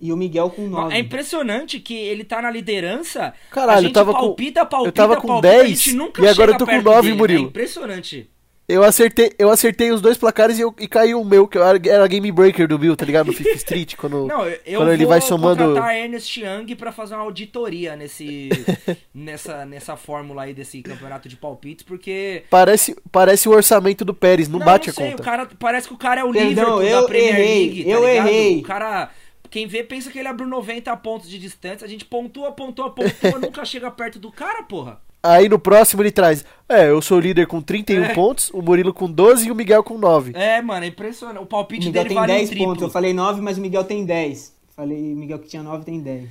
e 0.00 0.12
o 0.12 0.16
Miguel 0.16 0.50
com 0.50 0.66
9. 0.66 0.94
É 0.94 0.98
impressionante 0.98 1.78
que 1.78 1.94
ele 1.94 2.24
tá 2.24 2.40
na 2.40 2.50
liderança. 2.50 3.34
Caralho, 3.50 3.78
a 3.78 3.82
gente 3.82 3.90
eu 3.90 3.94
tava 3.94 4.12
palpita, 4.12 4.62
com, 4.62 4.70
palpita, 4.70 4.88
eu 4.88 4.92
tava 4.92 5.20
com 5.20 5.28
palpita, 5.28 5.52
10 5.52 5.62
a 5.62 5.66
gente 5.66 5.92
nunca 5.92 6.22
e 6.22 6.28
agora 6.28 6.52
eu 6.52 6.58
tô 6.58 6.64
com 6.64 6.72
perto 6.72 6.84
9, 6.84 7.02
dele, 7.02 7.14
Murilo. 7.18 7.44
É 7.44 7.48
impressionante. 7.48 8.30
Eu 8.70 8.84
acertei, 8.84 9.32
eu 9.38 9.50
acertei 9.50 9.90
os 9.90 10.00
dois 10.00 10.16
placares 10.16 10.58
e, 10.58 10.60
eu, 10.60 10.74
e 10.78 10.86
caiu 10.86 11.20
o 11.20 11.24
meu, 11.24 11.48
que 11.48 11.58
era 11.58 11.80
era 11.88 12.06
Game 12.06 12.30
Breaker 12.30 12.68
do 12.68 12.78
Bill, 12.78 12.96
tá 12.96 13.04
ligado? 13.04 13.26
No 13.26 13.32
Fifth 13.32 13.56
Street, 13.56 13.96
quando, 13.96 14.26
Não, 14.28 14.46
eu, 14.46 14.58
eu 14.64 14.78
quando 14.78 14.86
vou 14.86 14.92
ele 14.92 15.06
vai 15.06 15.20
somando. 15.20 15.64
contratar 15.64 15.96
Ernest 15.96 16.40
Young 16.40 16.74
pra 16.76 16.92
fazer 16.92 17.14
uma 17.14 17.24
auditoria 17.24 17.96
nesse, 17.96 18.48
nessa, 19.14 19.64
nessa 19.66 19.96
fórmula 19.96 20.44
aí 20.44 20.54
desse 20.54 20.80
campeonato 20.82 21.28
de 21.28 21.36
palpites, 21.36 21.84
porque... 21.84 22.44
Parece, 22.48 22.96
parece 23.10 23.48
o 23.48 23.52
orçamento 23.52 24.04
do 24.04 24.14
Pérez, 24.14 24.48
não, 24.48 24.58
bate 24.58 24.88
não 24.88 24.94
sei, 24.94 25.06
a 25.06 25.10
conta. 25.10 25.22
O 25.22 25.24
cara, 25.24 25.48
parece 25.58 25.88
que 25.88 25.94
o 25.94 25.98
cara 25.98 26.20
é 26.20 26.24
o 26.24 26.30
Liverpool 26.30 26.82
eu 26.82 27.02
da 27.02 27.08
Premier 27.08 27.34
errei, 27.34 27.64
League, 27.66 27.84
tá 27.84 27.90
eu 27.90 28.06
ligado? 28.06 28.28
errei. 28.28 28.58
O 28.58 28.62
cara... 28.62 29.10
Quem 29.50 29.66
vê 29.66 29.82
pensa 29.82 30.12
que 30.12 30.18
ele 30.20 30.28
abriu 30.28 30.46
90 30.46 30.96
pontos 30.98 31.28
de 31.28 31.36
distância, 31.36 31.84
a 31.84 31.88
gente 31.88 32.04
pontua, 32.04 32.52
pontua, 32.52 32.90
pontua, 32.90 33.38
nunca 33.42 33.64
chega 33.64 33.90
perto 33.90 34.20
do 34.20 34.30
cara, 34.30 34.62
porra. 34.62 35.00
Aí 35.22 35.48
no 35.48 35.58
próximo 35.58 36.02
ele 36.02 36.10
traz, 36.10 36.44
é, 36.68 36.88
eu 36.90 37.02
sou 37.02 37.18
o 37.18 37.20
líder 37.20 37.46
com 37.46 37.60
31 37.60 38.04
É. 38.04 38.14
pontos, 38.14 38.50
o 38.54 38.62
Murilo 38.62 38.94
com 38.94 39.10
12 39.10 39.48
e 39.48 39.50
o 39.50 39.54
Miguel 39.54 39.82
com 39.82 39.98
9. 39.98 40.32
É, 40.34 40.62
mano, 40.62 40.84
é 40.84 40.88
impressionante. 40.88 41.40
O 41.40 41.42
O 41.42 41.46
palpite 41.46 41.86
Miguel 41.88 42.02
dele 42.04 42.08
tem 42.14 42.18
vale 42.18 42.32
um 42.32 42.36
10 42.36 42.48
triplo. 42.48 42.66
pontos. 42.68 42.82
Eu 42.82 42.90
falei 42.90 43.12
9, 43.12 43.40
mas 43.42 43.58
o 43.58 43.60
Miguel 43.60 43.84
tem 43.84 44.04
10. 44.04 44.54
Falei, 44.74 45.12
o 45.12 45.16
Miguel 45.16 45.38
que 45.38 45.48
tinha 45.48 45.62
9 45.62 45.84
tem 45.84 46.00
10. 46.00 46.24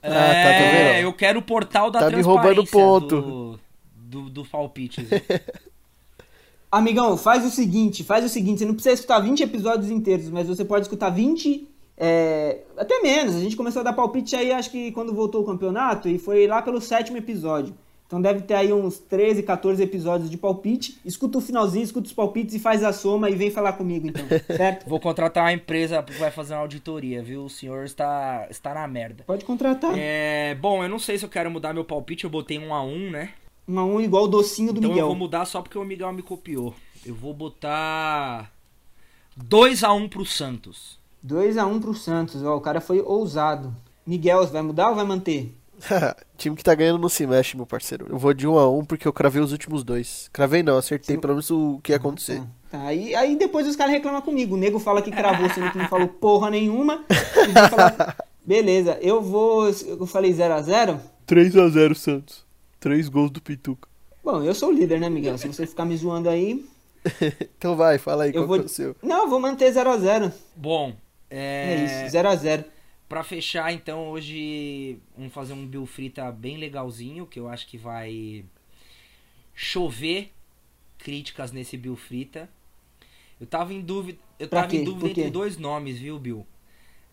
Ah, 0.00 0.08
tá, 0.08 0.12
tá 0.12 0.14
É, 0.14 0.92
vendo? 0.94 1.04
eu 1.06 1.12
quero 1.12 1.40
o 1.40 1.42
portal 1.42 1.90
da 1.90 1.98
Tá 1.98 2.06
me 2.06 2.12
transparência 2.12 2.52
roubando 2.54 2.70
ponto. 2.70 3.20
Do, 3.20 3.60
do, 3.96 4.30
do 4.30 4.44
palpite. 4.44 5.04
Amigão, 6.70 7.16
faz 7.16 7.44
o 7.46 7.50
seguinte, 7.50 8.04
faz 8.04 8.24
o 8.24 8.28
seguinte, 8.28 8.58
você 8.58 8.66
não 8.66 8.74
precisa 8.74 8.94
escutar 8.94 9.20
20 9.20 9.42
episódios 9.42 9.90
inteiros, 9.90 10.28
mas 10.28 10.46
você 10.46 10.64
pode 10.64 10.82
escutar 10.84 11.08
20, 11.08 11.66
é, 11.96 12.58
até 12.76 13.00
menos. 13.00 13.34
A 13.36 13.40
gente 13.40 13.56
começou 13.56 13.80
a 13.80 13.82
dar 13.84 13.94
palpite 13.94 14.36
aí, 14.36 14.52
acho 14.52 14.70
que 14.70 14.92
quando 14.92 15.14
voltou 15.14 15.42
o 15.42 15.46
campeonato, 15.46 16.08
e 16.08 16.18
foi 16.18 16.46
lá 16.46 16.60
pelo 16.60 16.80
sétimo 16.80 17.16
episódio. 17.16 17.74
Então 18.08 18.22
deve 18.22 18.40
ter 18.40 18.54
aí 18.54 18.72
uns 18.72 18.98
13, 18.98 19.42
14 19.42 19.82
episódios 19.82 20.30
de 20.30 20.38
palpite. 20.38 20.98
Escuta 21.04 21.36
o 21.36 21.40
finalzinho, 21.42 21.84
escuta 21.84 22.06
os 22.06 22.12
palpites 22.14 22.54
e 22.54 22.58
faz 22.58 22.82
a 22.82 22.90
soma 22.90 23.28
e 23.28 23.34
vem 23.34 23.50
falar 23.50 23.74
comigo 23.74 24.06
então, 24.08 24.24
certo? 24.56 24.88
Vou 24.88 24.98
contratar 24.98 25.44
uma 25.44 25.52
empresa 25.52 26.02
que 26.02 26.14
vai 26.14 26.30
fazer 26.30 26.54
uma 26.54 26.62
auditoria, 26.62 27.22
viu? 27.22 27.44
O 27.44 27.50
senhor 27.50 27.84
está, 27.84 28.46
está 28.48 28.72
na 28.72 28.88
merda. 28.88 29.24
Pode 29.26 29.44
contratar. 29.44 29.92
É, 29.94 30.54
bom, 30.54 30.82
eu 30.82 30.88
não 30.88 30.98
sei 30.98 31.18
se 31.18 31.24
eu 31.26 31.28
quero 31.28 31.50
mudar 31.50 31.74
meu 31.74 31.84
palpite, 31.84 32.24
eu 32.24 32.30
botei 32.30 32.58
um 32.58 32.72
a 32.72 32.82
um, 32.82 33.10
né? 33.10 33.28
Um 33.68 33.78
a 33.78 33.84
um 33.84 34.00
igual 34.00 34.24
o 34.24 34.28
docinho 34.28 34.72
do 34.72 34.78
Então 34.78 34.88
eu 34.90 34.94
Miguel. 34.94 35.06
vou 35.08 35.16
mudar 35.16 35.44
só 35.44 35.60
porque 35.60 35.76
o 35.76 35.84
Miguel 35.84 36.10
me 36.14 36.22
copiou. 36.22 36.74
Eu 37.04 37.14
vou 37.14 37.34
botar 37.34 38.50
2 39.36 39.84
a 39.84 39.92
1 39.92 40.08
pro 40.08 40.24
Santos. 40.24 40.98
2 41.22 41.58
a 41.58 41.66
1 41.66 41.78
pro 41.78 41.92
Santos, 41.92 42.42
ó, 42.42 42.56
o 42.56 42.60
cara 42.62 42.80
foi 42.80 43.02
ousado. 43.02 43.76
Miguel, 44.06 44.38
você 44.38 44.52
vai 44.54 44.62
mudar 44.62 44.88
ou 44.88 44.94
vai 44.94 45.04
manter? 45.04 45.54
Time 46.36 46.56
que 46.56 46.62
tá 46.64 46.74
ganhando 46.74 46.98
não 47.00 47.08
se 47.08 47.26
mexe, 47.26 47.56
meu 47.56 47.66
parceiro. 47.66 48.06
Eu 48.10 48.18
vou 48.18 48.32
de 48.34 48.46
1 48.46 48.58
a 48.58 48.70
1 48.70 48.84
porque 48.84 49.06
eu 49.06 49.12
cravei 49.12 49.40
os 49.42 49.52
últimos 49.52 49.82
dois. 49.84 50.28
Cravei 50.32 50.62
não, 50.62 50.76
acertei 50.78 51.16
pelo 51.18 51.34
menos 51.34 51.50
o 51.50 51.80
que 51.82 51.92
ia 51.92 51.96
acontecer. 51.96 52.42
Tá, 52.70 52.80
aí, 52.82 53.14
aí 53.14 53.36
depois 53.36 53.66
os 53.66 53.76
caras 53.76 53.92
reclamam 53.92 54.20
comigo. 54.22 54.54
O 54.54 54.58
nego 54.58 54.78
fala 54.78 55.00
que 55.02 55.10
cravou, 55.10 55.48
sendo 55.50 55.70
que 55.70 55.78
não 55.78 55.88
falou 55.88 56.08
porra 56.20 56.50
nenhuma. 56.50 57.04
Falar, 57.70 58.16
beleza, 58.44 58.98
eu 59.00 59.22
vou. 59.22 59.66
Eu 59.68 60.06
falei 60.06 60.32
0x0. 60.32 60.98
3 61.26 61.56
a 61.56 61.68
0 61.68 61.94
Santos. 61.94 62.44
3 62.80 63.08
gols 63.08 63.30
do 63.30 63.40
Pituca. 63.40 63.88
Bom, 64.22 64.42
eu 64.42 64.54
sou 64.54 64.68
o 64.68 64.72
líder, 64.72 65.00
né, 65.00 65.08
Miguel? 65.08 65.38
Se 65.38 65.48
você 65.48 65.66
ficar 65.66 65.84
me 65.84 65.96
zoando 65.96 66.28
aí. 66.28 66.64
então 67.58 67.76
vai, 67.76 67.96
fala 67.98 68.24
aí 68.24 68.30
Eu 68.30 68.42
qual 68.42 68.46
vou- 68.48 68.56
que 68.58 68.62
é 68.64 68.66
o 68.66 68.68
seu. 68.68 68.96
Não, 69.02 69.22
eu 69.24 69.28
vou 69.30 69.40
manter 69.40 69.72
0x0. 69.72 70.32
Bom, 70.54 70.92
É... 71.30 72.00
é, 72.02 72.06
isso, 72.06 72.16
0x0. 72.16 72.64
Pra 73.08 73.24
fechar, 73.24 73.72
então, 73.72 74.08
hoje 74.10 74.98
vamos 75.16 75.32
fazer 75.32 75.54
um 75.54 75.66
Bill 75.66 75.86
Frita 75.86 76.30
bem 76.30 76.58
legalzinho, 76.58 77.26
que 77.26 77.40
eu 77.40 77.48
acho 77.48 77.66
que 77.66 77.78
vai 77.78 78.44
chover 79.54 80.30
críticas 80.98 81.50
nesse 81.52 81.76
Bill 81.76 81.96
Frita. 81.96 82.50
Eu 83.40 83.46
tava 83.46 83.72
em 83.72 83.80
dúvida, 83.80 84.18
eu 84.38 84.48
Pra 84.48 84.60
tava 84.62 84.70
quê? 84.72 84.78
em 84.78 84.84
dúvida 84.84 85.08
entre 85.08 85.30
dois 85.30 85.56
nomes, 85.56 85.98
viu, 85.98 86.18
Bill? 86.18 86.46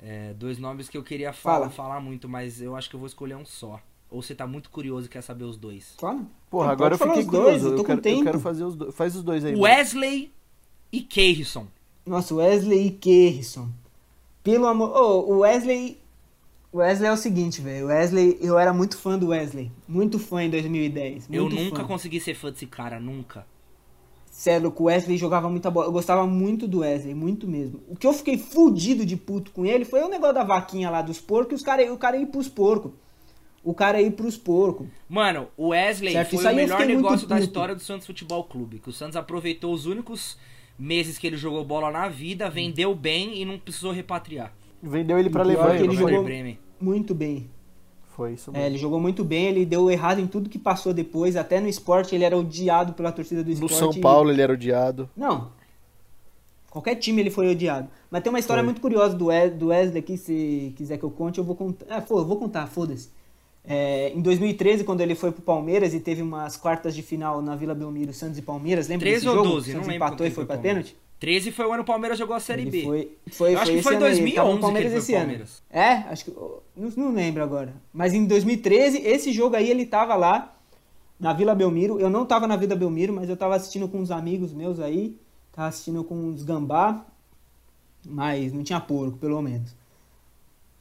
É, 0.02 0.34
dois 0.34 0.58
nomes 0.58 0.90
que 0.90 0.98
eu 0.98 1.04
queria 1.04 1.32
falar, 1.32 1.60
Fala. 1.60 1.70
falar 1.70 2.00
muito, 2.02 2.28
mas 2.28 2.62
eu 2.62 2.76
acho 2.76 2.90
que 2.90 2.96
eu 2.96 3.00
vou 3.00 3.08
escolher 3.08 3.36
um 3.36 3.46
só. 3.46 3.80
Ou 4.10 4.22
você 4.22 4.36
tá 4.36 4.46
muito 4.46 4.70
curioso 4.70 5.08
e 5.08 5.10
quer 5.10 5.22
saber 5.22 5.46
os 5.46 5.56
dois? 5.58 5.96
Fala. 5.98 6.26
Porra, 6.50 6.66
Não, 6.68 6.74
agora 6.74 6.94
eu 6.96 6.98
fiquei 6.98 7.20
os 7.22 7.26
dois, 7.26 7.44
curioso. 7.62 7.66
eu 7.68 7.72
tô 7.72 7.82
eu, 7.82 7.86
com 7.86 8.02
quero, 8.02 8.18
eu 8.18 8.24
quero 8.24 8.40
fazer 8.40 8.64
os 8.66 8.76
dois. 8.76 8.94
Faz 8.94 9.16
os 9.16 9.24
dois 9.24 9.46
aí. 9.46 9.52
mano. 9.54 9.64
Wesley 9.64 10.32
e 10.92 11.02
Keirson. 11.02 11.68
Nossa, 12.06 12.36
Wesley 12.36 12.88
e 12.88 12.92
Kerrison. 12.92 13.70
Pelo 14.46 14.68
amor. 14.68 14.96
Ô, 14.96 15.34
o 15.34 15.40
Wesley. 15.40 16.00
O 16.72 16.78
Wesley 16.78 17.10
é 17.10 17.12
o 17.12 17.18
seguinte, 17.18 17.62
velho. 17.62 17.86
O 17.86 17.88
Wesley, 17.88 18.38
eu 18.40 18.60
era 18.60 18.72
muito 18.72 18.96
fã 18.96 19.18
do 19.18 19.30
Wesley. 19.30 19.72
Muito 19.88 20.20
fã 20.20 20.44
em 20.44 20.50
2010. 20.52 21.28
Eu 21.32 21.50
nunca 21.50 21.82
fã. 21.82 21.88
consegui 21.88 22.20
ser 22.20 22.36
fã 22.36 22.52
desse 22.52 22.68
cara, 22.68 23.00
nunca. 23.00 23.48
Sério, 24.30 24.72
o 24.78 24.84
Wesley 24.84 25.18
jogava 25.18 25.50
muita 25.50 25.72
bola. 25.72 25.88
Eu 25.88 25.92
gostava 25.92 26.28
muito 26.28 26.68
do 26.68 26.80
Wesley, 26.80 27.16
muito 27.16 27.48
mesmo. 27.48 27.82
O 27.88 27.96
que 27.96 28.06
eu 28.06 28.14
fiquei 28.14 28.38
fudido 28.38 29.04
de 29.04 29.16
puto 29.16 29.50
com 29.50 29.66
ele 29.66 29.84
foi 29.84 30.04
o 30.04 30.10
negócio 30.10 30.36
da 30.36 30.44
vaquinha 30.44 30.92
lá 30.92 31.02
dos 31.02 31.20
porcos 31.20 31.62
e 31.62 31.64
cara, 31.64 31.92
o 31.92 31.98
cara 31.98 32.18
ir 32.18 32.28
pros 32.28 32.48
porcos. 32.48 32.92
O 33.64 33.74
cara 33.74 34.00
ir 34.00 34.12
pros 34.12 34.38
porcos. 34.38 34.88
Mano, 35.10 35.48
o 35.58 35.70
Wesley 35.70 36.14
Certo, 36.14 36.38
foi 36.38 36.54
o 36.54 36.56
melhor 36.56 36.86
negócio 36.86 37.26
da 37.26 37.40
história 37.40 37.74
do 37.74 37.82
Santos 37.82 38.06
Futebol 38.06 38.44
Clube. 38.44 38.78
Que 38.78 38.90
o 38.90 38.94
Santos 38.94 39.16
aproveitou 39.16 39.74
os 39.74 39.88
únicos 39.88 40.38
meses 40.78 41.18
que 41.18 41.26
ele 41.28 41.38
jogou 41.38 41.64
bola 41.64 41.90
na 41.92 42.08
vida, 42.08 42.50
vendeu 42.50 42.94
bem 42.96 43.42
e 43.42 43.46
não 43.46 43.58
precisou 43.58 43.92
repatriar. 43.92 44.54
Vendeu 44.82 45.18
ele 45.18 45.30
Alemanha. 45.36 45.78
que 45.78 45.84
ele 45.84 45.96
jogou- 45.96 46.24
Bremen. 46.24 46.60
Muito 46.80 47.16
bem. 47.16 47.50
Foi 48.16 48.34
isso 48.34 48.50
É, 48.52 48.54
mesmo. 48.54 48.66
ele 48.68 48.78
jogou 48.78 49.00
muito 49.00 49.24
bem, 49.26 49.46
ele 49.48 49.66
deu 49.66 49.90
errado 49.92 50.20
em 50.20 50.28
tudo 50.28 50.50
que 50.50 50.58
passou 50.60 50.94
depois. 50.94 51.36
Até 51.36 51.60
no 51.60 51.68
esporte 51.68 52.16
ele 52.16 52.24
era 52.24 52.38
odiado 52.38 52.94
pela 52.94 53.12
torcida 53.12 53.44
do 53.44 53.48
No 53.48 53.54
esporte. 53.54 53.76
São 53.76 53.94
Paulo 54.02 54.32
ele 54.32 54.42
era 54.42 54.54
odiado. 54.54 55.10
Não. 55.18 55.52
Qualquer 56.70 56.96
time 56.96 57.22
ele 57.22 57.30
foi 57.30 57.50
odiado. 57.50 57.88
Mas 58.12 58.22
tem 58.22 58.30
uma 58.30 58.40
história 58.40 58.62
Foi. 58.62 58.66
muito 58.66 58.82
curiosa 58.82 59.16
do 59.16 59.28
Wesley 59.28 59.98
aqui, 60.00 60.18
se 60.18 60.74
quiser 60.76 60.98
que 60.98 61.04
eu 61.06 61.12
conte, 61.12 61.38
eu 61.40 61.44
vou 61.44 61.56
contar. 61.56 61.86
Ah, 61.90 62.02
pô, 62.02 62.20
eu 62.20 62.26
vou 62.26 62.38
contar, 62.38 62.68
foda-se. 62.68 63.10
É, 63.68 64.12
em 64.14 64.22
2013, 64.22 64.84
quando 64.84 65.02
ele 65.02 65.16
foi 65.16 65.32
pro 65.32 65.42
Palmeiras 65.42 65.94
e 65.94 66.00
teve 66.00 66.22
umas 66.22 66.56
quartas 66.56 66.94
de 66.96 67.02
final 67.02 67.42
na 67.42 67.56
Vila 67.56 67.74
Belmiro, 67.74 68.14
Santos 68.14 68.38
e 68.38 68.42
Palmeiras, 68.42 68.88
lembra 68.88 69.06
13 69.08 69.16
desse 69.16 69.28
ou 69.30 69.36
jogo? 69.36 69.50
12, 69.56 69.58
O 69.58 69.62
Santos 69.74 69.74
não 69.88 69.94
lembro 69.94 70.08
empatou 70.08 70.28
e 70.28 70.32
foi 70.32 70.46
pra 70.46 70.56
o 70.56 70.60
pênalti? 70.60 70.96
13 71.20 71.52
foi 71.52 71.66
o 71.66 71.72
ano 71.72 71.84
que 71.84 71.90
o 71.90 71.94
Palmeiras 71.94 72.20
jogou 72.20 72.36
a 72.36 72.40
Série 72.40 72.64
Ele 72.64 72.72
B. 72.72 72.84
foi, 72.84 73.12
foi, 73.32 73.54
Eu 73.54 73.60
acho 73.60 73.66
foi 73.66 73.74
que 73.74 73.80
esse 73.80 73.84
foi 73.84 73.96
ano 73.96 74.02
tava 74.02 74.12
2011 74.12 74.54
no 74.56 74.60
Palmeiras 74.62 74.92
que 74.92 74.94
ele 74.94 75.00
esse 75.00 75.12
foi 75.12 75.16
ano. 75.16 75.26
Palmeiras. 75.26 75.64
É, 75.72 75.92
acho 76.12 76.26
que. 76.26 76.32
Não, 76.76 76.90
não 76.98 77.14
lembro 77.14 77.42
agora. 77.42 77.74
Mas 77.94 78.14
em 78.14 78.26
2013, 78.26 79.00
esse 79.00 79.32
jogo 79.32 79.56
aí 79.56 79.70
ele 79.70 79.86
tava 79.86 80.16
lá 80.16 80.54
na 81.20 81.34
Vila 81.34 81.56
Belmiro. 81.56 82.00
Eu 82.00 82.10
não 82.10 82.26
tava 82.26 82.48
na 82.48 82.56
Vila 82.58 82.76
Belmiro, 82.76 83.14
mas 83.14 83.30
eu 83.30 83.38
tava 83.38 83.56
assistindo 83.56 83.88
com 83.88 84.00
uns 84.00 84.12
amigos 84.12 84.54
meus 84.54 84.80
aí. 84.80 85.18
Tava 85.54 85.70
assistindo 85.70 86.04
com 86.04 86.16
uns 86.16 86.44
gambá. 86.44 87.06
Mas 88.06 88.54
não 88.54 88.64
tinha 88.64 88.80
porco, 88.80 89.18
pelo 89.18 89.42
menos. 89.42 89.74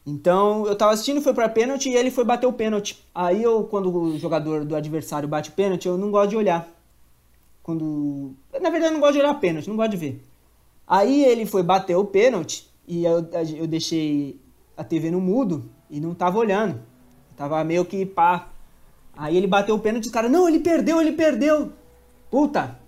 Então, 0.07 0.67
eu 0.67 0.77
tava 0.77 0.93
assistindo, 0.93 1.23
foi 1.23 1.33
pra 1.33 1.49
pênalti 1.49 1.89
e 1.89 1.95
ele 1.95 2.11
foi 2.11 2.25
bater 2.25 2.47
o 2.47 2.53
pênalti. 2.53 3.03
Aí 3.15 3.43
eu, 3.43 3.65
quando 3.65 3.91
o 3.91 4.19
jogador 4.19 4.65
do 4.65 4.77
adversário 4.77 5.29
bate 5.29 5.51
o 5.51 5.55
pênalti, 5.55 5.87
eu 5.87 5.97
não 5.97 6.11
gosto 6.11 6.31
de 6.31 6.37
olhar. 6.37 6.69
Quando. 7.63 8.35
Na 8.53 8.69
verdade, 8.69 8.87
eu 8.87 8.93
não 8.93 9.01
gosto 9.01 9.15
de 9.15 9.21
olhar 9.21 9.35
pênalti, 9.41 9.69
não 9.69 9.77
gosto 9.77 9.93
de 9.93 9.97
ver. 9.97 10.23
Aí 10.87 11.25
ele 11.25 11.47
foi 11.47 11.63
bater 11.63 11.97
o 11.97 12.05
pênalti 12.05 12.69
e 12.87 13.05
eu, 13.05 13.27
eu 13.57 13.67
deixei 13.67 14.39
a 14.77 14.85
TV 14.85 15.11
no 15.11 15.21
mudo 15.21 15.65
e 15.89 15.99
não 15.99 16.15
tava 16.15 16.39
olhando. 16.39 16.81
Tava 17.35 17.65
meio 17.65 17.85
que 17.87 18.05
pá. 18.05 18.49
Aí 19.17 19.37
ele 19.37 19.47
bateu 19.47 19.75
o 19.75 19.79
pênalti 19.79 20.05
e 20.05 20.09
os 20.09 20.13
caras, 20.13 20.31
não, 20.31 20.47
ele 20.47 20.61
perdeu, 20.61 21.01
ele 21.01 21.13
perdeu. 21.13 21.73
Puta, 22.31 22.79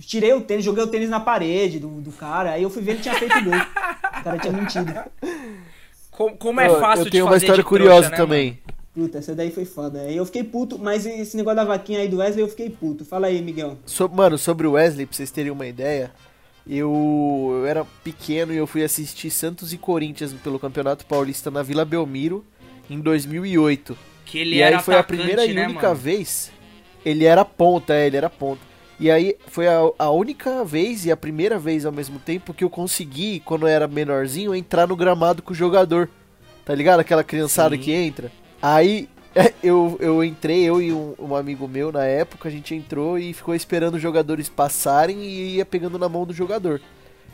tirei 0.00 0.32
o 0.32 0.40
tênis, 0.40 0.64
joguei 0.64 0.82
o 0.82 0.88
tênis 0.88 1.08
na 1.08 1.20
parede 1.20 1.78
do, 1.78 1.88
do 2.00 2.10
cara. 2.10 2.52
Aí 2.52 2.62
eu 2.62 2.70
fui 2.70 2.82
ver 2.82 2.92
ele 2.92 3.02
tinha 3.02 3.14
feito 3.14 3.44
gol. 3.44 3.54
O 3.54 4.24
cara 4.24 4.38
tinha 4.38 4.52
mentido. 4.52 4.92
Como, 6.20 6.36
como 6.36 6.60
é 6.60 6.68
fácil 6.68 7.06
eu 7.06 7.10
tenho 7.10 7.24
uma 7.24 7.38
história 7.38 7.64
curiosa 7.64 8.08
trouxa, 8.08 8.10
né, 8.10 8.16
também. 8.18 8.58
Puta, 8.94 9.16
essa 9.16 9.34
daí 9.34 9.50
foi 9.50 9.64
foda. 9.64 10.02
Aí 10.02 10.18
eu 10.18 10.26
fiquei 10.26 10.44
puto, 10.44 10.78
mas 10.78 11.06
esse 11.06 11.34
negócio 11.34 11.56
da 11.56 11.64
vaquinha 11.64 12.00
aí 12.00 12.08
do 12.08 12.18
Wesley 12.18 12.44
eu 12.44 12.48
fiquei 12.48 12.68
puto. 12.68 13.06
Fala 13.06 13.28
aí, 13.28 13.40
Miguel. 13.40 13.78
So- 13.86 14.06
mano, 14.06 14.36
sobre 14.36 14.66
o 14.66 14.72
Wesley, 14.72 15.06
pra 15.06 15.16
vocês 15.16 15.30
terem 15.30 15.50
uma 15.50 15.66
ideia, 15.66 16.10
eu, 16.68 17.48
eu 17.54 17.66
era 17.66 17.86
pequeno 18.04 18.52
e 18.52 18.58
eu 18.58 18.66
fui 18.66 18.84
assistir 18.84 19.30
Santos 19.30 19.72
e 19.72 19.78
Corinthians 19.78 20.34
pelo 20.44 20.58
Campeonato 20.58 21.06
Paulista 21.06 21.50
na 21.50 21.62
Vila 21.62 21.86
Belmiro 21.86 22.44
em 22.90 23.00
2008. 23.00 23.92
mano? 23.94 24.04
Que 24.26 24.38
ele 24.40 24.56
e 24.56 24.60
era 24.60 24.76
aí 24.76 24.82
foi 24.82 24.96
a 24.96 25.00
atacante, 25.00 25.16
primeira 25.22 25.46
e 25.46 25.54
né, 25.54 25.68
única 25.68 25.88
mano? 25.88 25.98
vez. 25.98 26.52
Ele 27.02 27.24
era 27.24 27.46
ponta, 27.46 27.94
é, 27.94 28.06
ele 28.06 28.18
era 28.18 28.28
ponta. 28.28 28.60
E 29.00 29.10
aí 29.10 29.34
foi 29.46 29.66
a, 29.66 29.78
a 29.98 30.10
única 30.10 30.62
vez 30.62 31.06
e 31.06 31.10
a 31.10 31.16
primeira 31.16 31.58
vez 31.58 31.86
ao 31.86 31.92
mesmo 31.92 32.18
tempo 32.18 32.52
que 32.52 32.62
eu 32.62 32.68
consegui, 32.68 33.40
quando 33.40 33.62
eu 33.62 33.68
era 33.68 33.88
menorzinho, 33.88 34.54
entrar 34.54 34.86
no 34.86 34.94
gramado 34.94 35.40
com 35.42 35.52
o 35.52 35.56
jogador. 35.56 36.10
Tá 36.66 36.74
ligado? 36.74 37.00
Aquela 37.00 37.24
criançada 37.24 37.74
Sim. 37.76 37.80
que 37.80 37.92
entra. 37.92 38.30
Aí 38.60 39.08
eu, 39.64 39.96
eu 40.00 40.22
entrei, 40.22 40.64
eu 40.64 40.82
e 40.82 40.92
um, 40.92 41.14
um 41.18 41.34
amigo 41.34 41.66
meu 41.66 41.90
na 41.90 42.04
época, 42.04 42.46
a 42.46 42.52
gente 42.52 42.74
entrou 42.74 43.18
e 43.18 43.32
ficou 43.32 43.54
esperando 43.54 43.94
os 43.94 44.02
jogadores 44.02 44.50
passarem 44.50 45.22
e 45.22 45.56
ia 45.56 45.64
pegando 45.64 45.98
na 45.98 46.06
mão 46.06 46.26
do 46.26 46.34
jogador. 46.34 46.78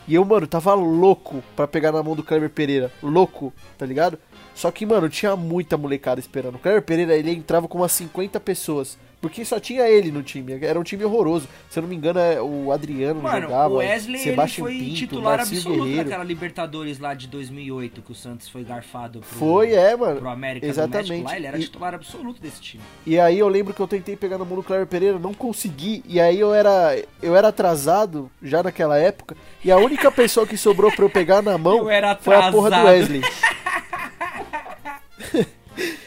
E 0.07 0.14
eu, 0.14 0.25
mano, 0.25 0.47
tava 0.47 0.73
louco 0.73 1.43
pra 1.57 1.67
pegar 1.67 1.91
na 1.91 2.01
mão 2.01 2.14
do 2.14 2.23
Kleber 2.23 2.49
Pereira. 2.49 2.93
Louco, 3.03 3.53
tá 3.77 3.85
ligado? 3.85 4.17
Só 4.55 4.71
que, 4.71 4.87
mano, 4.87 5.09
tinha 5.09 5.35
muita 5.35 5.77
molecada 5.77 6.21
esperando. 6.21 6.55
O 6.55 6.59
Cleber 6.61 6.81
Pereira, 6.81 7.17
ele 7.17 7.33
entrava 7.33 7.67
com 7.67 7.79
umas 7.79 7.91
50 7.91 8.39
pessoas. 8.39 8.97
Porque 9.21 9.45
só 9.45 9.59
tinha 9.59 9.89
ele 9.89 10.11
no 10.12 10.23
time. 10.23 10.53
Era 10.62 10.79
um 10.79 10.83
time 10.83 11.05
horroroso. 11.05 11.49
Se 11.71 11.79
eu 11.79 11.83
não 11.83 11.89
me 11.89 11.97
engano, 11.97 12.21
é 12.21 12.41
o 12.41 12.71
Adriano 12.71 13.23
Mano, 13.23 13.43
jogava. 13.43 13.75
o 13.75 13.77
Wesley 13.79 14.17
ele 14.21 14.31
Sebastian 14.31 14.64
foi 14.64 14.79
Pinto, 14.79 14.95
titular 14.95 15.39
Marcinho 15.39 15.59
absoluto 15.61 15.83
Guerreiro. 15.85 16.05
naquela 16.11 16.25
Libertadores 16.25 16.99
lá 16.99 17.14
de 17.14 17.27
2008, 17.27 18.03
que 18.03 18.12
o 18.12 18.14
Santos 18.14 18.49
foi 18.49 18.62
garfado 18.62 19.21
pro, 19.21 19.39
Foi, 19.39 19.73
é, 19.73 19.97
mano. 19.97 20.21
pro 20.21 20.29
América 20.29 20.67
do 20.67 20.71
Exatamente. 20.71 21.11
México 21.11 21.29
lá. 21.31 21.37
Ele 21.37 21.47
era 21.47 21.59
E- 21.59 21.62
titular 21.62 21.95
absoluto 21.95 22.41
desse 22.41 22.61
time. 22.61 22.83
E 23.07 23.19
aí 23.19 23.39
eu 23.39 23.49
lembro 23.49 23.73
que 23.75 23.81
eu 23.81 23.89
tentei 23.89 24.14
pegar 24.17 24.37
na 24.39 24.45
mão 24.45 24.57
do 24.57 24.62
Cleber 24.62 24.87
Pereira, 24.87 25.19
não 25.19 25.33
consegui. 25.35 26.05
E 26.07 26.21
aí 26.21 26.39
eu 26.39 26.55
era, 26.55 26.97
eu 27.23 27.35
era 27.35 27.49
atrasado 27.49 28.31
já 28.43 28.62
naquela 28.62 28.99
época. 28.99 29.35
E 29.64 29.71
a 29.73 29.79
única 29.79 30.12
pessoa 30.12 30.47
que 30.47 30.57
sobrou 30.59 30.93
pra 30.93 31.05
eu 31.05 31.11
pegar 31.11 31.43
na 31.43 31.57
mão 31.59 31.87
foi 32.21 32.37
a 32.37 32.53
porra 32.53 32.71
do. 32.71 32.85
Wesley. 32.85 33.23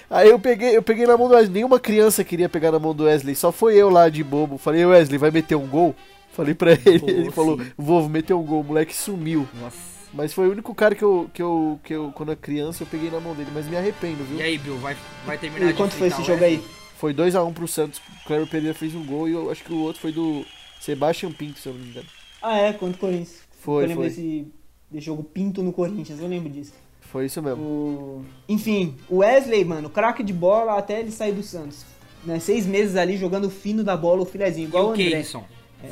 Aí 0.10 0.30
eu 0.30 0.40
peguei, 0.40 0.76
eu 0.76 0.82
peguei 0.82 1.06
na 1.06 1.18
mão 1.18 1.28
do 1.28 1.36
Wesley. 1.36 1.54
Nenhuma 1.54 1.80
criança 1.80 2.24
queria 2.24 2.50
pegar 2.50 2.72
na 2.72 2.80
mão 2.80 2.96
do 2.96 3.04
Wesley, 3.04 3.36
só 3.36 3.52
foi 3.52 3.76
eu 3.76 3.90
lá 3.90 4.10
de 4.10 4.24
bobo. 4.24 4.58
Falei, 4.58 4.86
Wesley, 4.86 5.18
vai 5.18 5.30
meter 5.30 5.56
um 5.56 5.68
gol? 5.68 5.96
Falei 6.32 6.54
pra 6.54 6.72
ele, 6.72 7.00
Pô, 7.00 7.10
ele 7.10 7.32
falou, 7.32 7.58
vou, 7.78 8.02
vou 8.02 8.10
meter 8.10 8.34
um 8.34 8.44
gol. 8.44 8.62
O 8.62 8.64
moleque 8.64 8.96
sumiu. 8.96 9.48
Nossa. 9.60 10.00
Mas 10.14 10.34
foi 10.34 10.48
o 10.48 10.52
único 10.52 10.74
cara 10.74 10.96
que 10.96 11.04
eu, 11.04 11.30
que 11.34 11.42
eu, 11.42 11.80
que 11.84 11.94
eu, 11.94 12.12
quando 12.16 12.30
eu 12.30 12.34
era 12.34 12.42
criança, 12.42 12.84
eu 12.84 12.88
peguei 12.88 13.12
na 13.12 13.20
mão 13.20 13.36
dele. 13.36 13.52
Mas 13.54 13.68
me 13.68 13.78
arrependo, 13.78 14.24
viu? 14.24 14.40
E 14.40 14.42
aí, 14.42 14.58
Bill, 14.58 14.78
vai, 14.78 14.98
vai 15.26 15.38
terminar 15.38 15.68
E 15.68 15.72
de 15.72 15.78
quanto 15.78 15.94
foi 15.94 16.08
esse 16.08 16.24
jogo 16.24 16.44
aí? 16.44 16.64
Foi 16.96 17.14
2x1 17.14 17.54
pro 17.54 17.68
Santos. 17.68 18.00
O 18.00 18.28
Cleber 18.28 18.48
Pereira 18.48 18.74
fez 18.74 18.96
um 18.96 19.06
gol 19.06 19.30
e 19.30 19.34
eu 19.34 19.52
acho 19.52 19.64
que 19.64 19.72
o 19.72 19.80
outro 19.80 20.02
foi 20.02 20.12
do 20.12 20.44
Sebastian 20.80 21.32
Pinto, 21.32 21.60
se 21.60 21.70
eu 21.70 21.74
não 21.74 21.82
me 21.82 21.90
engano. 21.90 22.08
Ah, 22.42 22.58
é, 22.58 22.74
contra 22.74 22.96
o 22.96 23.00
Corinthians. 23.00 23.42
Foi, 23.60 23.84
eu 23.84 23.88
lembro 23.88 24.04
foi. 24.04 24.10
desse, 24.10 24.48
desse 24.90 25.06
jogo 25.06 25.24
Pinto 25.24 25.62
no 25.62 25.72
Corinthians, 25.72 26.20
eu 26.20 26.28
lembro 26.28 26.50
disso. 26.50 26.74
Foi 27.12 27.26
isso 27.26 27.42
mesmo. 27.42 27.62
O... 27.64 28.26
Enfim, 28.48 28.96
o 29.10 29.18
Wesley, 29.18 29.66
mano, 29.66 29.90
craque 29.90 30.22
de 30.24 30.32
bola 30.34 30.78
até 30.78 31.00
ele 31.00 31.12
sair 31.12 31.32
do 31.34 31.42
Santos. 31.44 31.84
Né? 32.24 32.40
Seis 32.40 32.66
meses 32.66 32.96
ali 32.96 33.18
jogando 33.18 33.50
fino 33.50 33.84
da 33.84 33.96
bola, 33.98 34.22
o 34.22 34.26
filezinho, 34.26 34.66
E 34.66 34.68
igual 34.68 34.86
o 34.86 34.88
o 34.90 34.92
André. 34.92 35.10
Keirson? 35.10 35.44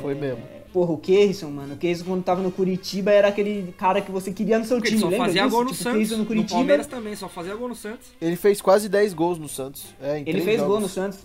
Foi 0.01 0.13
mesmo. 0.13 0.43
Porra, 0.73 0.91
o 0.91 0.97
Keirson, 0.97 1.49
mano. 1.49 1.73
O 1.73 1.77
Keirson, 1.77 2.03
quando 2.03 2.23
tava 2.23 2.41
no 2.41 2.51
Curitiba, 2.51 3.09
era 3.11 3.29
aquele 3.29 3.73
cara 3.77 4.01
que 4.01 4.11
você 4.11 4.31
queria 4.33 4.59
no 4.59 4.65
seu 4.65 4.77
Porque 4.77 4.89
time. 4.89 5.01
ele 5.01 5.05
só 5.05 5.09
lembra 5.09 5.25
fazia 5.27 5.43
disso? 5.43 5.55
gol 5.55 5.63
no 5.63 5.71
Tipo, 5.71 5.83
Santos. 5.83 6.11
No 6.11 6.17
No 6.17 6.25
Curitiba. 6.25 6.53
Palmeiras 6.55 6.87
também, 6.87 7.15
só 7.15 7.29
fazia 7.29 7.55
gol 7.55 7.69
no 7.69 7.75
Santos. 7.75 8.07
Ele 8.21 8.35
fez 8.35 8.61
quase 8.61 8.89
10 8.89 9.13
gols 9.13 9.39
no 9.39 9.47
Santos. 9.47 9.85
É, 10.01 10.19
em 10.19 10.23
Ele 10.27 10.41
fez 10.41 10.57
jogos. 10.57 10.71
gol 10.73 10.81
no 10.81 10.89
Santos. 10.89 11.19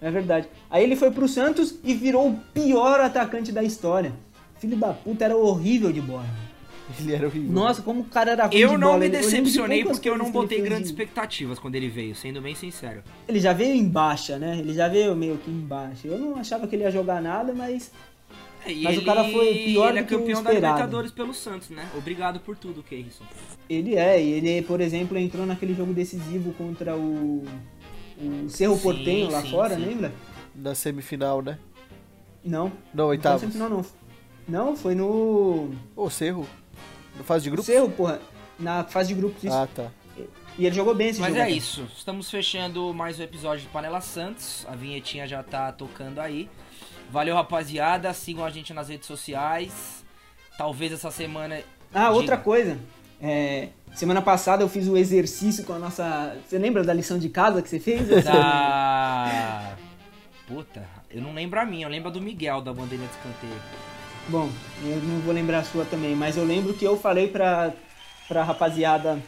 É 0.00 0.10
verdade. 0.10 0.48
Aí 0.70 0.82
ele 0.82 0.96
foi 0.96 1.10
pro 1.10 1.28
Santos 1.28 1.74
e 1.84 1.92
virou 1.94 2.28
o 2.30 2.36
pior 2.54 2.98
atacante 3.00 3.52
da 3.52 3.62
história. 3.62 4.12
Filho 4.58 4.76
da 4.76 4.92
puta, 4.94 5.24
era 5.26 5.36
horrível 5.36 5.92
de 5.92 6.00
bola. 6.00 6.24
Ele 7.00 7.14
era 7.14 7.26
horrível. 7.26 7.52
Nossa, 7.52 7.82
como 7.82 8.00
o 8.00 8.04
cara 8.04 8.30
era 8.32 8.46
ruim 8.46 8.56
Eu 8.56 8.70
de 8.70 8.76
não 8.78 8.88
bola. 8.88 8.98
me 9.00 9.06
Ele- 9.06 9.16
eu 9.16 9.20
decepcionei 9.20 9.84
porque 9.84 10.08
eu 10.08 10.16
não 10.16 10.26
ele 10.26 10.32
botei 10.32 10.60
grandes 10.60 10.84
de- 10.88 10.94
expectativas 10.94 11.58
quando 11.58 11.74
ele 11.74 11.88
veio, 11.88 12.14
sendo 12.14 12.40
bem 12.40 12.54
sincero. 12.54 13.02
Ele 13.28 13.38
já 13.40 13.52
veio 13.52 13.74
em 13.74 13.86
baixa, 13.88 14.38
né? 14.38 14.58
Ele 14.58 14.72
já 14.72 14.88
veio 14.88 15.14
meio 15.14 15.36
que 15.38 15.50
em 15.50 15.60
baixa. 15.60 16.08
Eu 16.08 16.18
não 16.18 16.36
achava 16.36 16.66
que 16.66 16.74
ele 16.74 16.84
ia 16.84 16.90
jogar 16.90 17.20
nada, 17.20 17.52
mas 17.52 17.90
É, 18.66 18.74
Mas 18.74 18.96
o 18.96 18.98
ele, 18.98 19.04
cara 19.04 19.24
foi 19.24 19.54
pior 19.54 19.90
ele 19.90 19.98
é 20.00 20.02
do 20.02 20.08
que 20.08 20.14
o 20.14 20.18
campeão 20.18 20.42
da. 20.42 20.50
Libertadores 20.52 21.10
pelo 21.12 21.32
Santos, 21.32 21.70
né? 21.70 21.86
Obrigado 21.96 22.40
por 22.40 22.56
tudo, 22.56 22.82
Keirson. 22.82 23.24
ele 23.70 23.94
é. 23.94 24.20
E 24.22 24.30
ele, 24.32 24.62
por 24.62 24.80
exemplo, 24.80 25.16
entrou 25.16 25.46
naquele 25.46 25.74
jogo 25.74 25.92
decisivo 25.94 26.52
contra 26.54 26.96
o, 26.96 27.44
o 28.20 28.48
Cerro 28.48 28.76
Sim, 28.76 28.82
Portenho 28.82 29.30
lá 29.30 29.42
sim, 29.42 29.50
fora, 29.50 29.76
sim. 29.76 29.84
lembra? 29.84 30.12
Na 30.54 30.74
semifinal, 30.74 31.40
né? 31.40 31.56
Não. 32.44 32.72
Não, 32.92 33.12
Não 33.14 33.16
no 33.16 33.38
semifinal, 33.38 33.68
não. 33.70 33.84
Não, 34.48 34.76
foi 34.76 34.94
no 34.94 35.70
Ô, 35.94 36.10
Cerro. 36.10 36.46
Na 37.18 37.24
fase 37.24 37.44
de 37.44 37.50
grupo? 37.50 37.64
Cerro, 37.66 37.90
porra. 37.90 38.20
Na 38.58 38.84
fase 38.84 39.08
de 39.08 39.14
grupos, 39.14 39.44
isso. 39.44 39.54
Ah, 39.54 39.68
tá. 39.74 39.88
E 40.58 40.66
ele 40.66 40.74
jogou 40.74 40.94
bem 40.94 41.08
esse 41.08 41.20
Mas 41.20 41.30
jogo. 41.30 41.40
é 41.40 41.44
até. 41.44 41.52
isso. 41.52 41.86
Estamos 41.96 42.28
fechando 42.30 42.92
mais 42.92 43.20
um 43.20 43.22
episódio 43.22 43.62
de 43.62 43.68
Panela 43.68 44.00
Santos. 44.00 44.66
A 44.68 44.74
vinhetinha 44.74 45.26
já 45.26 45.42
tá 45.42 45.70
tocando 45.70 46.18
aí. 46.18 46.48
Valeu, 47.10 47.34
rapaziada. 47.36 48.12
Sigam 48.12 48.44
a 48.44 48.50
gente 48.50 48.72
nas 48.74 48.88
redes 48.88 49.06
sociais. 49.06 50.04
Talvez 50.56 50.92
essa 50.92 51.10
semana. 51.12 51.60
Ah, 51.94 52.06
Diga. 52.06 52.10
outra 52.10 52.36
coisa. 52.36 52.76
É, 53.20 53.68
semana 53.94 54.20
passada 54.20 54.62
eu 54.64 54.68
fiz 54.68 54.88
o 54.88 54.96
exercício 54.96 55.64
com 55.64 55.72
a 55.74 55.78
nossa. 55.78 56.36
Você 56.46 56.58
lembra 56.58 56.82
da 56.82 56.92
lição 56.92 57.18
de 57.18 57.28
casa 57.28 57.62
que 57.62 57.68
você 57.68 57.78
fez? 57.78 58.08
Da. 58.24 59.76
Puta, 60.48 60.84
eu 61.10 61.20
não 61.22 61.34
lembro 61.34 61.60
a 61.60 61.64
minha, 61.64 61.86
eu 61.86 61.90
lembro 61.90 62.08
a 62.08 62.12
do 62.12 62.20
Miguel 62.20 62.60
da 62.62 62.72
bandeira 62.72 63.04
de 63.04 63.10
escanteio. 63.12 63.60
Bom, 64.28 64.48
eu 64.84 64.96
não 64.96 65.20
vou 65.20 65.32
lembrar 65.32 65.60
a 65.60 65.64
sua 65.64 65.84
também, 65.84 66.14
mas 66.14 66.36
eu 66.36 66.44
lembro 66.44 66.74
que 66.74 66.84
eu 66.84 66.96
falei 66.98 67.28
pra, 67.28 67.72
pra 68.28 68.42
rapaziada 68.44 69.18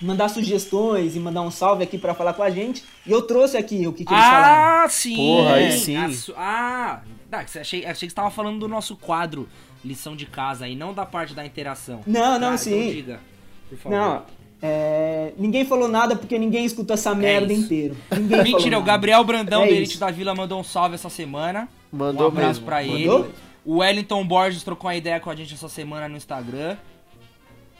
mandar 0.00 0.28
sugestões 0.28 1.14
e 1.14 1.20
mandar 1.20 1.42
um 1.42 1.50
salve 1.50 1.84
aqui 1.84 1.98
pra 1.98 2.14
falar 2.14 2.32
com 2.34 2.42
a 2.42 2.50
gente. 2.50 2.82
E 3.06 3.10
eu 3.12 3.22
trouxe 3.22 3.56
aqui 3.56 3.86
o 3.86 3.92
que, 3.92 4.04
que 4.04 4.12
eles 4.12 4.24
falaram. 4.24 4.84
Ah, 4.84 4.88
sim! 4.88 5.16
Porra, 5.16 5.54
aí 5.54 5.72
sim. 5.72 5.96
Ah, 6.36 7.00
tá, 7.30 7.44
que 7.44 7.58
achei, 7.58 7.84
achei 7.84 8.08
que 8.08 8.12
você 8.12 8.14
tava 8.16 8.30
falando 8.30 8.58
do 8.58 8.68
nosso 8.68 8.96
quadro 8.96 9.48
lição 9.84 10.16
de 10.16 10.24
casa 10.26 10.66
e 10.66 10.74
não 10.74 10.94
da 10.94 11.04
parte 11.04 11.34
da 11.34 11.44
interação. 11.44 12.00
Não, 12.06 12.38
não, 12.38 12.52
Ah, 12.52 12.56
sim. 12.56 12.80
Então 12.80 12.94
diga, 12.94 13.20
por 13.68 13.78
favor. 13.78 13.96
Não, 13.98 14.22
é, 14.62 15.32
ninguém 15.36 15.66
falou 15.66 15.88
nada 15.88 16.16
porque 16.16 16.38
ninguém 16.38 16.64
escuta 16.64 16.94
essa 16.94 17.14
merda 17.14 17.52
isso. 17.52 17.62
inteiro. 17.64 17.96
Ninguém 18.10 18.38
falou 18.40 18.52
Mentira, 18.56 18.78
o. 18.78 18.82
Gabriel 18.82 19.22
Brandão, 19.22 19.62
É 19.62 19.66
do 19.66 19.74
Elite 19.74 19.98
da 19.98 20.10
Vila, 20.10 20.34
mandou 20.34 20.58
um 20.58 20.64
salve 20.64 20.94
essa 20.94 21.10
semana. 21.10 21.68
Mandou 21.92 22.24
um 22.24 22.28
abraço 22.28 22.48
mesmo. 22.60 22.64
pra 22.64 22.82
ele. 22.82 23.24
O 23.64 23.78
Wellington 23.78 24.26
Borges 24.26 24.62
trocou 24.62 24.88
uma 24.90 24.96
ideia 24.96 25.18
com 25.20 25.30
a 25.30 25.36
gente 25.36 25.54
essa 25.54 25.68
semana 25.68 26.08
no 26.08 26.16
Instagram. 26.16 26.76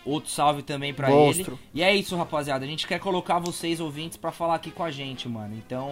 Outro 0.05 0.30
salve 0.30 0.62
também 0.62 0.93
pra 0.93 1.09
Monstro. 1.09 1.53
ele. 1.55 1.61
E 1.74 1.82
é 1.82 1.95
isso, 1.95 2.14
rapaziada. 2.16 2.64
A 2.64 2.68
gente 2.68 2.87
quer 2.87 2.99
colocar 3.01 3.39
vocês, 3.39 3.80
ouvintes, 3.80 4.16
pra 4.18 4.30
falar 4.30 4.55
aqui 4.57 4.70
com 4.70 4.82
a 4.85 4.91
gente, 4.91 5.28
mano. 5.28 5.55
Então, 5.57 5.91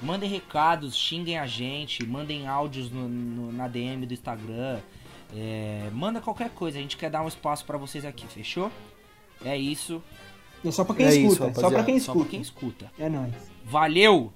mandem 0.00 0.28
recados, 0.30 0.96
xinguem 0.96 1.38
a 1.38 1.46
gente, 1.46 2.04
mandem 2.06 2.46
áudios 2.46 2.90
no- 2.90 3.08
no- 3.08 3.52
na 3.52 3.66
DM 3.66 4.06
do 4.06 4.14
Instagram. 4.14 4.78
É, 5.34 5.88
manda 5.92 6.20
qualquer 6.20 6.50
coisa, 6.50 6.78
a 6.78 6.82
gente 6.82 6.96
quer 6.96 7.10
dar 7.10 7.22
um 7.22 7.28
espaço 7.28 7.64
pra 7.64 7.76
vocês 7.78 8.04
aqui, 8.04 8.26
fechou? 8.26 8.70
É 9.44 9.56
isso, 9.56 10.00
É 10.64 10.70
só 10.70 10.84
pra 10.84 10.94
quem 10.94 11.06
É 11.06 11.14
isso, 11.16 11.32
escuta, 11.32 11.60
só 11.60 11.70
pra 11.70 11.82
quem 11.82 11.98
só 11.98 12.12
pra 12.12 12.20
escuta. 12.22 12.30
quem 12.30 12.40
escuta. 12.40 12.92
É 12.96 13.08
nóis. 13.08 13.32
Valeu! 13.64 14.32